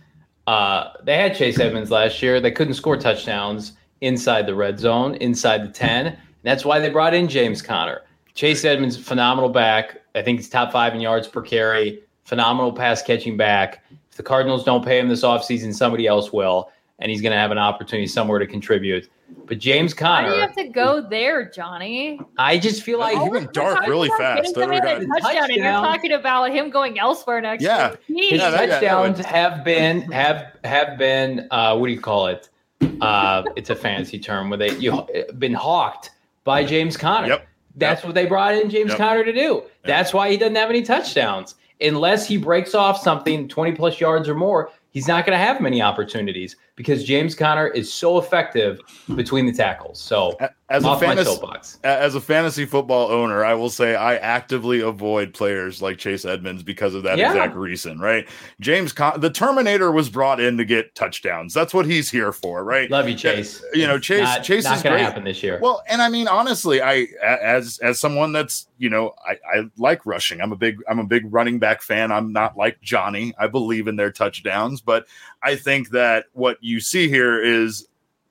uh, 0.46 0.90
they 1.02 1.16
had 1.16 1.34
Chase 1.34 1.58
Edmonds 1.58 1.90
last 1.90 2.22
year. 2.22 2.40
They 2.40 2.50
couldn't 2.50 2.74
score 2.74 2.96
touchdowns 2.96 3.72
inside 4.00 4.46
the 4.46 4.54
red 4.54 4.78
zone, 4.78 5.14
inside 5.16 5.64
the 5.64 5.72
10. 5.72 6.18
That's 6.44 6.64
why 6.64 6.78
they 6.78 6.90
brought 6.90 7.14
in 7.14 7.26
James 7.28 7.60
Conner. 7.60 8.02
Chase 8.34 8.64
Edmonds, 8.64 8.96
phenomenal 8.96 9.50
back. 9.50 10.02
I 10.14 10.22
think 10.22 10.38
he's 10.38 10.48
top 10.48 10.72
five 10.72 10.94
in 10.94 11.00
yards 11.00 11.26
per 11.26 11.42
carry 11.42 12.04
phenomenal 12.24 12.72
pass 12.72 13.02
catching 13.02 13.36
back. 13.36 13.84
If 14.10 14.16
the 14.16 14.22
Cardinals 14.22 14.64
don't 14.64 14.84
pay 14.84 14.98
him 14.98 15.08
this 15.08 15.22
offseason, 15.22 15.74
somebody 15.74 16.06
else 16.06 16.32
will, 16.32 16.70
and 16.98 17.10
he's 17.10 17.20
going 17.20 17.32
to 17.32 17.38
have 17.38 17.50
an 17.50 17.58
opportunity 17.58 18.06
somewhere 18.06 18.38
to 18.38 18.46
contribute. 18.46 19.08
But 19.46 19.58
James 19.58 19.94
Conner. 19.94 20.28
Why 20.28 20.34
do 20.34 20.36
you 20.36 20.42
have 20.42 20.56
to 20.56 20.68
go 20.68 21.00
there, 21.00 21.50
Johnny? 21.50 22.20
I 22.38 22.58
just 22.58 22.82
feel 22.82 22.98
like 22.98 23.20
he 23.20 23.28
went 23.28 23.52
dark 23.52 23.86
really 23.86 24.08
fast. 24.18 24.54
Touchdown, 24.54 25.06
touchdown, 25.08 25.50
and 25.50 25.56
you're 25.56 25.64
talking 25.64 26.12
about 26.12 26.52
him 26.52 26.70
going 26.70 26.98
elsewhere 26.98 27.40
next. 27.40 27.62
Yeah, 27.62 27.96
week. 28.08 28.30
his 28.30 28.40
yeah, 28.40 28.50
touchdowns 28.50 29.24
have 29.24 29.64
been 29.64 30.02
have 30.12 30.56
have 30.64 30.98
been 30.98 31.48
uh, 31.50 31.76
what 31.76 31.88
do 31.88 31.92
you 31.92 32.00
call 32.00 32.28
it? 32.28 32.48
Uh, 33.00 33.42
it's 33.56 33.70
a 33.70 33.74
fancy 33.74 34.18
term 34.18 34.50
where 34.50 34.58
they 34.58 34.76
you 34.76 35.06
been 35.38 35.54
hawked 35.54 36.10
by 36.44 36.64
James 36.64 36.96
Conner. 36.96 37.28
Yep. 37.28 37.48
That's 37.76 38.00
yep. 38.00 38.06
what 38.06 38.14
they 38.14 38.26
brought 38.26 38.54
in 38.54 38.70
James 38.70 38.90
yep. 38.90 38.98
Conner 38.98 39.24
to 39.24 39.32
do. 39.32 39.54
Yep. 39.54 39.70
That's 39.84 40.14
why 40.14 40.30
he 40.30 40.36
doesn't 40.36 40.54
have 40.54 40.70
any 40.70 40.82
touchdowns 40.82 41.56
unless 41.80 42.26
he 42.26 42.36
breaks 42.36 42.74
off 42.74 43.00
something 43.00 43.48
20 43.48 43.72
plus 43.72 44.00
yards 44.00 44.28
or 44.28 44.34
more, 44.34 44.70
he's 44.90 45.08
not 45.08 45.26
going 45.26 45.36
to 45.38 45.44
have 45.44 45.60
many 45.60 45.82
opportunities 45.82 46.56
because 46.76 47.04
James 47.04 47.34
Conner 47.34 47.68
is 47.68 47.92
so 47.92 48.18
effective 48.18 48.80
between 49.14 49.46
the 49.46 49.52
tackles. 49.52 50.00
So 50.00 50.36
as 50.68 50.84
a 50.84 50.98
fantasy, 50.98 51.40
as 51.84 52.14
a 52.14 52.20
fantasy 52.20 52.64
football 52.64 53.10
owner, 53.10 53.44
I 53.44 53.54
will 53.54 53.70
say 53.70 53.94
I 53.94 54.16
actively 54.16 54.80
avoid 54.80 55.34
players 55.34 55.80
like 55.80 55.98
Chase 55.98 56.24
Edmonds 56.24 56.62
because 56.64 56.94
of 56.94 57.04
that 57.04 57.18
yeah. 57.18 57.30
exact 57.30 57.54
reason, 57.54 58.00
right? 58.00 58.26
James 58.60 58.92
Con- 58.92 59.20
the 59.20 59.30
Terminator 59.30 59.92
was 59.92 60.08
brought 60.08 60.40
in 60.40 60.56
to 60.56 60.64
get 60.64 60.94
touchdowns. 60.96 61.54
That's 61.54 61.72
what 61.72 61.86
he's 61.86 62.10
here 62.10 62.32
for, 62.32 62.64
right? 62.64 62.90
Love 62.90 63.08
you, 63.08 63.14
Chase. 63.14 63.62
You 63.72 63.86
know, 63.86 63.98
Chase 63.98 64.24
not, 64.24 64.42
Chase 64.42 64.64
not 64.64 64.76
is 64.78 64.82
great. 64.82 65.00
happen 65.00 65.22
this 65.22 65.42
year. 65.42 65.60
Well, 65.62 65.82
and 65.88 66.02
I 66.02 66.08
mean 66.08 66.26
honestly, 66.26 66.82
I 66.82 67.06
as 67.22 67.78
as 67.78 68.00
someone 68.00 68.32
that's, 68.32 68.66
you 68.78 68.90
know, 68.90 69.14
I, 69.24 69.32
I 69.54 69.64
like 69.76 70.04
rushing. 70.06 70.40
I'm 70.40 70.50
a 70.50 70.56
big 70.56 70.78
I'm 70.88 70.98
a 70.98 71.04
big 71.04 71.32
running 71.32 71.60
back 71.60 71.82
fan. 71.82 72.10
I'm 72.10 72.32
not 72.32 72.56
like 72.56 72.80
Johnny. 72.80 73.32
I 73.38 73.46
believe 73.46 73.86
in 73.86 73.94
their 73.94 74.10
touchdowns, 74.10 74.80
but 74.80 75.06
I 75.44 75.56
think 75.56 75.90
that 75.90 76.26
what 76.32 76.58
you 76.60 76.80
see 76.80 77.08
here 77.08 77.42
is 77.42 77.86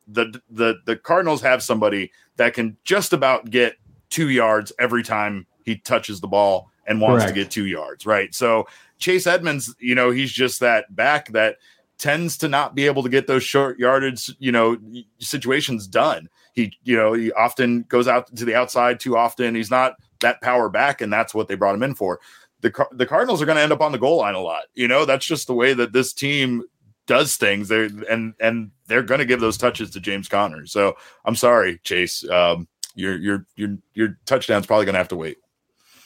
the 0.08 0.40
the 0.50 0.76
the 0.86 0.96
Cardinals 0.96 1.42
have 1.42 1.64
somebody 1.64 2.12
that 2.38 2.54
can 2.54 2.78
just 2.84 3.14
about 3.14 3.50
get 3.50 3.78
two 4.10 4.30
yards 4.30 4.72
every 4.80 5.04
time 5.04 5.46
he 5.64 5.78
touches 5.78 6.20
the 6.20 6.28
ball 6.28 6.70
and 6.86 7.00
wants 7.00 7.24
Correct. 7.24 7.36
to 7.36 7.42
get 7.42 7.52
two 7.52 7.66
yards, 7.66 8.06
right? 8.06 8.34
So 8.36 8.68
Chase 8.98 9.28
Edmonds, 9.28 9.74
you 9.80 9.96
know, 9.96 10.12
he's 10.12 10.32
just 10.32 10.60
that 10.60 10.94
back 10.96 11.30
that 11.30 11.58
tends 11.98 12.38
to 12.38 12.48
not 12.48 12.76
be 12.76 12.86
able 12.86 13.04
to 13.04 13.10
get 13.10 13.28
those 13.28 13.44
short 13.44 13.80
yardage, 13.80 14.32
you 14.40 14.52
know, 14.52 14.78
situations 15.20 15.88
done. 15.88 16.30
He, 16.54 16.74
you 16.84 16.96
know, 16.96 17.14
he 17.14 17.32
often 17.32 17.84
goes 17.84 18.08
out 18.08 18.36
to 18.36 18.46
the 18.46 18.56
outside 18.56 19.00
too 19.00 19.18
often. 19.18 19.56
He's 19.56 19.72
not 19.72 19.96
that 20.20 20.42
power 20.42 20.70
back, 20.70 21.02
and 21.02 21.12
that's 21.12 21.34
what 21.34 21.48
they 21.48 21.56
brought 21.56 21.76
him 21.76 21.84
in 21.84 21.96
for. 21.96 22.20
The 22.62 22.88
the 22.92 23.06
Cardinals 23.06 23.42
are 23.42 23.46
going 23.46 23.56
to 23.56 23.62
end 23.62 23.72
up 23.72 23.82
on 23.82 23.92
the 23.92 23.98
goal 23.98 24.18
line 24.18 24.36
a 24.36 24.40
lot. 24.40 24.64
You 24.74 24.88
know, 24.88 25.06
that's 25.06 25.26
just 25.26 25.48
the 25.48 25.54
way 25.54 25.74
that 25.74 25.94
this 25.94 26.14
team 26.14 26.64
does 27.06 27.36
things 27.36 27.68
there 27.68 27.90
and 28.10 28.34
and 28.40 28.72
they're 28.88 29.04
going 29.04 29.20
to 29.20 29.26
give 29.26 29.40
those 29.40 29.58
touches 29.58 29.90
to 29.92 30.00
James 30.00 30.28
Conner. 30.28 30.66
So 30.66 30.96
I'm 31.26 31.36
sorry, 31.36 31.80
Chase. 31.84 32.28
Um, 32.30 32.68
your 32.96 33.18
your 33.18 33.46
your 33.56 33.78
your 33.94 34.20
touchdown's 34.26 34.66
probably 34.66 34.86
going 34.86 34.94
to 34.94 35.00
have 35.00 35.08
to 35.10 35.16
wait. 35.16 35.38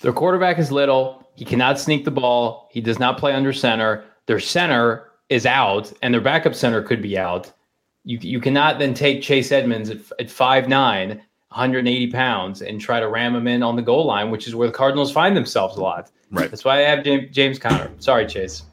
Their 0.02 0.14
quarterback 0.14 0.60
is 0.60 0.72
little. 0.72 1.28
He 1.36 1.46
cannot 1.46 1.80
sneak 1.80 2.06
the 2.06 2.12
ball. 2.12 2.70
He 2.72 2.82
does 2.82 3.00
not 3.00 3.18
play 3.18 3.34
under 3.34 3.54
center. 3.54 4.04
Their 4.26 4.40
center 4.40 5.12
is 5.30 5.46
out, 5.46 5.92
and 6.02 6.14
their 6.14 6.22
backup 6.22 6.56
center 6.56 6.82
could 6.82 7.02
be 7.02 7.18
out. 7.18 7.52
You 8.04 8.18
you 8.22 8.40
cannot 8.40 8.80
then 8.80 8.94
take 8.94 9.22
Chase 9.22 9.52
Edmonds 9.52 9.90
at, 9.90 9.98
at 10.20 10.28
5'9", 10.28 10.70
180 10.70 12.12
pounds, 12.12 12.62
and 12.62 12.80
try 12.80 13.00
to 13.00 13.08
ram 13.08 13.36
him 13.36 13.48
in 13.48 13.64
on 13.64 13.76
the 13.76 13.82
goal 13.82 14.06
line, 14.06 14.32
which 14.32 14.48
is 14.48 14.56
where 14.56 14.68
the 14.68 14.74
Cardinals 14.74 15.12
find 15.12 15.36
themselves 15.36 15.78
a 15.78 15.82
lot. 15.82 16.10
Right. 16.32 16.50
That's 16.50 16.66
why 16.66 16.78
I 16.78 16.90
have 16.90 17.04
James, 17.04 17.34
James 17.34 17.60
Conner. 17.60 17.92
Sorry, 18.00 18.26
Chase. 18.26 18.64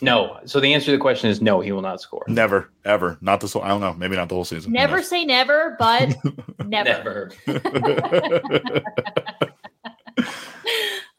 No. 0.00 0.38
So 0.44 0.60
the 0.60 0.72
answer 0.74 0.86
to 0.86 0.92
the 0.92 0.98
question 0.98 1.30
is 1.30 1.40
no. 1.40 1.60
He 1.60 1.72
will 1.72 1.82
not 1.82 2.00
score. 2.00 2.24
Never, 2.28 2.70
ever. 2.84 3.18
Not 3.20 3.40
this 3.40 3.52
whole. 3.52 3.62
I 3.62 3.68
don't 3.68 3.80
know. 3.80 3.94
Maybe 3.94 4.16
not 4.16 4.28
the 4.28 4.34
whole 4.34 4.44
season. 4.44 4.72
Never 4.72 5.02
say 5.02 5.24
never, 5.24 5.76
but 5.78 6.14
never. 6.64 7.30
Never. 7.46 7.62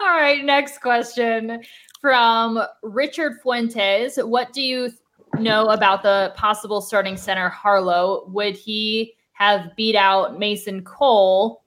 All 0.02 0.16
right, 0.16 0.44
next 0.44 0.80
question 0.82 1.62
from 2.00 2.62
Richard 2.84 3.34
Fuentes. 3.42 4.18
What 4.18 4.54
do 4.54 4.62
you 4.62 4.92
know 5.38 5.68
about 5.68 6.04
the 6.04 6.34
possible 6.36 6.82
starting 6.82 7.18
center 7.18 7.50
Harlow? 7.50 8.26
Would 8.30 8.56
he 8.56 9.14
have 9.34 9.76
beat 9.76 9.96
out 9.96 10.40
Mason 10.40 10.84
Cole? 10.84 11.64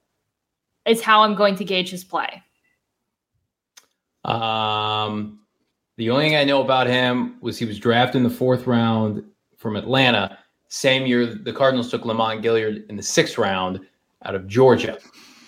Is 0.85 1.01
how 1.01 1.23
I'm 1.23 1.37
going 1.37 1.55
to 1.57 1.65
gauge 1.65 1.91
his 1.91 2.03
play. 2.03 2.43
Um, 4.25 5.42
the 5.97 6.11
only 6.11 6.29
thing 6.29 6.37
I 6.37 6.45
know 6.45 6.63
about 6.63 6.87
him 6.87 7.37
was 7.41 7.59
he 7.59 7.65
was 7.65 7.79
drafted 7.79 8.17
in 8.17 8.23
the 8.23 8.31
fourth 8.31 8.67
round 8.67 9.23
from 9.57 9.77
Atlanta. 9.77 10.39
Same 10.69 11.07
year, 11.07 11.27
the 11.27 11.53
Cardinals 11.53 11.91
took 11.91 12.05
Lamont 12.05 12.43
Gaillard 12.43 12.85
in 12.89 12.97
the 12.97 13.03
sixth 13.03 13.37
round 13.39 13.81
out 14.25 14.35
of 14.35 14.47
Georgia. 14.47 14.99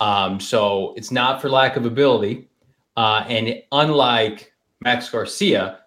Um, 0.00 0.38
so 0.38 0.92
it's 0.96 1.10
not 1.10 1.40
for 1.40 1.48
lack 1.48 1.76
of 1.76 1.86
ability. 1.86 2.48
Uh, 2.96 3.24
and 3.28 3.62
unlike 3.72 4.52
Max 4.80 5.08
Garcia, 5.08 5.80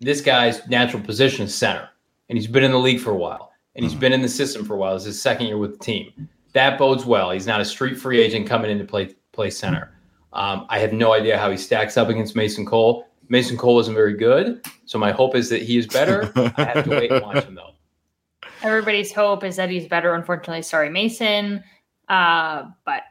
this 0.00 0.20
guy's 0.20 0.66
natural 0.68 1.02
position 1.02 1.46
is 1.46 1.54
center, 1.54 1.88
and 2.28 2.36
he's 2.36 2.46
been 2.46 2.64
in 2.64 2.70
the 2.70 2.78
league 2.78 3.00
for 3.00 3.10
a 3.10 3.16
while, 3.16 3.52
and 3.74 3.84
he's 3.84 3.94
been 3.94 4.12
in 4.12 4.20
the 4.20 4.28
system 4.28 4.64
for 4.64 4.74
a 4.74 4.76
while. 4.76 4.94
It's 4.94 5.06
his 5.06 5.20
second 5.20 5.46
year 5.46 5.58
with 5.58 5.78
the 5.78 5.84
team. 5.84 6.28
That 6.52 6.78
bodes 6.78 7.04
well. 7.06 7.30
He's 7.30 7.46
not 7.46 7.60
a 7.60 7.64
street 7.64 7.98
free 7.98 8.20
agent 8.20 8.46
coming 8.46 8.70
in 8.70 8.78
to 8.78 8.84
play 8.84 9.14
play 9.32 9.50
center. 9.50 9.92
Um, 10.32 10.66
I 10.68 10.78
have 10.78 10.92
no 10.92 11.12
idea 11.12 11.38
how 11.38 11.50
he 11.50 11.56
stacks 11.56 11.96
up 11.96 12.08
against 12.08 12.36
Mason 12.36 12.66
Cole. 12.66 13.06
Mason 13.28 13.56
Cole 13.56 13.80
isn't 13.80 13.94
very 13.94 14.14
good, 14.14 14.64
so 14.84 14.98
my 14.98 15.12
hope 15.12 15.34
is 15.34 15.48
that 15.50 15.62
he 15.62 15.78
is 15.78 15.86
better. 15.86 16.32
I 16.56 16.64
have 16.64 16.84
to 16.84 16.90
wait 16.90 17.10
and 17.10 17.22
watch 17.22 17.44
him 17.44 17.54
though. 17.54 17.72
Everybody's 18.62 19.12
hope 19.12 19.44
is 19.44 19.56
that 19.56 19.70
he's 19.70 19.86
better. 19.86 20.14
Unfortunately, 20.14 20.62
sorry, 20.62 20.88
Mason, 20.88 21.62
uh, 22.08 22.64
but 22.84 23.02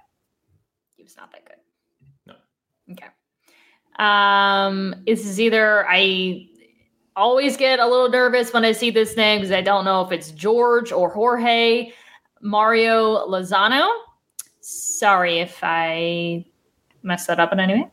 he 0.96 1.04
was 1.04 1.16
not 1.18 1.32
that 1.32 1.46
good. 1.46 1.58
No. 2.26 2.36
Okay. 2.92 3.08
Um, 3.98 5.04
this 5.06 5.26
is 5.26 5.40
either 5.40 5.88
I 5.88 6.48
always 7.16 7.58
get 7.58 7.80
a 7.80 7.88
little 7.88 8.10
nervous 8.10 8.54
when 8.54 8.66
I 8.66 8.72
see 8.72 8.92
this 8.92 9.16
name 9.16 9.40
because 9.40 9.52
I 9.52 9.62
don't 9.62 9.86
know 9.86 10.02
if 10.02 10.12
it's 10.12 10.32
George 10.32 10.92
or 10.92 11.10
Jorge 11.10 11.92
Mario 12.42 13.28
Lozano. 13.28 13.90
Sorry 14.62 15.40
if 15.40 15.60
I 15.62 16.46
messed 17.04 17.28
that 17.28 17.40
up 17.40 17.54
in 17.54 17.60
any 17.60 17.76
way. 17.76 17.92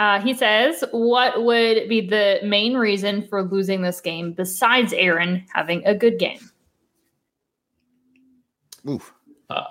Uh, 0.00 0.18
he 0.18 0.32
says, 0.32 0.82
What 0.92 1.44
would 1.44 1.86
be 1.86 2.00
the 2.00 2.40
main 2.42 2.74
reason 2.74 3.28
for 3.28 3.42
losing 3.42 3.82
this 3.82 4.00
game 4.00 4.32
besides 4.32 4.94
Aaron 4.94 5.44
having 5.54 5.86
a 5.86 5.94
good 5.94 6.18
game? 6.18 6.40
Oof. 8.88 9.12
Uh, 9.50 9.64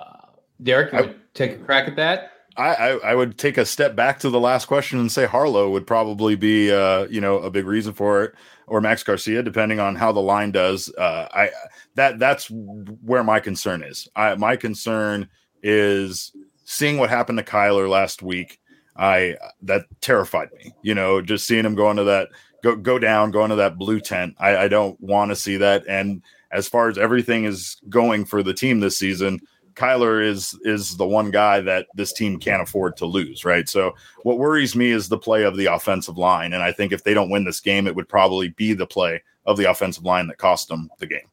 Derek, 0.62 0.92
you 0.92 0.98
I- 0.98 1.02
would 1.02 1.34
take 1.34 1.50
a 1.52 1.56
crack 1.56 1.88
at 1.88 1.96
that? 1.96 2.30
I, 2.56 2.74
I, 2.74 2.88
I 3.10 3.14
would 3.14 3.38
take 3.38 3.58
a 3.58 3.64
step 3.64 3.96
back 3.96 4.18
to 4.20 4.30
the 4.30 4.40
last 4.40 4.66
question 4.66 4.98
and 4.98 5.10
say 5.10 5.24
Harlow 5.26 5.70
would 5.70 5.86
probably 5.86 6.36
be 6.36 6.70
uh, 6.70 7.06
you 7.06 7.20
know 7.20 7.38
a 7.38 7.50
big 7.50 7.64
reason 7.64 7.92
for 7.92 8.22
it, 8.24 8.34
or 8.66 8.80
Max 8.80 9.02
Garcia, 9.02 9.42
depending 9.42 9.80
on 9.80 9.94
how 9.96 10.12
the 10.12 10.20
line 10.20 10.50
does. 10.50 10.92
Uh, 10.96 11.28
I 11.32 11.50
that 11.94 12.18
that's 12.18 12.50
where 12.50 13.24
my 13.24 13.40
concern 13.40 13.82
is. 13.82 14.08
I, 14.14 14.34
my 14.34 14.56
concern 14.56 15.28
is 15.62 16.32
seeing 16.64 16.98
what 16.98 17.08
happened 17.08 17.38
to 17.38 17.44
Kyler 17.44 17.88
last 17.88 18.20
week. 18.22 18.60
I 18.96 19.36
that 19.62 19.86
terrified 20.00 20.52
me. 20.52 20.72
You 20.82 20.94
know, 20.94 21.20
just 21.20 21.46
seeing 21.46 21.64
him 21.64 21.74
go 21.74 21.90
into 21.90 22.04
that 22.04 22.28
go 22.62 22.76
go 22.76 22.98
down, 22.98 23.30
go 23.30 23.44
into 23.44 23.56
that 23.56 23.78
blue 23.78 24.00
tent. 24.00 24.34
I, 24.38 24.56
I 24.56 24.68
don't 24.68 25.00
want 25.00 25.30
to 25.30 25.36
see 25.36 25.56
that. 25.58 25.84
And 25.88 26.22
as 26.52 26.68
far 26.68 26.88
as 26.88 26.98
everything 26.98 27.44
is 27.44 27.80
going 27.88 28.24
for 28.24 28.42
the 28.42 28.54
team 28.54 28.80
this 28.80 28.98
season, 28.98 29.40
Kyler 29.74 30.24
is 30.24 30.58
is 30.64 30.96
the 30.96 31.06
one 31.06 31.30
guy 31.30 31.60
that 31.60 31.86
this 31.94 32.12
team 32.12 32.38
can't 32.38 32.62
afford 32.62 32.96
to 32.98 33.06
lose, 33.06 33.44
right? 33.44 33.68
So 33.68 33.94
what 34.22 34.38
worries 34.38 34.76
me 34.76 34.90
is 34.90 35.08
the 35.08 35.18
play 35.18 35.44
of 35.44 35.56
the 35.56 35.66
offensive 35.66 36.18
line, 36.18 36.52
and 36.52 36.62
I 36.62 36.72
think 36.72 36.92
if 36.92 37.04
they 37.04 37.14
don't 37.14 37.30
win 37.30 37.44
this 37.44 37.60
game, 37.60 37.86
it 37.86 37.94
would 37.94 38.08
probably 38.08 38.48
be 38.48 38.74
the 38.74 38.86
play 38.86 39.22
of 39.46 39.56
the 39.56 39.70
offensive 39.70 40.04
line 40.04 40.26
that 40.26 40.38
cost 40.38 40.68
them 40.68 40.90
the 40.98 41.06
game. 41.06 41.28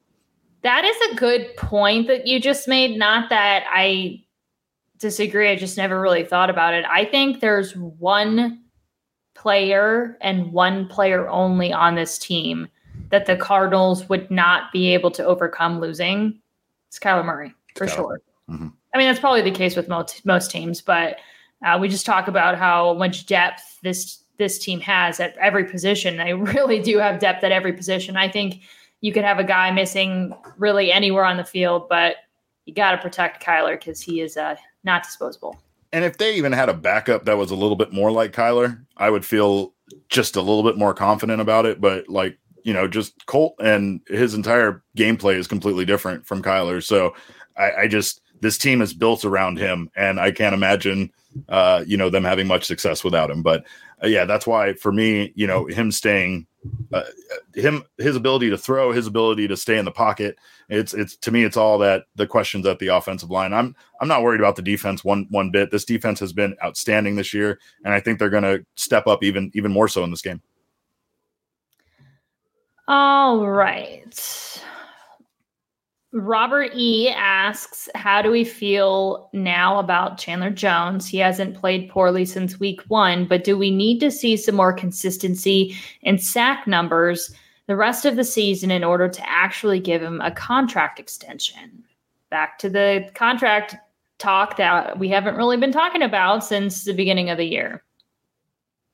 That 0.61 0.85
is 0.85 0.95
a 1.11 1.15
good 1.15 1.55
point 1.57 2.07
that 2.07 2.25
you 2.25 2.39
just 2.39 2.67
made. 2.67 2.97
Not 2.97 3.29
that 3.29 3.65
I 3.69 4.23
disagree. 4.99 5.49
I 5.49 5.55
just 5.55 5.77
never 5.77 5.99
really 5.99 6.23
thought 6.23 6.49
about 6.49 6.73
it. 6.73 6.85
I 6.89 7.05
think 7.05 7.39
there's 7.39 7.75
one 7.75 8.61
player 9.35 10.17
and 10.21 10.51
one 10.51 10.87
player 10.87 11.27
only 11.29 11.71
on 11.71 11.95
this 11.95 12.17
team 12.17 12.67
that 13.09 13.25
the 13.25 13.37
Cardinals 13.37 14.09
would 14.09 14.29
not 14.31 14.71
be 14.71 14.93
able 14.93 15.11
to 15.11 15.23
overcome 15.23 15.79
losing. 15.79 16.39
It's 16.87 16.99
Kyler 16.99 17.25
Murray 17.25 17.53
for 17.75 17.85
Kyler. 17.85 17.95
sure. 17.95 18.21
Mhm. 18.49 18.73
I 18.93 18.97
mean, 18.97 19.07
that's 19.07 19.19
probably 19.19 19.41
the 19.41 19.51
case 19.51 19.75
with 19.75 19.87
most 19.87 20.25
most 20.25 20.49
teams, 20.49 20.81
but 20.81 21.17
uh, 21.65 21.77
we 21.79 21.87
just 21.87 22.05
talk 22.05 22.27
about 22.27 22.57
how 22.57 22.93
much 22.93 23.25
depth 23.25 23.79
this 23.83 24.23
this 24.37 24.59
team 24.59 24.79
has 24.79 25.19
at 25.19 25.35
every 25.37 25.65
position. 25.65 26.17
They 26.17 26.33
really 26.55 26.81
do 26.81 26.97
have 26.97 27.19
depth 27.19 27.43
at 27.43 27.51
every 27.51 27.73
position. 27.73 28.17
I 28.17 28.29
think 28.29 28.61
you 29.01 29.13
could 29.13 29.23
have 29.23 29.39
a 29.39 29.43
guy 29.43 29.71
missing 29.71 30.33
really 30.57 30.91
anywhere 30.91 31.25
on 31.25 31.37
the 31.37 31.43
field, 31.43 31.87
but 31.89 32.15
you 32.65 32.73
got 32.73 32.91
to 32.91 32.97
protect 32.97 33.43
Kyler 33.43 33.79
because 33.79 34.01
he 34.01 34.21
is 34.21 34.35
uh, 34.37 34.55
not 34.87 35.03
disposable. 35.03 35.61
And 35.93 36.03
if 36.03 36.17
they 36.17 36.35
even 36.35 36.51
had 36.51 36.69
a 36.69 36.73
backup 36.73 37.25
that 37.25 37.37
was 37.37 37.51
a 37.51 37.55
little 37.55 37.75
bit 37.75 37.93
more 37.93 38.11
like 38.11 38.33
Kyler, 38.33 38.83
I 38.97 39.11
would 39.11 39.23
feel 39.23 39.73
just 40.09 40.35
a 40.35 40.41
little 40.41 40.63
bit 40.63 40.77
more 40.77 40.93
confident 40.93 41.39
about 41.39 41.65
it. 41.65 41.79
But 41.79 42.09
like, 42.09 42.37
you 42.63 42.73
know, 42.73 42.87
just 42.87 43.25
Colt 43.27 43.55
and 43.59 44.01
his 44.07 44.33
entire 44.33 44.83
gameplay 44.97 45.35
is 45.35 45.47
completely 45.47 45.85
different 45.85 46.25
from 46.25 46.41
Kyler. 46.41 46.83
So 46.83 47.13
I, 47.55 47.71
I 47.83 47.87
just 47.87 48.21
this 48.41 48.57
team 48.57 48.81
is 48.81 48.93
built 48.93 49.23
around 49.23 49.57
him, 49.57 49.89
and 49.95 50.19
I 50.19 50.31
can't 50.31 50.53
imagine 50.53 51.11
uh, 51.49 51.83
you 51.85 51.97
know, 51.97 52.09
them 52.09 52.23
having 52.23 52.47
much 52.47 52.65
success 52.65 53.03
without 53.03 53.29
him. 53.29 53.41
But 53.41 53.65
uh, 54.03 54.07
yeah, 54.07 54.25
that's 54.25 54.47
why 54.47 54.73
for 54.73 54.91
me, 54.91 55.31
you 55.35 55.47
know, 55.47 55.65
him 55.65 55.91
staying 55.91 56.47
uh, 56.93 57.03
him 57.53 57.83
his 57.97 58.15
ability 58.15 58.49
to 58.49 58.57
throw, 58.57 58.91
his 58.91 59.07
ability 59.07 59.47
to 59.47 59.57
stay 59.57 59.77
in 59.77 59.85
the 59.85 59.91
pocket. 59.91 60.37
It's 60.69 60.93
it's 60.93 61.15
to 61.17 61.31
me, 61.31 61.43
it's 61.43 61.57
all 61.57 61.77
that 61.79 62.05
the 62.15 62.27
questions 62.27 62.65
at 62.65 62.79
the 62.79 62.87
offensive 62.87 63.29
line. 63.29 63.53
I'm 63.53 63.75
I'm 63.99 64.07
not 64.07 64.23
worried 64.23 64.41
about 64.41 64.55
the 64.55 64.61
defense 64.61 65.03
one 65.03 65.27
one 65.29 65.51
bit. 65.51 65.71
This 65.71 65.85
defense 65.85 66.19
has 66.19 66.33
been 66.33 66.55
outstanding 66.63 67.15
this 67.15 67.33
year, 67.33 67.59
and 67.83 67.93
I 67.93 67.99
think 67.99 68.19
they're 68.19 68.29
going 68.29 68.43
to 68.43 68.65
step 68.75 69.07
up 69.07 69.23
even 69.23 69.51
even 69.53 69.71
more 69.71 69.87
so 69.87 70.03
in 70.03 70.11
this 70.11 70.21
game. 70.21 70.41
All 72.87 73.45
right. 73.45 74.63
Robert 76.13 76.71
E 76.73 77.09
asks, 77.09 77.89
How 77.95 78.21
do 78.21 78.31
we 78.31 78.43
feel 78.43 79.29
now 79.33 79.77
about 79.77 80.17
Chandler 80.17 80.49
Jones? 80.49 81.07
He 81.07 81.17
hasn't 81.17 81.57
played 81.57 81.89
poorly 81.89 82.25
since 82.25 82.59
week 82.59 82.81
one, 82.87 83.25
but 83.25 83.43
do 83.43 83.57
we 83.57 83.71
need 83.71 83.99
to 83.99 84.11
see 84.11 84.37
some 84.37 84.55
more 84.55 84.73
consistency 84.73 85.75
in 86.01 86.17
sack 86.17 86.65
numbers 86.65 87.33
the 87.67 87.75
rest 87.75 88.05
of 88.05 88.15
the 88.15 88.23
season 88.23 88.71
in 88.71 88.83
order 88.83 89.09
to 89.09 89.29
actually 89.29 89.79
give 89.79 90.01
him 90.01 90.21
a 90.21 90.31
contract 90.31 90.99
extension? 90.99 91.83
Back 92.29 92.57
to 92.59 92.69
the 92.69 93.09
contract 93.13 93.75
talk 94.17 94.57
that 94.57 94.97
we 94.97 95.09
haven't 95.09 95.35
really 95.35 95.57
been 95.57 95.71
talking 95.71 96.01
about 96.01 96.43
since 96.43 96.85
the 96.85 96.93
beginning 96.93 97.29
of 97.29 97.37
the 97.37 97.45
year. 97.45 97.83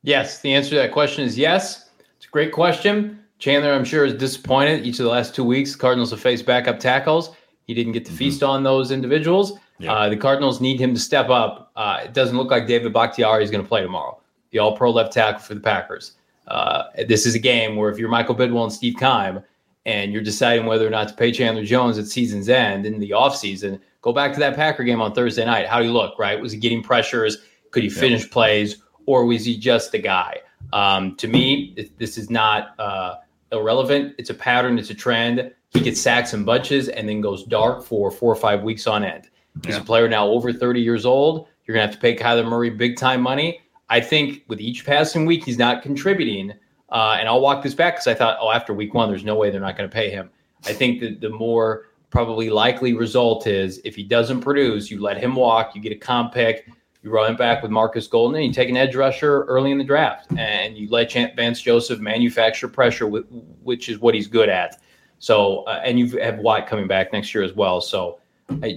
Yes, 0.01 0.41
the 0.41 0.53
answer 0.53 0.71
to 0.71 0.75
that 0.75 0.91
question 0.91 1.23
is 1.23 1.37
yes. 1.37 1.91
It's 2.17 2.25
a 2.25 2.29
great 2.29 2.51
question. 2.51 3.22
Chandler, 3.39 3.73
I'm 3.73 3.83
sure, 3.83 4.05
is 4.05 4.13
disappointed. 4.13 4.85
Each 4.85 4.99
of 4.99 5.05
the 5.05 5.11
last 5.11 5.35
two 5.35 5.43
weeks, 5.43 5.73
the 5.73 5.79
Cardinals 5.79 6.11
have 6.11 6.21
faced 6.21 6.45
backup 6.45 6.79
tackles. 6.79 7.35
He 7.67 7.73
didn't 7.73 7.93
get 7.93 8.05
to 8.05 8.11
feast 8.11 8.43
on 8.43 8.63
those 8.63 8.91
individuals. 8.91 9.53
Yeah. 9.79 9.93
Uh, 9.93 10.09
the 10.09 10.17
Cardinals 10.17 10.61
need 10.61 10.79
him 10.79 10.93
to 10.93 10.99
step 10.99 11.29
up. 11.29 11.71
Uh, 11.75 12.01
it 12.05 12.13
doesn't 12.13 12.37
look 12.37 12.51
like 12.51 12.67
David 12.67 12.93
Bakhtiari 12.93 13.43
is 13.43 13.51
going 13.51 13.63
to 13.63 13.67
play 13.67 13.81
tomorrow, 13.81 14.19
the 14.51 14.59
all 14.59 14.75
pro 14.77 14.91
left 14.91 15.13
tackle 15.13 15.41
for 15.41 15.55
the 15.55 15.59
Packers. 15.59 16.13
Uh, 16.47 16.83
this 17.07 17.25
is 17.25 17.35
a 17.35 17.39
game 17.39 17.75
where 17.75 17.89
if 17.89 17.97
you're 17.97 18.09
Michael 18.09 18.35
Bidwill 18.35 18.63
and 18.63 18.73
Steve 18.73 18.95
Keim 18.99 19.41
and 19.85 20.13
you're 20.13 20.21
deciding 20.21 20.65
whether 20.65 20.85
or 20.85 20.89
not 20.89 21.07
to 21.09 21.13
pay 21.13 21.31
Chandler 21.31 21.63
Jones 21.63 21.97
at 21.97 22.05
season's 22.05 22.49
end 22.49 22.85
in 22.85 22.99
the 22.99 23.11
offseason, 23.11 23.79
go 24.01 24.13
back 24.13 24.33
to 24.33 24.39
that 24.39 24.55
Packer 24.55 24.83
game 24.83 25.01
on 25.01 25.13
Thursday 25.13 25.45
night. 25.45 25.67
How 25.67 25.79
do 25.79 25.85
you 25.85 25.93
look, 25.93 26.19
right? 26.19 26.39
Was 26.39 26.51
he 26.51 26.59
getting 26.59 26.83
pressures? 26.83 27.37
Could 27.71 27.83
he 27.83 27.89
finish 27.89 28.29
plays? 28.29 28.77
Or 29.05 29.25
was 29.25 29.43
he 29.43 29.57
just 29.57 29.91
the 29.91 29.99
guy? 29.99 30.39
Um, 30.71 31.15
to 31.17 31.27
me, 31.27 31.91
this 31.97 32.17
is 32.17 32.29
not 32.29 32.79
uh, 32.79 33.15
irrelevant. 33.53 34.15
It's 34.17 34.29
a 34.29 34.33
pattern, 34.33 34.77
it's 34.77 34.89
a 34.89 34.95
trend. 34.95 35.53
He 35.69 35.79
gets 35.79 35.99
sacks 35.99 36.33
and 36.33 36.45
bunches 36.45 36.89
and 36.89 37.07
then 37.07 37.21
goes 37.21 37.43
dark 37.45 37.83
for 37.83 38.11
four 38.11 38.31
or 38.31 38.35
five 38.35 38.63
weeks 38.63 38.85
on 38.85 39.03
end. 39.03 39.29
He's 39.65 39.75
yeah. 39.75 39.81
a 39.81 39.83
player 39.83 40.07
now 40.07 40.27
over 40.27 40.51
30 40.51 40.81
years 40.81 41.05
old. 41.05 41.47
You're 41.65 41.75
going 41.75 41.87
to 41.87 41.87
have 41.87 41.95
to 41.95 42.01
pay 42.01 42.15
Kyler 42.15 42.47
Murray 42.47 42.69
big 42.69 42.97
time 42.97 43.21
money. 43.21 43.61
I 43.89 44.01
think 44.01 44.43
with 44.47 44.59
each 44.59 44.85
passing 44.85 45.25
week, 45.25 45.43
he's 45.43 45.57
not 45.57 45.81
contributing. 45.81 46.53
Uh, 46.89 47.17
and 47.19 47.27
I'll 47.27 47.41
walk 47.41 47.63
this 47.63 47.73
back 47.73 47.95
because 47.95 48.07
I 48.07 48.13
thought, 48.13 48.37
oh, 48.39 48.51
after 48.51 48.73
week 48.73 48.93
one, 48.93 49.09
there's 49.09 49.23
no 49.23 49.35
way 49.35 49.49
they're 49.49 49.61
not 49.61 49.77
going 49.77 49.89
to 49.89 49.93
pay 49.93 50.09
him. 50.09 50.29
I 50.65 50.73
think 50.73 50.99
that 51.01 51.21
the 51.21 51.29
more 51.29 51.85
probably 52.09 52.49
likely 52.49 52.93
result 52.93 53.47
is 53.47 53.81
if 53.83 53.95
he 53.95 54.03
doesn't 54.03 54.41
produce, 54.41 54.91
you 54.91 55.01
let 55.01 55.17
him 55.17 55.35
walk, 55.35 55.75
you 55.75 55.81
get 55.81 55.91
a 55.91 55.97
comp 55.97 56.33
pick, 56.33 56.67
you 57.03 57.11
run 57.11 57.35
back 57.35 57.61
with 57.61 57.69
Marcus 57.69 58.07
Golden, 58.07 58.37
and 58.37 58.45
you 58.45 58.53
take 58.53 58.69
an 58.69 58.77
edge 58.77 58.95
rusher 58.95 59.43
early 59.43 59.71
in 59.71 59.77
the 59.77 59.83
draft, 59.83 60.31
and 60.37 60.77
you 60.77 60.89
let 60.89 61.11
Vance 61.35 61.61
Joseph 61.61 61.99
manufacture 61.99 62.67
pressure, 62.67 63.07
which 63.07 63.89
is 63.89 63.99
what 63.99 64.15
he's 64.15 64.27
good 64.27 64.49
at. 64.49 64.81
So, 65.19 65.63
uh, 65.63 65.81
and 65.83 65.99
you 65.99 66.17
have 66.17 66.39
Watt 66.39 66.65
coming 66.67 66.87
back 66.87 67.13
next 67.13 67.33
year 67.35 67.43
as 67.43 67.53
well. 67.53 67.81
So, 67.81 68.19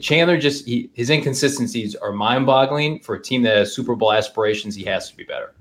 Chandler 0.00 0.38
just 0.38 0.64
he, 0.64 0.90
his 0.94 1.10
inconsistencies 1.10 1.94
are 1.96 2.12
mind-boggling 2.12 3.00
for 3.00 3.16
a 3.16 3.22
team 3.22 3.42
that 3.42 3.56
has 3.56 3.74
Super 3.74 3.94
Bowl 3.96 4.12
aspirations. 4.12 4.74
He 4.74 4.84
has 4.84 5.10
to 5.10 5.16
be 5.16 5.24
better. 5.24 5.54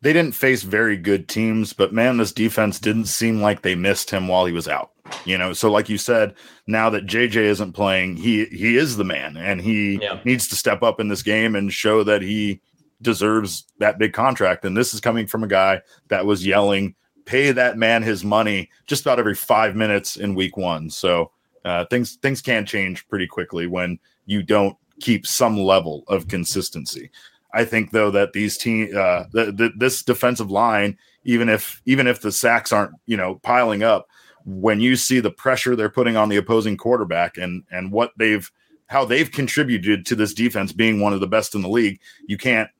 They 0.00 0.12
didn't 0.12 0.34
face 0.34 0.62
very 0.62 0.96
good 0.96 1.28
teams, 1.28 1.72
but 1.72 1.92
man, 1.92 2.18
this 2.18 2.32
defense 2.32 2.78
didn't 2.78 3.06
seem 3.06 3.40
like 3.40 3.62
they 3.62 3.74
missed 3.74 4.10
him 4.10 4.28
while 4.28 4.46
he 4.46 4.52
was 4.52 4.68
out. 4.68 4.92
You 5.24 5.38
know, 5.38 5.52
so 5.52 5.70
like 5.70 5.88
you 5.88 5.98
said, 5.98 6.34
now 6.66 6.90
that 6.90 7.06
JJ 7.06 7.36
isn't 7.36 7.72
playing, 7.72 8.16
he 8.16 8.44
he 8.46 8.76
is 8.76 8.96
the 8.96 9.04
man, 9.04 9.36
and 9.36 9.60
he 9.60 9.98
yeah. 10.00 10.20
needs 10.24 10.48
to 10.48 10.56
step 10.56 10.82
up 10.82 11.00
in 11.00 11.08
this 11.08 11.22
game 11.22 11.56
and 11.56 11.72
show 11.72 12.04
that 12.04 12.22
he 12.22 12.60
deserves 13.00 13.64
that 13.78 13.98
big 13.98 14.12
contract. 14.12 14.64
And 14.64 14.76
this 14.76 14.92
is 14.92 15.00
coming 15.00 15.26
from 15.26 15.42
a 15.42 15.48
guy 15.48 15.80
that 16.08 16.26
was 16.26 16.46
yelling, 16.46 16.94
"Pay 17.24 17.52
that 17.52 17.78
man 17.78 18.02
his 18.02 18.22
money!" 18.22 18.70
just 18.86 19.02
about 19.02 19.18
every 19.18 19.34
five 19.34 19.74
minutes 19.74 20.16
in 20.16 20.34
Week 20.34 20.56
One. 20.56 20.90
So 20.90 21.32
uh, 21.64 21.86
things 21.86 22.16
things 22.16 22.42
can 22.42 22.66
change 22.66 23.08
pretty 23.08 23.26
quickly 23.26 23.66
when 23.66 23.98
you 24.26 24.42
don't 24.42 24.76
keep 25.00 25.26
some 25.26 25.58
level 25.58 26.04
of 26.08 26.28
consistency. 26.28 27.10
I 27.52 27.64
think 27.64 27.90
though 27.90 28.10
that 28.10 28.32
these 28.32 28.58
team 28.58 28.90
uh, 28.96 29.24
the, 29.32 29.52
the, 29.52 29.72
this 29.76 30.02
defensive 30.02 30.50
line, 30.50 30.98
even 31.24 31.48
if 31.48 31.82
even 31.86 32.06
if 32.06 32.20
the 32.20 32.32
sacks 32.32 32.72
aren't 32.72 32.94
you 33.06 33.16
know 33.16 33.36
piling 33.36 33.82
up, 33.82 34.08
when 34.44 34.80
you 34.80 34.96
see 34.96 35.20
the 35.20 35.30
pressure 35.30 35.74
they're 35.74 35.90
putting 35.90 36.16
on 36.16 36.28
the 36.28 36.36
opposing 36.36 36.76
quarterback 36.76 37.36
and 37.36 37.64
and 37.70 37.92
what 37.92 38.12
they've 38.16 38.50
how 38.88 39.04
they've 39.04 39.30
contributed 39.30 40.06
to 40.06 40.14
this 40.14 40.34
defense 40.34 40.72
being 40.72 41.00
one 41.00 41.12
of 41.12 41.20
the 41.20 41.26
best 41.26 41.54
in 41.54 41.62
the 41.62 41.68
league, 41.68 42.00
you 42.26 42.38
can't 42.38 42.70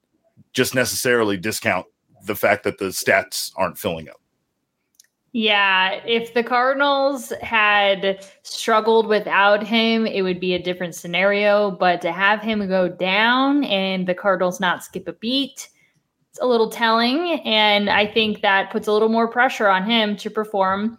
just 0.53 0.75
necessarily 0.75 1.37
discount 1.37 1.87
the 2.25 2.35
fact 2.35 2.65
that 2.65 2.79
the 2.79 2.87
stats 2.87 3.53
aren't 3.57 3.79
filling 3.79 4.09
up. 4.09 4.21
Yeah, 5.39 6.01
if 6.05 6.35
the 6.35 6.43
Cardinals 6.43 7.33
had 7.43 8.27
struggled 8.43 9.07
without 9.07 9.63
him, 9.63 10.05
it 10.05 10.23
would 10.23 10.41
be 10.41 10.55
a 10.55 10.59
different 10.61 10.97
scenario. 10.97 11.71
But 11.71 12.01
to 12.01 12.11
have 12.11 12.43
him 12.43 12.67
go 12.67 12.89
down 12.89 13.63
and 13.63 14.09
the 14.09 14.17
Cardinals 14.17 14.59
not 14.59 14.83
skip 14.83 15.07
a 15.07 15.13
beat, 15.13 15.69
it's 16.29 16.41
a 16.41 16.45
little 16.45 16.69
telling. 16.69 17.41
And 17.45 17.89
I 17.89 18.05
think 18.05 18.43
that 18.43 18.73
puts 18.73 18.89
a 18.89 18.93
little 18.93 19.11
more 19.11 19.29
pressure 19.29 19.69
on 19.69 19.89
him 19.89 20.17
to 20.17 20.29
perform 20.29 20.99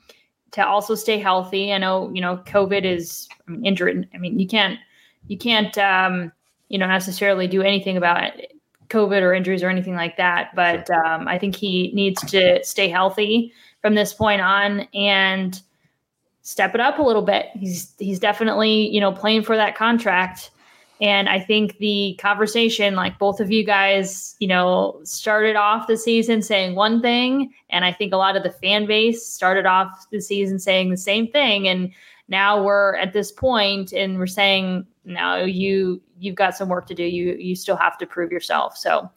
to 0.51 0.65
also 0.65 0.95
stay 0.95 1.19
healthy. 1.19 1.73
I 1.73 1.77
know, 1.77 2.09
you 2.13 2.21
know, 2.21 2.37
COVID 2.45 2.85
is 2.85 3.27
I 3.45 3.51
mean, 3.51 3.65
injured. 3.65 4.07
I 4.13 4.19
mean, 4.19 4.39
you 4.39 4.47
can't, 4.47 4.79
you 5.27 5.37
can't, 5.37 5.77
um, 5.79 6.31
you 6.69 6.77
know, 6.77 6.87
necessarily 6.87 7.49
do 7.49 7.61
anything 7.61 7.97
about 7.97 8.31
COVID 8.87 9.21
or 9.21 9.33
injuries 9.33 9.63
or 9.63 9.69
anything 9.69 9.95
like 9.95 10.15
that. 10.15 10.55
But 10.55 10.89
um, 10.89 11.27
I 11.27 11.37
think 11.37 11.57
he 11.57 11.91
needs 11.93 12.21
to 12.31 12.63
stay 12.63 12.87
healthy 12.87 13.51
from 13.81 13.95
this 13.95 14.13
point 14.13 14.41
on 14.41 14.81
and 14.93 15.61
step 16.41 16.73
it 16.73 16.81
up 16.81 16.99
a 16.99 17.03
little 17.03 17.21
bit. 17.21 17.47
He's 17.53 17.93
he's 17.99 18.19
definitely 18.19 18.89
you 18.89 18.99
know 18.99 19.11
playing 19.11 19.43
for 19.43 19.55
that 19.55 19.75
contract. 19.75 20.51
And 21.01 21.29
I 21.29 21.39
think 21.39 21.77
the 21.77 22.17
conversation, 22.19 22.95
like 22.95 23.17
both 23.19 23.39
of 23.39 23.51
you 23.51 23.63
guys, 23.63 24.35
you 24.39 24.47
know, 24.47 24.99
started 25.03 25.55
off 25.55 25.87
the 25.87 25.95
season 25.95 26.41
saying 26.41 26.75
one 26.75 27.01
thing. 27.01 27.53
And 27.69 27.85
I 27.85 27.93
think 27.93 28.11
a 28.11 28.17
lot 28.17 28.35
of 28.35 28.43
the 28.43 28.49
fan 28.49 28.85
base 28.85 29.25
started 29.25 29.65
off 29.65 30.07
the 30.11 30.19
season 30.19 30.59
saying 30.59 30.89
the 30.89 30.97
same 30.97 31.27
thing. 31.29 31.69
And 31.69 31.93
now 32.27 32.61
we're 32.61 32.97
at 32.97 33.13
this 33.13 33.31
point 33.31 33.93
and 33.93 34.19
we're 34.19 34.27
saying, 34.27 34.85
no, 35.05 35.43
you 35.43 36.01
you've 36.19 36.35
got 36.35 36.55
some 36.55 36.67
work 36.67 36.85
to 36.87 36.93
do. 36.93 37.03
You 37.03 37.33
you 37.35 37.55
still 37.55 37.77
have 37.77 37.97
to 37.99 38.05
prove 38.05 38.31
yourself. 38.31 38.75
So 38.75 39.09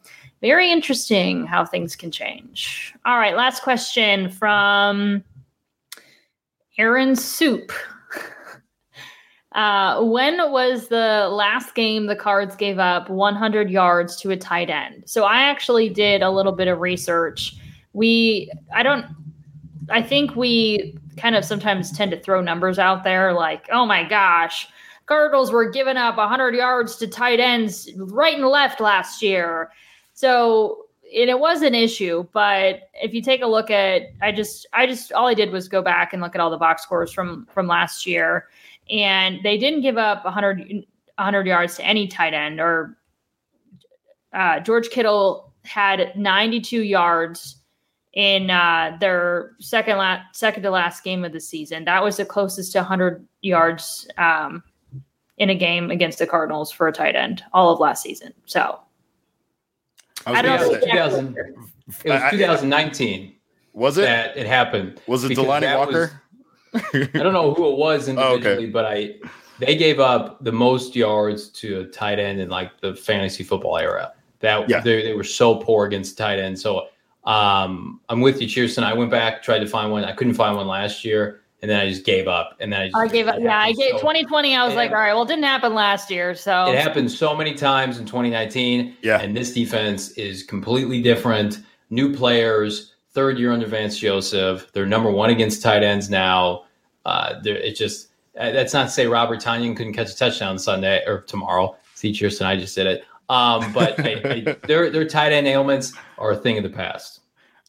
very 0.43 0.69
interesting 0.69 1.45
how 1.45 1.63
things 1.63 1.95
can 1.95 2.11
change. 2.11 2.93
All 3.05 3.17
right, 3.17 3.33
last 3.33 3.63
question 3.63 4.29
from 4.29 5.23
Aaron 6.77 7.15
Soup. 7.15 7.71
Uh, 9.53 10.03
when 10.03 10.35
was 10.51 10.87
the 10.87 11.29
last 11.31 11.75
game 11.75 12.07
the 12.07 12.15
Cards 12.15 12.55
gave 12.55 12.79
up 12.79 13.07
100 13.07 13.69
yards 13.69 14.15
to 14.19 14.31
a 14.31 14.35
tight 14.35 14.67
end? 14.67 15.03
So 15.05 15.25
I 15.25 15.43
actually 15.43 15.89
did 15.89 16.23
a 16.23 16.31
little 16.31 16.53
bit 16.53 16.67
of 16.67 16.79
research. 16.79 17.55
We, 17.93 18.51
I 18.73 18.81
don't, 18.81 19.05
I 19.91 20.01
think 20.01 20.35
we 20.35 20.97
kind 21.17 21.35
of 21.35 21.45
sometimes 21.45 21.95
tend 21.95 22.09
to 22.09 22.19
throw 22.19 22.41
numbers 22.41 22.79
out 22.79 23.03
there 23.03 23.31
like, 23.31 23.67
oh 23.71 23.85
my 23.85 24.03
gosh, 24.03 24.67
Cardinals 25.05 25.51
were 25.51 25.69
giving 25.69 25.97
up 25.97 26.17
100 26.17 26.55
yards 26.55 26.95
to 26.95 27.07
tight 27.07 27.39
ends 27.39 27.87
right 27.95 28.35
and 28.35 28.47
left 28.47 28.81
last 28.81 29.21
year. 29.21 29.69
So 30.13 30.83
and 31.15 31.29
it 31.29 31.39
was 31.39 31.61
an 31.61 31.75
issue, 31.75 32.25
but 32.33 32.89
if 32.95 33.13
you 33.13 33.21
take 33.21 33.41
a 33.41 33.47
look 33.47 33.69
at, 33.69 34.13
I 34.21 34.31
just, 34.31 34.65
I 34.73 34.87
just, 34.87 35.13
all 35.13 35.27
I 35.27 35.35
did 35.35 35.51
was 35.51 35.67
go 35.67 35.81
back 35.81 36.13
and 36.13 36.21
look 36.21 36.33
at 36.33 36.41
all 36.41 36.49
the 36.49 36.57
box 36.57 36.81
scores 36.81 37.11
from 37.11 37.47
from 37.51 37.67
last 37.67 38.07
year, 38.07 38.47
and 38.89 39.39
they 39.43 39.57
didn't 39.57 39.81
give 39.81 39.97
up 39.97 40.25
100, 40.25 40.57
100 40.57 41.47
yards 41.47 41.75
to 41.75 41.85
any 41.85 42.07
tight 42.07 42.33
end. 42.33 42.59
Or 42.59 42.97
uh, 44.33 44.59
George 44.61 44.89
Kittle 44.89 45.53
had 45.65 46.15
92 46.17 46.81
yards 46.81 47.57
in 48.13 48.49
uh, 48.49 48.97
their 48.99 49.51
second 49.59 49.97
last, 49.97 50.35
second 50.35 50.63
to 50.63 50.71
last 50.71 51.03
game 51.03 51.23
of 51.23 51.31
the 51.31 51.39
season. 51.39 51.85
That 51.85 52.03
was 52.03 52.17
the 52.17 52.25
closest 52.25 52.71
to 52.73 52.79
100 52.79 53.25
yards 53.41 54.07
um, 54.17 54.63
in 55.37 55.49
a 55.49 55.55
game 55.55 55.91
against 55.91 56.19
the 56.19 56.27
Cardinals 56.27 56.71
for 56.71 56.87
a 56.87 56.91
tight 56.91 57.15
end 57.15 57.43
all 57.53 57.71
of 57.71 57.79
last 57.79 58.01
season. 58.01 58.33
So 58.45 58.79
I, 60.25 60.33
I 60.33 60.41
don't 60.41 60.71
know. 60.71 60.79
2000, 60.79 61.37
it 61.37 62.09
was 62.09 62.31
2019. 62.31 63.35
Was 63.73 63.97
it 63.97 64.01
that 64.01 64.37
it 64.37 64.45
happened? 64.45 65.01
Was 65.07 65.23
it 65.23 65.37
Delanie 65.37 65.75
Walker? 65.77 66.21
Was, 66.73 66.83
I 66.93 67.19
don't 67.19 67.33
know 67.33 67.53
who 67.53 67.71
it 67.71 67.77
was 67.77 68.07
individually, 68.07 68.45
oh, 68.45 68.57
okay. 68.57 68.65
but 68.67 68.85
I 68.85 69.15
they 69.59 69.75
gave 69.75 69.99
up 69.99 70.43
the 70.43 70.51
most 70.51 70.95
yards 70.95 71.49
to 71.49 71.81
a 71.81 71.85
tight 71.85 72.19
end 72.19 72.39
in 72.39 72.49
like 72.49 72.79
the 72.81 72.95
fantasy 72.95 73.43
football 73.43 73.77
era. 73.77 74.13
That 74.39 74.69
yeah. 74.69 74.81
they, 74.81 75.03
they 75.03 75.13
were 75.13 75.23
so 75.23 75.55
poor 75.55 75.85
against 75.85 76.17
tight 76.17 76.39
end. 76.39 76.59
So 76.59 76.87
um, 77.23 78.01
I'm 78.09 78.21
with 78.21 78.41
you, 78.41 78.47
Chierstin. 78.47 78.83
I 78.83 78.93
went 78.93 79.09
back, 79.09 79.41
tried 79.41 79.59
to 79.59 79.67
find 79.67 79.91
one. 79.91 80.03
I 80.03 80.11
couldn't 80.11 80.33
find 80.33 80.57
one 80.57 80.67
last 80.67 81.05
year 81.05 81.42
and 81.63 81.71
then 81.71 81.79
I 81.79 81.87
just 81.87 82.03
gave 82.03 82.27
up. 82.27 82.57
And 82.59 82.73
then 82.73 82.81
I, 82.81 82.85
just, 82.87 82.97
I 82.97 83.07
gave 83.07 83.27
up. 83.29 83.39
Yeah, 83.39 83.57
I 83.57 83.71
gave 83.71 83.91
so, 83.91 83.99
2020. 83.99 84.53
I 84.53 84.65
was 84.65 84.75
like, 84.75 84.91
all 84.91 84.97
right, 84.97 85.13
well, 85.13 85.23
it 85.23 85.29
didn't 85.29 85.45
happen 85.45 85.73
last 85.73 86.11
year. 86.11 86.35
So 86.35 86.65
it 86.65 86.77
happened 86.77 87.09
so 87.09 87.33
many 87.33 87.53
times 87.53 87.97
in 87.97 88.05
2019. 88.05 88.97
Yeah. 89.01 89.21
And 89.21 89.35
this 89.35 89.53
defense 89.53 90.11
is 90.11 90.43
completely 90.43 91.01
different. 91.01 91.59
New 91.89 92.13
players, 92.13 92.95
third 93.11 93.39
year 93.39 93.53
under 93.53 93.65
Vance 93.65 93.97
Joseph. 93.97 94.73
They're 94.73 94.85
number 94.85 95.09
one 95.09 95.29
against 95.29 95.61
tight 95.61 95.83
ends 95.83 96.09
now. 96.09 96.65
Uh, 97.05 97.35
it's 97.45 97.79
just, 97.79 98.09
uh, 98.37 98.51
that's 98.51 98.73
not 98.73 98.83
to 98.83 98.89
say 98.89 99.07
Robert 99.07 99.39
Tonyan 99.39 99.77
couldn't 99.77 99.93
catch 99.93 100.11
a 100.11 100.17
touchdown 100.17 100.59
Sunday 100.59 101.01
or 101.07 101.21
tomorrow. 101.21 101.77
See, 101.95 102.11
Chierstin, 102.11 102.45
I 102.45 102.57
just 102.57 102.75
did 102.75 102.87
it. 102.87 103.05
Um, 103.29 103.71
but 103.71 103.97
I, 104.01 104.21
I, 104.25 104.57
their, 104.67 104.89
their 104.89 105.07
tight 105.07 105.31
end 105.31 105.47
ailments 105.47 105.93
are 106.17 106.31
a 106.31 106.35
thing 106.35 106.57
of 106.57 106.63
the 106.63 106.69
past. 106.69 107.21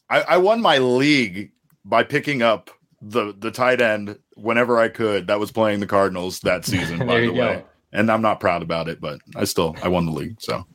I, 0.09 0.21
I 0.21 0.37
won 0.37 0.59
my 0.59 0.79
league 0.79 1.53
by 1.85 2.03
picking 2.03 2.41
up 2.41 2.71
the 3.07 3.35
the 3.37 3.51
tight 3.51 3.81
end 3.81 4.17
whenever 4.35 4.79
I 4.79 4.89
could 4.89 5.27
that 5.27 5.39
was 5.39 5.51
playing 5.51 5.79
the 5.79 5.87
Cardinals 5.87 6.39
that 6.41 6.65
season. 6.65 6.99
by 6.99 7.21
the 7.21 7.29
way, 7.29 7.55
go. 7.55 7.63
and 7.93 8.11
I'm 8.11 8.21
not 8.21 8.39
proud 8.39 8.63
about 8.63 8.89
it, 8.89 8.99
but 8.99 9.19
I 9.35 9.45
still 9.45 9.75
I 9.83 9.87
won 9.87 10.05
the 10.05 10.11
league. 10.11 10.41
So. 10.41 10.65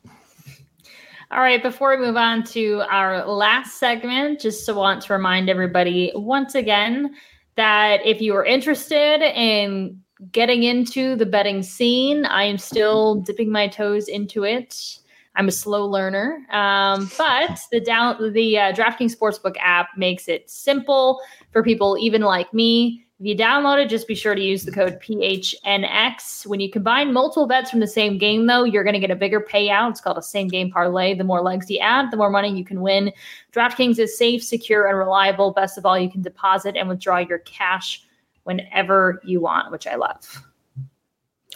All 1.32 1.40
right, 1.40 1.62
before 1.62 1.96
we 1.96 2.04
move 2.04 2.16
on 2.16 2.42
to 2.44 2.82
our 2.90 3.24
last 3.24 3.78
segment, 3.78 4.40
just 4.40 4.66
to 4.66 4.74
want 4.74 5.02
to 5.02 5.12
remind 5.12 5.48
everybody 5.48 6.10
once 6.16 6.56
again 6.56 7.14
that 7.54 8.04
if 8.04 8.20
you 8.20 8.34
are 8.34 8.44
interested 8.44 9.22
in 9.22 10.00
getting 10.32 10.64
into 10.64 11.14
the 11.14 11.26
betting 11.26 11.62
scene, 11.62 12.26
I 12.26 12.44
am 12.44 12.58
still 12.58 13.16
dipping 13.16 13.52
my 13.52 13.68
toes 13.68 14.08
into 14.08 14.44
it. 14.44 14.98
I'm 15.40 15.48
a 15.48 15.52
slow 15.52 15.86
learner, 15.86 16.44
um, 16.50 17.10
but 17.16 17.58
the 17.72 17.80
down 17.80 18.34
the 18.34 18.58
uh, 18.58 18.72
DraftKings 18.74 19.16
Sportsbook 19.16 19.56
app 19.58 19.88
makes 19.96 20.28
it 20.28 20.50
simple 20.50 21.18
for 21.50 21.62
people 21.62 21.96
even 21.98 22.20
like 22.20 22.52
me 22.52 23.06
If 23.18 23.24
you 23.24 23.34
download 23.34 23.82
it, 23.82 23.88
just 23.88 24.06
be 24.06 24.14
sure 24.14 24.34
to 24.34 24.42
use 24.42 24.64
the 24.64 24.70
code 24.70 25.00
PHNX. 25.00 26.46
When 26.46 26.60
you 26.60 26.70
combine 26.70 27.14
multiple 27.14 27.46
bets 27.46 27.70
from 27.70 27.80
the 27.80 27.86
same 27.86 28.18
game, 28.18 28.48
though, 28.48 28.64
you're 28.64 28.84
going 28.84 28.92
to 28.92 29.00
get 29.00 29.10
a 29.10 29.16
bigger 29.16 29.40
payout. 29.40 29.92
It's 29.92 30.02
called 30.02 30.18
a 30.18 30.22
same 30.22 30.46
game 30.46 30.70
parlay. 30.70 31.14
The 31.14 31.24
more 31.24 31.40
legs 31.40 31.70
you 31.70 31.78
add, 31.78 32.10
the 32.10 32.18
more 32.18 32.28
money 32.28 32.54
you 32.54 32.64
can 32.66 32.82
win. 32.82 33.10
DraftKings 33.54 33.98
is 33.98 34.18
safe, 34.18 34.44
secure, 34.44 34.88
and 34.88 34.98
reliable. 34.98 35.52
Best 35.52 35.78
of 35.78 35.86
all, 35.86 35.98
you 35.98 36.10
can 36.10 36.20
deposit 36.20 36.76
and 36.76 36.86
withdraw 36.86 37.16
your 37.16 37.38
cash 37.38 38.04
whenever 38.42 39.22
you 39.24 39.40
want, 39.40 39.72
which 39.72 39.86
I 39.86 39.94
love. 39.94 40.49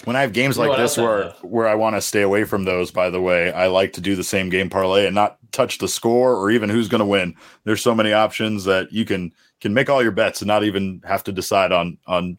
When 0.05 0.17
I 0.17 0.21
have 0.21 0.33
games 0.33 0.59
like 0.59 0.77
this 0.77 0.97
where 0.97 1.31
where 1.43 1.67
I 1.67 1.75
want 1.75 1.97
to 1.97 2.01
stay 2.01 2.23
away 2.23 2.45
from 2.45 2.65
those, 2.65 2.91
by 2.91 3.11
the 3.11 3.21
way, 3.21 3.53
I 3.53 3.69
like 3.69 3.93
to 3.95 4.01
do 4.01 4.15
the 4.17 4.25
same 4.25 4.49
game 4.49 4.69
parlay 4.69 5.07
and 5.07 5.15
not 5.15 5.39
touch 5.53 5.79
the 5.79 5.89
score 5.89 6.37
or 6.37 6.51
even 6.51 6.69
who's 6.69 6.89
going 6.89 7.01
to 7.01 7.07
win. 7.07 7.35
There's 7.65 7.83
so 7.83 7.95
many 7.95 8.13
options 8.13 8.65
that 8.65 8.93
you 8.93 9.05
can 9.05 9.33
can 9.61 9.73
make 9.73 9.89
all 9.89 10.03
your 10.03 10.13
bets 10.13 10.41
and 10.43 10.49
not 10.49 10.65
even 10.65 11.01
have 11.05 11.25
to 11.25 11.33
decide 11.33 11.73
on 11.73 11.99
on 12.07 12.39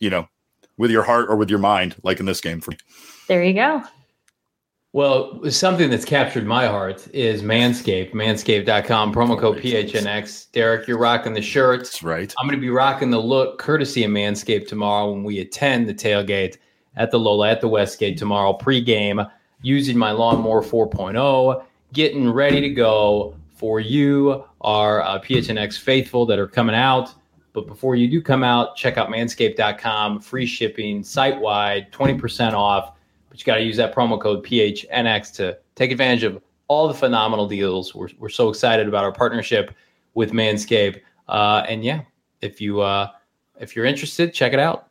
you 0.00 0.10
know 0.10 0.28
with 0.76 0.90
your 0.90 1.02
heart 1.02 1.28
or 1.28 1.36
with 1.36 1.50
your 1.50 1.58
mind, 1.58 1.96
like 2.02 2.20
in 2.20 2.26
this 2.26 2.40
game 2.40 2.60
for 2.60 2.70
me. 2.72 2.78
There 3.26 3.42
you 3.42 3.54
go. 3.54 3.82
Well, 4.94 5.50
something 5.50 5.90
that's 5.90 6.06
captured 6.06 6.46
my 6.46 6.66
heart 6.66 7.06
is 7.12 7.42
Manscaped, 7.42 8.12
manscaped.com, 8.12 9.12
promo 9.12 9.38
code 9.38 9.58
PHNX. 9.58 10.50
Derek, 10.52 10.88
you're 10.88 10.98
rocking 10.98 11.34
the 11.34 11.42
shirt. 11.42 11.80
That's 11.80 12.02
right. 12.02 12.32
I'm 12.38 12.46
going 12.46 12.58
to 12.58 12.60
be 12.60 12.70
rocking 12.70 13.10
the 13.10 13.20
look 13.20 13.58
courtesy 13.58 14.04
of 14.04 14.10
Manscaped 14.10 14.66
tomorrow 14.66 15.12
when 15.12 15.24
we 15.24 15.40
attend 15.40 15.88
the 15.88 15.94
tailgate 15.94 16.56
at 16.98 17.10
the 17.10 17.18
Lola 17.18 17.50
at 17.50 17.62
the 17.62 17.68
Westgate 17.68 18.18
tomorrow 18.18 18.52
pregame 18.52 19.30
using 19.62 19.96
my 19.96 20.10
lawnmower 20.10 20.62
4.0, 20.62 21.64
getting 21.92 22.30
ready 22.30 22.60
to 22.60 22.68
go 22.68 23.34
for 23.56 23.80
you, 23.80 24.44
our 24.60 25.02
uh, 25.02 25.18
PHNX 25.18 25.78
faithful 25.78 26.26
that 26.26 26.38
are 26.38 26.46
coming 26.46 26.76
out. 26.76 27.14
But 27.54 27.66
before 27.66 27.96
you 27.96 28.06
do 28.08 28.20
come 28.20 28.44
out, 28.44 28.76
check 28.76 28.98
out 28.98 29.08
manscaped.com, 29.08 30.20
free 30.20 30.46
shipping, 30.46 31.02
site 31.02 31.40
wide, 31.40 31.90
20% 31.90 32.52
off 32.52 32.92
but 33.28 33.38
you 33.38 33.44
got 33.44 33.56
to 33.56 33.62
use 33.62 33.76
that 33.76 33.94
promo 33.94 34.20
code 34.20 34.44
PHNX 34.44 35.34
to 35.36 35.58
take 35.74 35.90
advantage 35.90 36.22
of 36.24 36.42
all 36.66 36.88
the 36.88 36.94
phenomenal 36.94 37.46
deals. 37.46 37.94
We're, 37.94 38.08
we're 38.18 38.28
so 38.28 38.48
excited 38.48 38.88
about 38.88 39.04
our 39.04 39.12
partnership 39.12 39.74
with 40.14 40.32
Manscaped. 40.32 41.00
Uh, 41.28 41.64
and 41.68 41.84
yeah, 41.84 42.02
if 42.40 42.60
you 42.60 42.80
uh, 42.80 43.08
if 43.60 43.76
you're 43.76 43.84
interested, 43.84 44.32
check 44.32 44.52
it 44.52 44.58
out. 44.58 44.87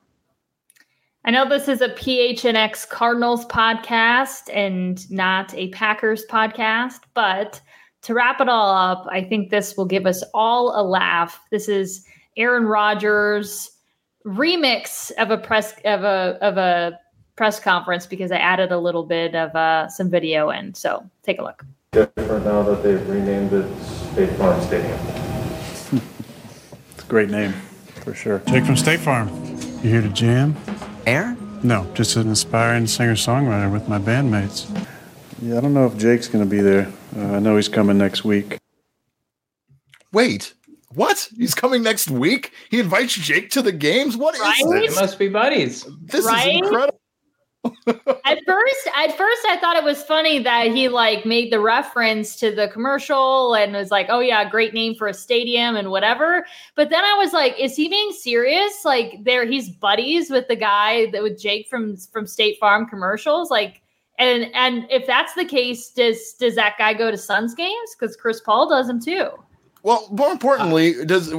I 1.27 1.31
know 1.31 1.45
this 1.45 1.67
is 1.67 1.81
a 1.81 1.89
PHNX 1.89 2.87
Cardinals 2.87 3.45
podcast 3.47 4.43
and 4.53 5.11
not 5.11 5.53
a 5.55 5.67
Packers 5.71 6.25
podcast, 6.25 7.01
but 7.13 7.59
to 8.03 8.13
wrap 8.13 8.39
it 8.39 8.47
all 8.47 8.73
up, 8.73 9.05
I 9.11 9.25
think 9.25 9.49
this 9.49 9.75
will 9.75 9.87
give 9.87 10.05
us 10.05 10.23
all 10.33 10.79
a 10.79 10.83
laugh. 10.87 11.41
This 11.51 11.67
is 11.67 12.05
Aaron 12.37 12.63
Rodgers 12.63 13.69
remix 14.25 15.11
of 15.17 15.29
a 15.29 15.37
press 15.37 15.73
of 15.83 16.05
a 16.05 16.37
of 16.39 16.55
a 16.55 16.97
press 17.35 17.59
conference 17.59 18.07
because 18.07 18.31
I 18.31 18.37
added 18.37 18.71
a 18.71 18.79
little 18.79 19.03
bit 19.03 19.35
of 19.35 19.53
uh, 19.53 19.89
some 19.89 20.09
video 20.09 20.49
in. 20.49 20.75
So 20.75 21.05
take 21.23 21.39
a 21.39 21.43
look. 21.43 21.65
Different 21.91 22.45
now 22.45 22.63
that 22.63 22.83
they've 22.83 23.05
renamed 23.09 23.51
it 23.51 23.67
State 24.13 24.29
Farm 24.37 24.61
Stadium. 24.61 24.97
it's 26.93 27.03
a 27.03 27.07
great 27.09 27.29
name, 27.29 27.51
for 27.95 28.13
sure. 28.13 28.41
Jake 28.47 28.63
from 28.63 28.77
State 28.77 29.01
Farm. 29.01 29.27
You 29.83 29.89
here 29.89 30.01
to 30.01 30.09
jam? 30.09 30.55
Aaron? 31.07 31.59
No, 31.63 31.89
just 31.93 32.17
an 32.17 32.29
aspiring 32.29 32.85
singer-songwriter 32.85 33.71
with 33.71 33.87
my 33.87 33.97
bandmates. 33.97 34.69
Yeah, 35.41 35.57
I 35.57 35.61
don't 35.61 35.73
know 35.73 35.85
if 35.87 35.97
Jake's 35.97 36.27
going 36.27 36.43
to 36.43 36.49
be 36.49 36.61
there. 36.61 36.91
Uh, 37.15 37.35
I 37.35 37.39
know 37.39 37.55
he's 37.55 37.69
coming 37.69 37.97
next 37.97 38.25
week. 38.25 38.57
Wait, 40.11 40.53
what? 40.93 41.29
He's 41.37 41.55
coming 41.55 41.81
next 41.81 42.09
week? 42.09 42.51
He 42.69 42.79
invites 42.79 43.13
Jake 43.13 43.49
to 43.51 43.61
the 43.61 43.71
games? 43.71 44.17
What 44.17 44.35
is 44.35 44.41
Right? 44.41 44.63
this? 44.71 44.91
It 44.93 44.99
must 44.99 45.17
be 45.17 45.29
buddies. 45.29 45.85
This 46.03 46.25
Right? 46.25 46.49
is 46.49 46.57
incredible. 46.57 46.96
at 48.25 48.39
first, 48.45 48.87
at 48.95 49.17
first, 49.17 49.41
I 49.47 49.57
thought 49.61 49.77
it 49.77 49.83
was 49.83 50.03
funny 50.03 50.39
that 50.39 50.67
he 50.67 50.89
like 50.89 51.25
made 51.25 51.51
the 51.51 51.59
reference 51.59 52.35
to 52.37 52.53
the 52.53 52.67
commercial 52.67 53.55
and 53.55 53.73
was 53.73 53.91
like, 53.91 54.07
"Oh 54.09 54.19
yeah, 54.19 54.49
great 54.49 54.73
name 54.73 54.95
for 54.95 55.07
a 55.07 55.13
stadium 55.13 55.75
and 55.75 55.89
whatever." 55.89 56.45
But 56.75 56.89
then 56.89 57.03
I 57.03 57.13
was 57.13 57.33
like, 57.33 57.57
"Is 57.59 57.75
he 57.75 57.87
being 57.87 58.11
serious? 58.11 58.83
Like, 58.83 59.23
there, 59.23 59.45
he's 59.45 59.69
buddies 59.69 60.29
with 60.29 60.47
the 60.47 60.55
guy 60.55 61.09
that 61.11 61.23
with 61.23 61.39
Jake 61.39 61.67
from 61.69 61.95
from 61.97 62.27
State 62.27 62.59
Farm 62.59 62.87
commercials, 62.87 63.49
like." 63.49 63.81
And 64.19 64.49
and 64.55 64.87
if 64.89 65.05
that's 65.05 65.35
the 65.35 65.45
case, 65.45 65.91
does 65.91 66.33
does 66.39 66.55
that 66.55 66.73
guy 66.79 66.95
go 66.95 67.11
to 67.11 67.17
Suns 67.17 67.53
games? 67.53 67.95
Because 67.97 68.15
Chris 68.15 68.41
Paul 68.41 68.67
does 68.67 68.87
them 68.87 68.99
too. 68.99 69.29
Well, 69.83 70.07
more 70.11 70.31
importantly, 70.31 71.05
does 71.05 71.29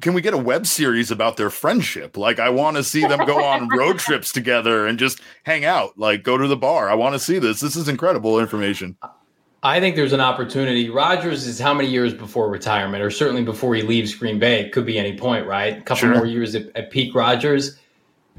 can 0.00 0.14
we 0.14 0.20
get 0.20 0.34
a 0.34 0.38
web 0.38 0.66
series 0.66 1.10
about 1.10 1.36
their 1.36 1.50
friendship? 1.50 2.16
Like, 2.16 2.38
I 2.38 2.48
want 2.50 2.76
to 2.76 2.84
see 2.84 3.00
them 3.00 3.24
go 3.26 3.42
on 3.42 3.68
road 3.76 3.98
trips 3.98 4.32
together 4.32 4.86
and 4.86 4.98
just 4.98 5.20
hang 5.44 5.64
out, 5.64 5.98
like 5.98 6.22
go 6.22 6.36
to 6.36 6.46
the 6.46 6.56
bar. 6.56 6.88
I 6.90 6.94
want 6.94 7.14
to 7.14 7.18
see 7.18 7.38
this. 7.38 7.60
This 7.60 7.76
is 7.76 7.88
incredible 7.88 8.38
information. 8.38 8.96
I 9.62 9.80
think 9.80 9.96
there's 9.96 10.12
an 10.14 10.20
opportunity. 10.20 10.88
Rodgers 10.88 11.46
is 11.46 11.58
how 11.58 11.74
many 11.74 11.88
years 11.88 12.14
before 12.14 12.48
retirement, 12.48 13.02
or 13.02 13.10
certainly 13.10 13.42
before 13.44 13.74
he 13.74 13.82
leaves 13.82 14.14
Green 14.14 14.38
Bay? 14.38 14.60
It 14.60 14.72
could 14.72 14.86
be 14.86 14.98
any 14.98 15.16
point, 15.16 15.46
right? 15.46 15.76
A 15.78 15.82
couple 15.82 16.00
Sure. 16.00 16.14
more 16.14 16.26
years 16.26 16.54
at, 16.54 16.74
at 16.74 16.90
peak 16.90 17.14
Rodgers. 17.14 17.76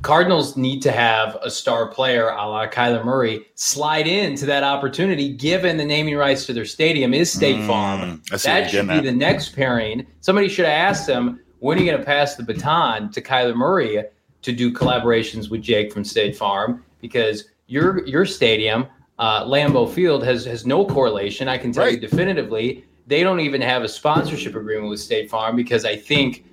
Cardinals 0.02 0.58
need 0.58 0.82
to 0.82 0.92
have 0.92 1.38
a 1.44 1.50
star 1.52 1.88
player 1.88 2.30
a 2.30 2.48
la 2.48 2.68
Kyler 2.68 3.06
Murray 3.06 3.46
slide 3.56 4.08
into 4.08 4.46
that 4.48 4.64
opportunity, 4.64 5.32
given 5.32 5.78
the 5.78 5.86
naming 5.86 6.16
rights 6.16 6.46
to 6.48 6.54
their 6.54 6.66
stadium 6.66 7.14
is 7.14 7.32
State 7.32 7.64
Farm. 7.68 8.22
Mm, 8.22 8.40
see 8.40 8.48
That 8.50 8.70
should 8.72 8.88
be 8.88 8.96
getting 8.96 9.04
the 9.06 9.12
next 9.12 9.56
pairing. 9.56 10.08
Somebody 10.22 10.50
should 10.50 10.66
have 10.66 10.74
asked 10.74 11.08
him, 11.08 11.40
when 11.60 11.78
are 11.78 11.82
you 11.82 11.88
going 11.88 12.00
to 12.00 12.06
pass 12.06 12.36
the 12.36 12.44
baton 12.44 13.12
to 13.12 13.22
Kyler 13.22 13.56
Murray 13.56 14.04
to 14.42 14.52
do 14.52 14.74
collaborations 14.74 15.52
with 15.52 15.62
Jake 15.62 15.94
from 15.94 16.04
State 16.04 16.36
Farm? 16.36 16.84
Because 17.00 17.46
your 17.68 18.06
your 18.08 18.26
stadium, 18.26 18.88
uh, 19.20 19.46
Lambeau 19.46 19.88
Field, 19.88 20.24
has 20.24 20.46
has 20.46 20.66
no 20.66 20.84
correlation. 20.84 21.48
I 21.48 21.60
can 21.60 21.72
tell 21.72 21.86
you 21.86 21.92
Right. 21.92 22.02
definitively, 22.02 22.86
they 23.06 23.22
don't 23.22 23.40
even 23.40 23.62
have 23.62 23.84
a 23.84 23.88
sponsorship 23.88 24.56
agreement 24.56 24.90
with 24.90 25.00
State 25.00 25.30
Farm 25.30 25.56
because 25.56 25.86
I 25.86 25.96
think 25.96 26.44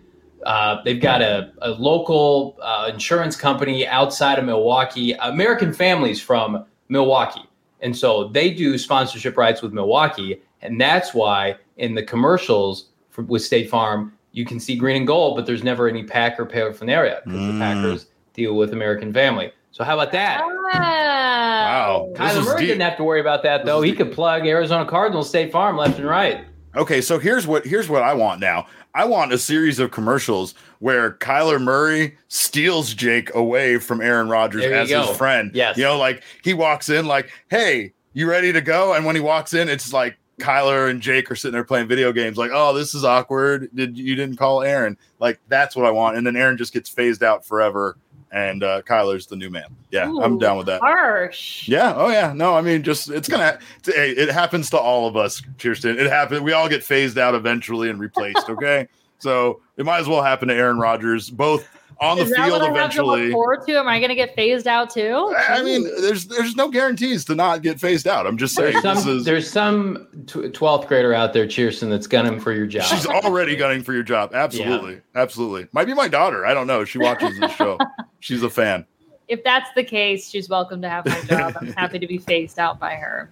uh, 0.45 0.83
they've 0.85 1.01
got 1.01 1.21
a, 1.23 1.53
a 1.63 1.71
local 1.71 2.57
uh, 2.63 2.91
insurance 2.93 3.37
company 3.37 3.87
outside 3.87 4.39
of 4.39 4.45
Milwaukee, 4.45 5.13
American 5.15 5.73
families 5.73 6.21
from 6.21 6.65
Milwaukee. 6.89 7.43
And 7.81 7.97
so 7.97 8.29
they 8.29 8.53
do 8.53 8.77
sponsorship 8.79 9.37
rights 9.37 9.63
with 9.63 9.73
Milwaukee. 9.73 10.41
And 10.63 10.81
that's 10.81 11.15
why 11.15 11.57
in 11.77 11.95
the 11.95 12.03
commercials 12.03 12.87
for, 13.11 13.23
with 13.23 13.43
State 13.43 13.71
Farm, 13.71 14.13
you 14.33 14.45
can 14.45 14.59
see 14.61 14.77
green 14.77 14.97
and 14.97 15.07
gold, 15.07 15.37
but 15.37 15.47
there's 15.47 15.65
never 15.65 15.89
any 15.89 16.03
Packer 16.05 16.45
paraphernalia 16.45 17.21
because 17.25 17.41
the 17.41 17.53
Mm. 17.53 17.59
Packers 17.59 18.07
deal 18.35 18.55
with 18.55 18.73
American 18.73 19.13
family. 19.13 19.53
So 19.73 19.85
how 19.85 19.95
about 19.99 20.13
that? 20.13 20.41
Wow. 20.43 22.09
This 22.13 22.19
Kyler 22.21 22.41
is 22.41 22.47
Murray 22.47 22.61
deep. 22.61 22.69
didn't 22.69 22.83
have 22.83 22.97
to 22.97 23.05
worry 23.05 23.21
about 23.21 23.43
that 23.45 23.59
This 23.59 23.67
though. 23.67 23.83
He 23.83 23.91
deep. 23.91 23.99
could 23.99 24.13
plug 24.13 24.47
Arizona 24.47 24.85
Cardinals 24.87 25.29
State 25.29 25.53
Farm 25.53 25.77
left 25.77 25.99
and 25.99 26.07
right. 26.09 26.45
Okay, 26.77 27.01
so 27.01 27.19
here's 27.19 27.47
what 27.47 27.65
here's 27.65 27.89
what 27.89 28.03
I 28.03 28.15
want 28.15 28.41
now. 28.41 28.67
I 28.95 29.05
want 29.05 29.33
a 29.33 29.39
series 29.39 29.79
of 29.79 29.91
commercials 29.91 30.55
where 30.81 31.13
Kyler 31.13 31.61
Murray 31.61 32.17
steals 32.29 32.95
Jake 32.95 33.35
away 33.35 33.79
from 33.79 34.01
Aaron 34.01 34.29
Rodgers 34.29 34.65
as 34.65 34.91
his 34.91 35.17
friend. 35.17 35.51
Yes. 35.55 35.77
You 35.77 35.85
know, 35.85 35.99
like 35.99 36.23
he 36.43 36.55
walks 36.55 36.89
in 36.89 37.07
like, 37.07 37.31
"Hey, 37.51 37.93
you 38.13 38.29
ready 38.29 38.53
to 38.53 38.61
go?" 38.61 38.95
And 38.95 39.05
when 39.05 39.15
he 39.15 39.21
walks 39.21 39.55
in, 39.55 39.69
it's 39.69 39.93
like 39.93 40.19
Kyler 40.39 40.91
and 40.91 41.01
Jake 41.01 41.31
are 41.31 41.37
sitting 41.37 41.53
there 41.53 41.65
playing 41.65 41.89
video 41.89 42.13
games 42.13 42.37
like, 42.39 42.51
"Oh, 42.53 42.75
this 42.75 42.95
is 42.95 43.05
awkward. 43.05 43.69
Did 43.75 43.99
you 43.99 44.15
didn't 44.15 44.37
call 44.37 44.63
Aaron?" 44.63 44.97
Like 45.21 45.41
that's 45.49 45.75
what 45.75 45.87
I 45.87 45.91
want. 45.91 46.17
And 46.17 46.27
then 46.27 46.37
Aaron 46.37 46.57
just 46.57 46.73
gets 46.73 46.89
phased 46.89 47.23
out 47.23 47.45
forever 47.45 47.97
and 48.31 48.63
uh 48.63 48.83
Kyler's 48.83 49.27
the 49.27 49.37
new 49.37 49.51
man. 49.51 49.75
Yeah, 49.91 50.13
I'm 50.23 50.39
down 50.39 50.59
with 50.59 50.67
that. 50.67 50.81
Harsh. 50.81 51.67
Yeah. 51.67 51.95
Oh, 51.97 52.11
yeah. 52.11 52.33
No, 52.35 52.55
I 52.55 52.61
mean, 52.61 52.83
just 52.83 53.09
it's 53.11 53.29
gonna. 53.29 53.59
It's, 53.79 53.95
hey, 53.95 54.11
it 54.11 54.31
happens 54.31 54.71
to 54.71 54.79
all 54.79 55.07
of 55.07 55.17
us, 55.17 55.41
Chierstin. 55.57 55.99
It 55.99 56.11
happens. 56.11 56.43
We 56.43 56.53
all 56.53 56.69
get 56.69 56.85
phased 56.85 57.19
out 57.19 57.35
eventually 57.35 57.89
and 57.89 57.99
replaced. 57.99 58.51
Okay, 58.51 58.89
so 59.19 59.61
it 59.77 59.87
might 59.87 60.01
as 60.01 60.09
well 60.09 60.23
happen 60.23 60.49
to 60.49 60.55
Aaron 60.55 60.79
Rodgers, 60.79 61.31
both 61.31 61.67
on 62.01 62.17
the 62.17 62.23
Is 62.23 62.31
that 62.31 62.47
field 62.47 62.53
what 62.53 62.63
I 62.63 62.65
have 62.67 62.75
to 62.75 62.79
eventually. 63.01 63.23
look 63.25 63.33
forward 63.33 63.67
to? 63.67 63.79
Am 63.79 63.89
I 63.89 63.99
going 63.99 64.09
to 64.11 64.15
get 64.15 64.35
phased 64.35 64.67
out 64.69 64.91
too? 64.91 65.35
I 65.49 65.63
mean, 65.63 65.85
there's 66.01 66.27
there's 66.27 66.55
no 66.55 66.69
guarantees 66.69 67.25
to 67.27 67.35
not 67.35 67.63
get 67.63 67.81
phased 67.81 68.07
out. 68.07 68.27
I'm 68.27 68.37
just 68.39 68.55
saying. 68.55 68.73
There's 68.73 68.83
This 68.85 69.03
some 69.05 69.17
is, 69.19 69.25
there's 69.25 69.51
some 69.51 70.07
tw- 70.27 70.53
12th 70.53 70.87
grader 70.87 71.13
out 71.13 71.33
there, 71.33 71.47
Chierstin, 71.47 71.91
that's 71.91 72.07
gunning 72.07 72.39
for 72.39 72.53
your 72.53 72.67
job. 72.67 72.85
she's 72.85 73.05
already 73.07 73.57
gunning 73.57 73.83
for 73.83 73.93
your 73.93 74.03
job. 74.05 74.31
Absolutely, 74.35 75.01
absolutely. 75.15 75.67
Might 75.73 75.87
be 75.87 75.95
my 75.95 76.09
daughter. 76.09 76.47
I 76.47 76.55
don't 76.55 76.67
know. 76.69 76.85
She 76.85 76.99
watches 76.99 77.39
this 77.41 77.53
show. 77.53 77.79
She's 78.21 78.43
a 78.43 78.51
fan. 78.51 78.85
if 79.29 79.43
that's 79.45 79.71
the 79.75 79.85
case, 79.85 80.29
she's 80.31 80.49
welcome 80.49 80.81
to 80.83 80.89
have 80.89 81.05
my 81.07 81.21
job. 81.23 81.57
I'm 81.61 81.73
happy 81.77 81.99
to 81.99 82.07
be 82.07 82.19
phased 82.19 82.59
out 82.59 82.79
by 82.81 82.95
her. 82.95 83.31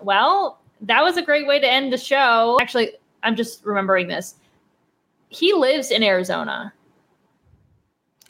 Well, 0.00 0.60
that 0.82 1.02
was 1.02 1.16
a 1.16 1.22
great 1.22 1.46
way 1.46 1.58
to 1.60 1.66
end 1.70 1.92
the 1.92 1.98
show. 1.98 2.58
Actually, 2.60 2.92
I'm 3.22 3.34
just 3.36 3.64
remembering 3.64 4.08
this. 4.08 4.34
He 5.30 5.52
lives 5.52 5.90
in 5.90 6.02
Arizona. 6.02 6.72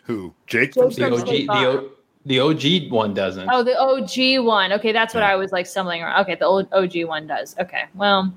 Who? 0.08 0.34
Jake? 0.46 0.72
Jake 0.72 0.94
the 0.96 1.04
OG, 1.12 1.26
the, 1.26 1.50
o, 1.50 1.90
the 2.24 2.40
OG 2.40 2.90
one 2.90 3.12
doesn't. 3.12 3.48
Oh, 3.52 3.62
the 3.62 3.78
OG 3.78 4.42
one. 4.44 4.72
Okay, 4.72 4.90
that's 4.90 5.12
what 5.14 5.20
Yeah. 5.20 5.32
I 5.32 5.36
was 5.36 5.52
like 5.52 5.66
stumbling 5.66 6.02
around. 6.02 6.22
Okay, 6.22 6.34
the 6.34 6.46
old 6.46 6.66
OG 6.72 7.04
one 7.04 7.26
does. 7.26 7.54
Okay, 7.60 7.84
well, 7.94 8.32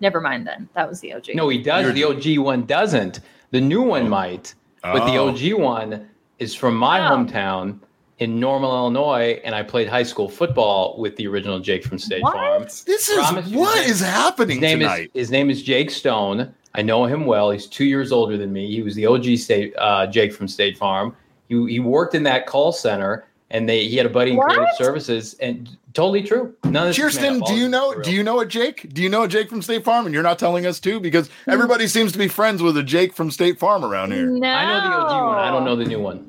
never 0.00 0.20
mind 0.20 0.46
then. 0.46 0.68
That 0.74 0.88
was 0.88 1.00
the 1.00 1.14
OG. 1.14 1.28
No, 1.34 1.48
he 1.48 1.58
does. 1.62 1.86
You're- 1.86 1.94
The 1.94 2.04
OG 2.36 2.44
one 2.44 2.66
doesn't. 2.66 3.20
The 3.52 3.60
new 3.60 3.80
one 3.82 4.02
oh. 4.06 4.08
might. 4.10 4.54
But 4.82 5.06
the 5.06 5.16
Oh. 5.16 5.28
OG 5.30 5.54
one 5.54 6.08
is 6.38 6.54
from 6.54 6.76
my 6.76 7.00
Oh. 7.00 7.16
hometown 7.16 7.78
in 8.18 8.38
Normal, 8.38 8.70
Illinois, 8.76 9.40
and 9.44 9.54
I 9.54 9.62
played 9.62 9.88
high 9.88 10.02
school 10.04 10.28
football 10.28 10.96
with 10.98 11.16
the 11.16 11.26
original 11.26 11.58
Jake 11.58 11.84
from 11.84 11.98
State 11.98 12.22
What? 12.22 12.34
Farm. 12.34 12.62
This 12.62 13.08
is 13.08 13.16
Promise 13.16 13.48
what 13.50 13.74
this. 13.76 13.90
is 13.92 14.00
happening 14.00 14.56
His 14.58 14.60
name 14.62 14.78
tonight. 14.80 15.10
is 15.14 15.20
his 15.22 15.30
name 15.30 15.50
is 15.50 15.62
Jake 15.62 15.90
Stone. 15.90 16.54
I 16.74 16.82
know 16.82 17.04
him 17.04 17.26
well. 17.26 17.50
He's 17.50 17.66
two 17.66 17.84
years 17.84 18.12
older 18.12 18.36
than 18.36 18.52
me. 18.52 18.70
He 18.70 18.82
was 18.82 18.94
the 18.94 19.06
OG 19.06 19.36
state 19.38 19.74
uh, 19.76 20.06
Jake 20.06 20.32
from 20.32 20.46
State 20.48 20.78
Farm. 20.78 21.16
He, 21.48 21.54
he 21.68 21.80
worked 21.80 22.14
in 22.14 22.22
that 22.22 22.46
call 22.46 22.72
center, 22.72 23.26
and 23.50 23.68
they 23.68 23.86
he 23.88 23.96
had 23.96 24.06
a 24.06 24.10
buddy 24.10 24.30
in 24.32 24.38
creative 24.40 24.68
services, 24.76 25.34
and 25.40 25.76
totally 25.92 26.22
true. 26.22 26.54
None 26.64 26.88
of 26.88 26.94
this 26.94 26.98
is 27.14 27.20
made 27.20 27.32
Chierstin, 27.42 27.46
do 27.46 27.54
you 27.56 27.68
know? 27.68 27.92
is. 27.92 28.06
Do 28.06 28.12
you 28.12 28.22
know 28.22 28.40
a 28.40 28.46
Jake? 28.46 28.88
Do 28.94 29.02
you 29.02 29.08
know 29.10 29.24
a 29.24 29.28
Jake 29.28 29.48
from 29.50 29.60
State 29.62 29.84
Farm? 29.84 30.06
And 30.06 30.14
you're 30.14 30.22
not 30.22 30.38
telling 30.38 30.64
us 30.64 30.78
too 30.80 31.00
because 31.00 31.28
everybody 31.48 31.86
seems 31.88 32.12
to 32.12 32.18
be 32.18 32.28
friends 32.28 32.62
with 32.62 32.76
a 32.78 32.82
Jake 32.82 33.12
from 33.14 33.30
State 33.30 33.58
Farm 33.58 33.84
around 33.84 34.12
here. 34.12 34.26
No. 34.26 34.46
I 34.48 34.64
know 34.64 34.88
the 34.90 34.96
OG 34.96 35.26
one. 35.26 35.38
I 35.38 35.50
don't 35.50 35.64
know 35.64 35.76
the 35.76 35.84
new 35.84 36.00
one. 36.00 36.28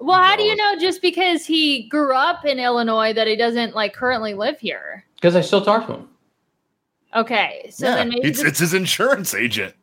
Well, 0.00 0.22
how 0.22 0.36
do 0.36 0.42
you 0.44 0.54
know 0.54 0.76
just 0.78 1.02
because 1.02 1.44
he 1.44 1.88
grew 1.88 2.14
up 2.14 2.44
in 2.44 2.58
Illinois 2.58 3.12
that 3.14 3.26
he 3.26 3.34
doesn't 3.36 3.74
like 3.74 3.92
currently 3.94 4.34
live 4.34 4.58
here? 4.60 5.04
Because 5.16 5.34
I 5.34 5.40
still 5.40 5.64
talk 5.64 5.86
to 5.86 5.94
him. 5.94 6.08
Okay, 7.16 7.68
so 7.70 7.86
yeah, 7.86 7.94
then 7.96 8.08
maybe 8.10 8.28
it's, 8.28 8.38
just- 8.38 8.48
it's 8.48 8.58
his 8.60 8.74
insurance 8.74 9.34
agent. 9.34 9.74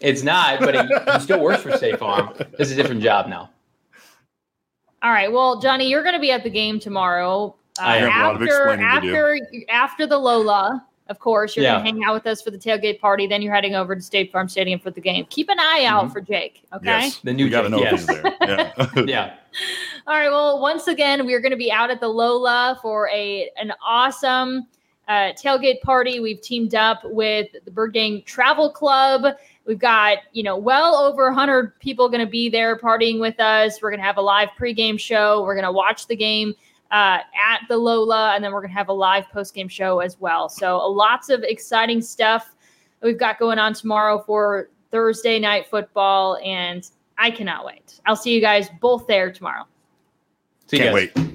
It's 0.00 0.22
not, 0.22 0.58
but 0.60 0.74
he, 0.74 1.12
he 1.12 1.20
still 1.20 1.40
works 1.40 1.62
for 1.62 1.74
State 1.76 1.98
Farm. 1.98 2.34
This 2.58 2.70
is 2.70 2.72
a 2.72 2.82
different 2.82 3.00
job 3.00 3.28
now. 3.28 3.50
all 5.02 5.12
right. 5.12 5.30
Well, 5.32 5.60
Johnny, 5.60 5.88
you're 5.88 6.02
going 6.02 6.14
to 6.14 6.20
be 6.20 6.32
at 6.32 6.42
the 6.42 6.50
game 6.50 6.78
tomorrow. 6.80 7.54
Uh, 7.78 7.82
I 7.84 7.96
have 7.98 8.08
a 8.08 8.08
lot 8.10 8.34
of 8.36 8.42
after 8.42 8.44
explaining 8.72 8.86
to 8.86 9.00
do. 9.00 9.14
after 9.16 9.40
after 9.70 10.06
the 10.06 10.18
Lola, 10.18 10.84
of 11.08 11.18
course, 11.18 11.54
you're 11.56 11.64
Yeah. 11.64 11.72
going 11.74 11.84
to 11.84 11.90
hang 11.92 12.04
out 12.04 12.14
with 12.14 12.26
us 12.26 12.40
for 12.42 12.50
the 12.50 12.58
tailgate 12.58 12.98
party. 12.98 13.26
Then 13.26 13.42
you're 13.42 13.54
heading 13.54 13.74
over 13.74 13.94
to 13.94 14.00
State 14.00 14.32
Farm 14.32 14.48
Stadium 14.48 14.80
for 14.80 14.90
the 14.90 15.00
game. 15.00 15.26
Keep 15.28 15.50
an 15.50 15.58
eye 15.60 15.84
out 15.86 16.06
Mhm. 16.06 16.12
for 16.12 16.20
Jake. 16.20 16.62
Okay. 16.72 16.84
Yes, 16.86 17.18
The 17.18 17.32
new 17.32 17.44
we 17.44 17.50
got 17.50 17.62
to 17.62 17.68
Jake, 17.68 17.78
know 17.78 17.82
yes. 17.82 17.92
he's 17.92 18.06
there. 18.06 18.34
Yeah. 18.40 18.86
Yeah. 19.06 19.34
All 20.06 20.14
right. 20.14 20.30
Well, 20.30 20.60
once 20.60 20.88
again, 20.88 21.26
we 21.26 21.34
are 21.34 21.40
going 21.40 21.52
to 21.52 21.56
be 21.58 21.70
out 21.70 21.90
at 21.90 22.00
the 22.00 22.08
Lola 22.08 22.78
for 22.82 23.08
a 23.10 23.50
an 23.60 23.72
awesome 23.84 24.66
uh, 25.06 25.32
tailgate 25.34 25.82
party. 25.82 26.18
We've 26.20 26.40
teamed 26.40 26.74
up 26.74 27.00
with 27.04 27.48
the 27.64 27.70
Bird 27.70 27.92
Gang 27.92 28.22
Travel 28.24 28.70
Club. 28.70 29.34
We've 29.66 29.78
got 29.78 30.18
you 30.32 30.42
know 30.42 30.56
well 30.56 30.96
over 30.96 31.26
100 31.26 31.78
people 31.80 32.08
going 32.08 32.24
to 32.24 32.30
be 32.30 32.48
there 32.48 32.76
partying 32.78 33.20
with 33.20 33.38
us. 33.38 33.80
We're 33.82 33.90
going 33.90 34.00
to 34.00 34.06
have 34.06 34.16
a 34.16 34.22
live 34.22 34.48
pregame 34.58 34.98
show. 34.98 35.42
We're 35.42 35.54
going 35.54 35.64
to 35.66 35.72
watch 35.72 36.06
the 36.06 36.16
game 36.16 36.54
uh, 36.94 37.18
at 37.34 37.62
the 37.68 37.76
Lola, 37.76 38.34
and 38.36 38.44
then 38.44 38.52
we're 38.52 38.60
going 38.60 38.70
to 38.70 38.78
have 38.78 38.88
a 38.88 38.92
live 38.92 39.28
post 39.30 39.52
game 39.52 39.66
show 39.66 39.98
as 39.98 40.20
well. 40.20 40.48
So 40.48 40.78
uh, 40.78 40.88
lots 40.88 41.28
of 41.28 41.42
exciting 41.42 42.00
stuff 42.00 42.54
we've 43.02 43.18
got 43.18 43.40
going 43.40 43.58
on 43.58 43.74
tomorrow 43.74 44.22
for 44.24 44.70
Thursday 44.92 45.40
night 45.40 45.66
football, 45.66 46.38
and 46.44 46.88
I 47.18 47.32
cannot 47.32 47.66
wait. 47.66 48.00
I'll 48.06 48.14
see 48.14 48.32
you 48.32 48.40
guys 48.40 48.68
both 48.80 49.08
there 49.08 49.32
tomorrow. 49.32 49.64
See 50.68 50.76
you 50.76 50.84
Can't 50.84 50.96
guys. 50.96 51.10
wait. 51.16 51.33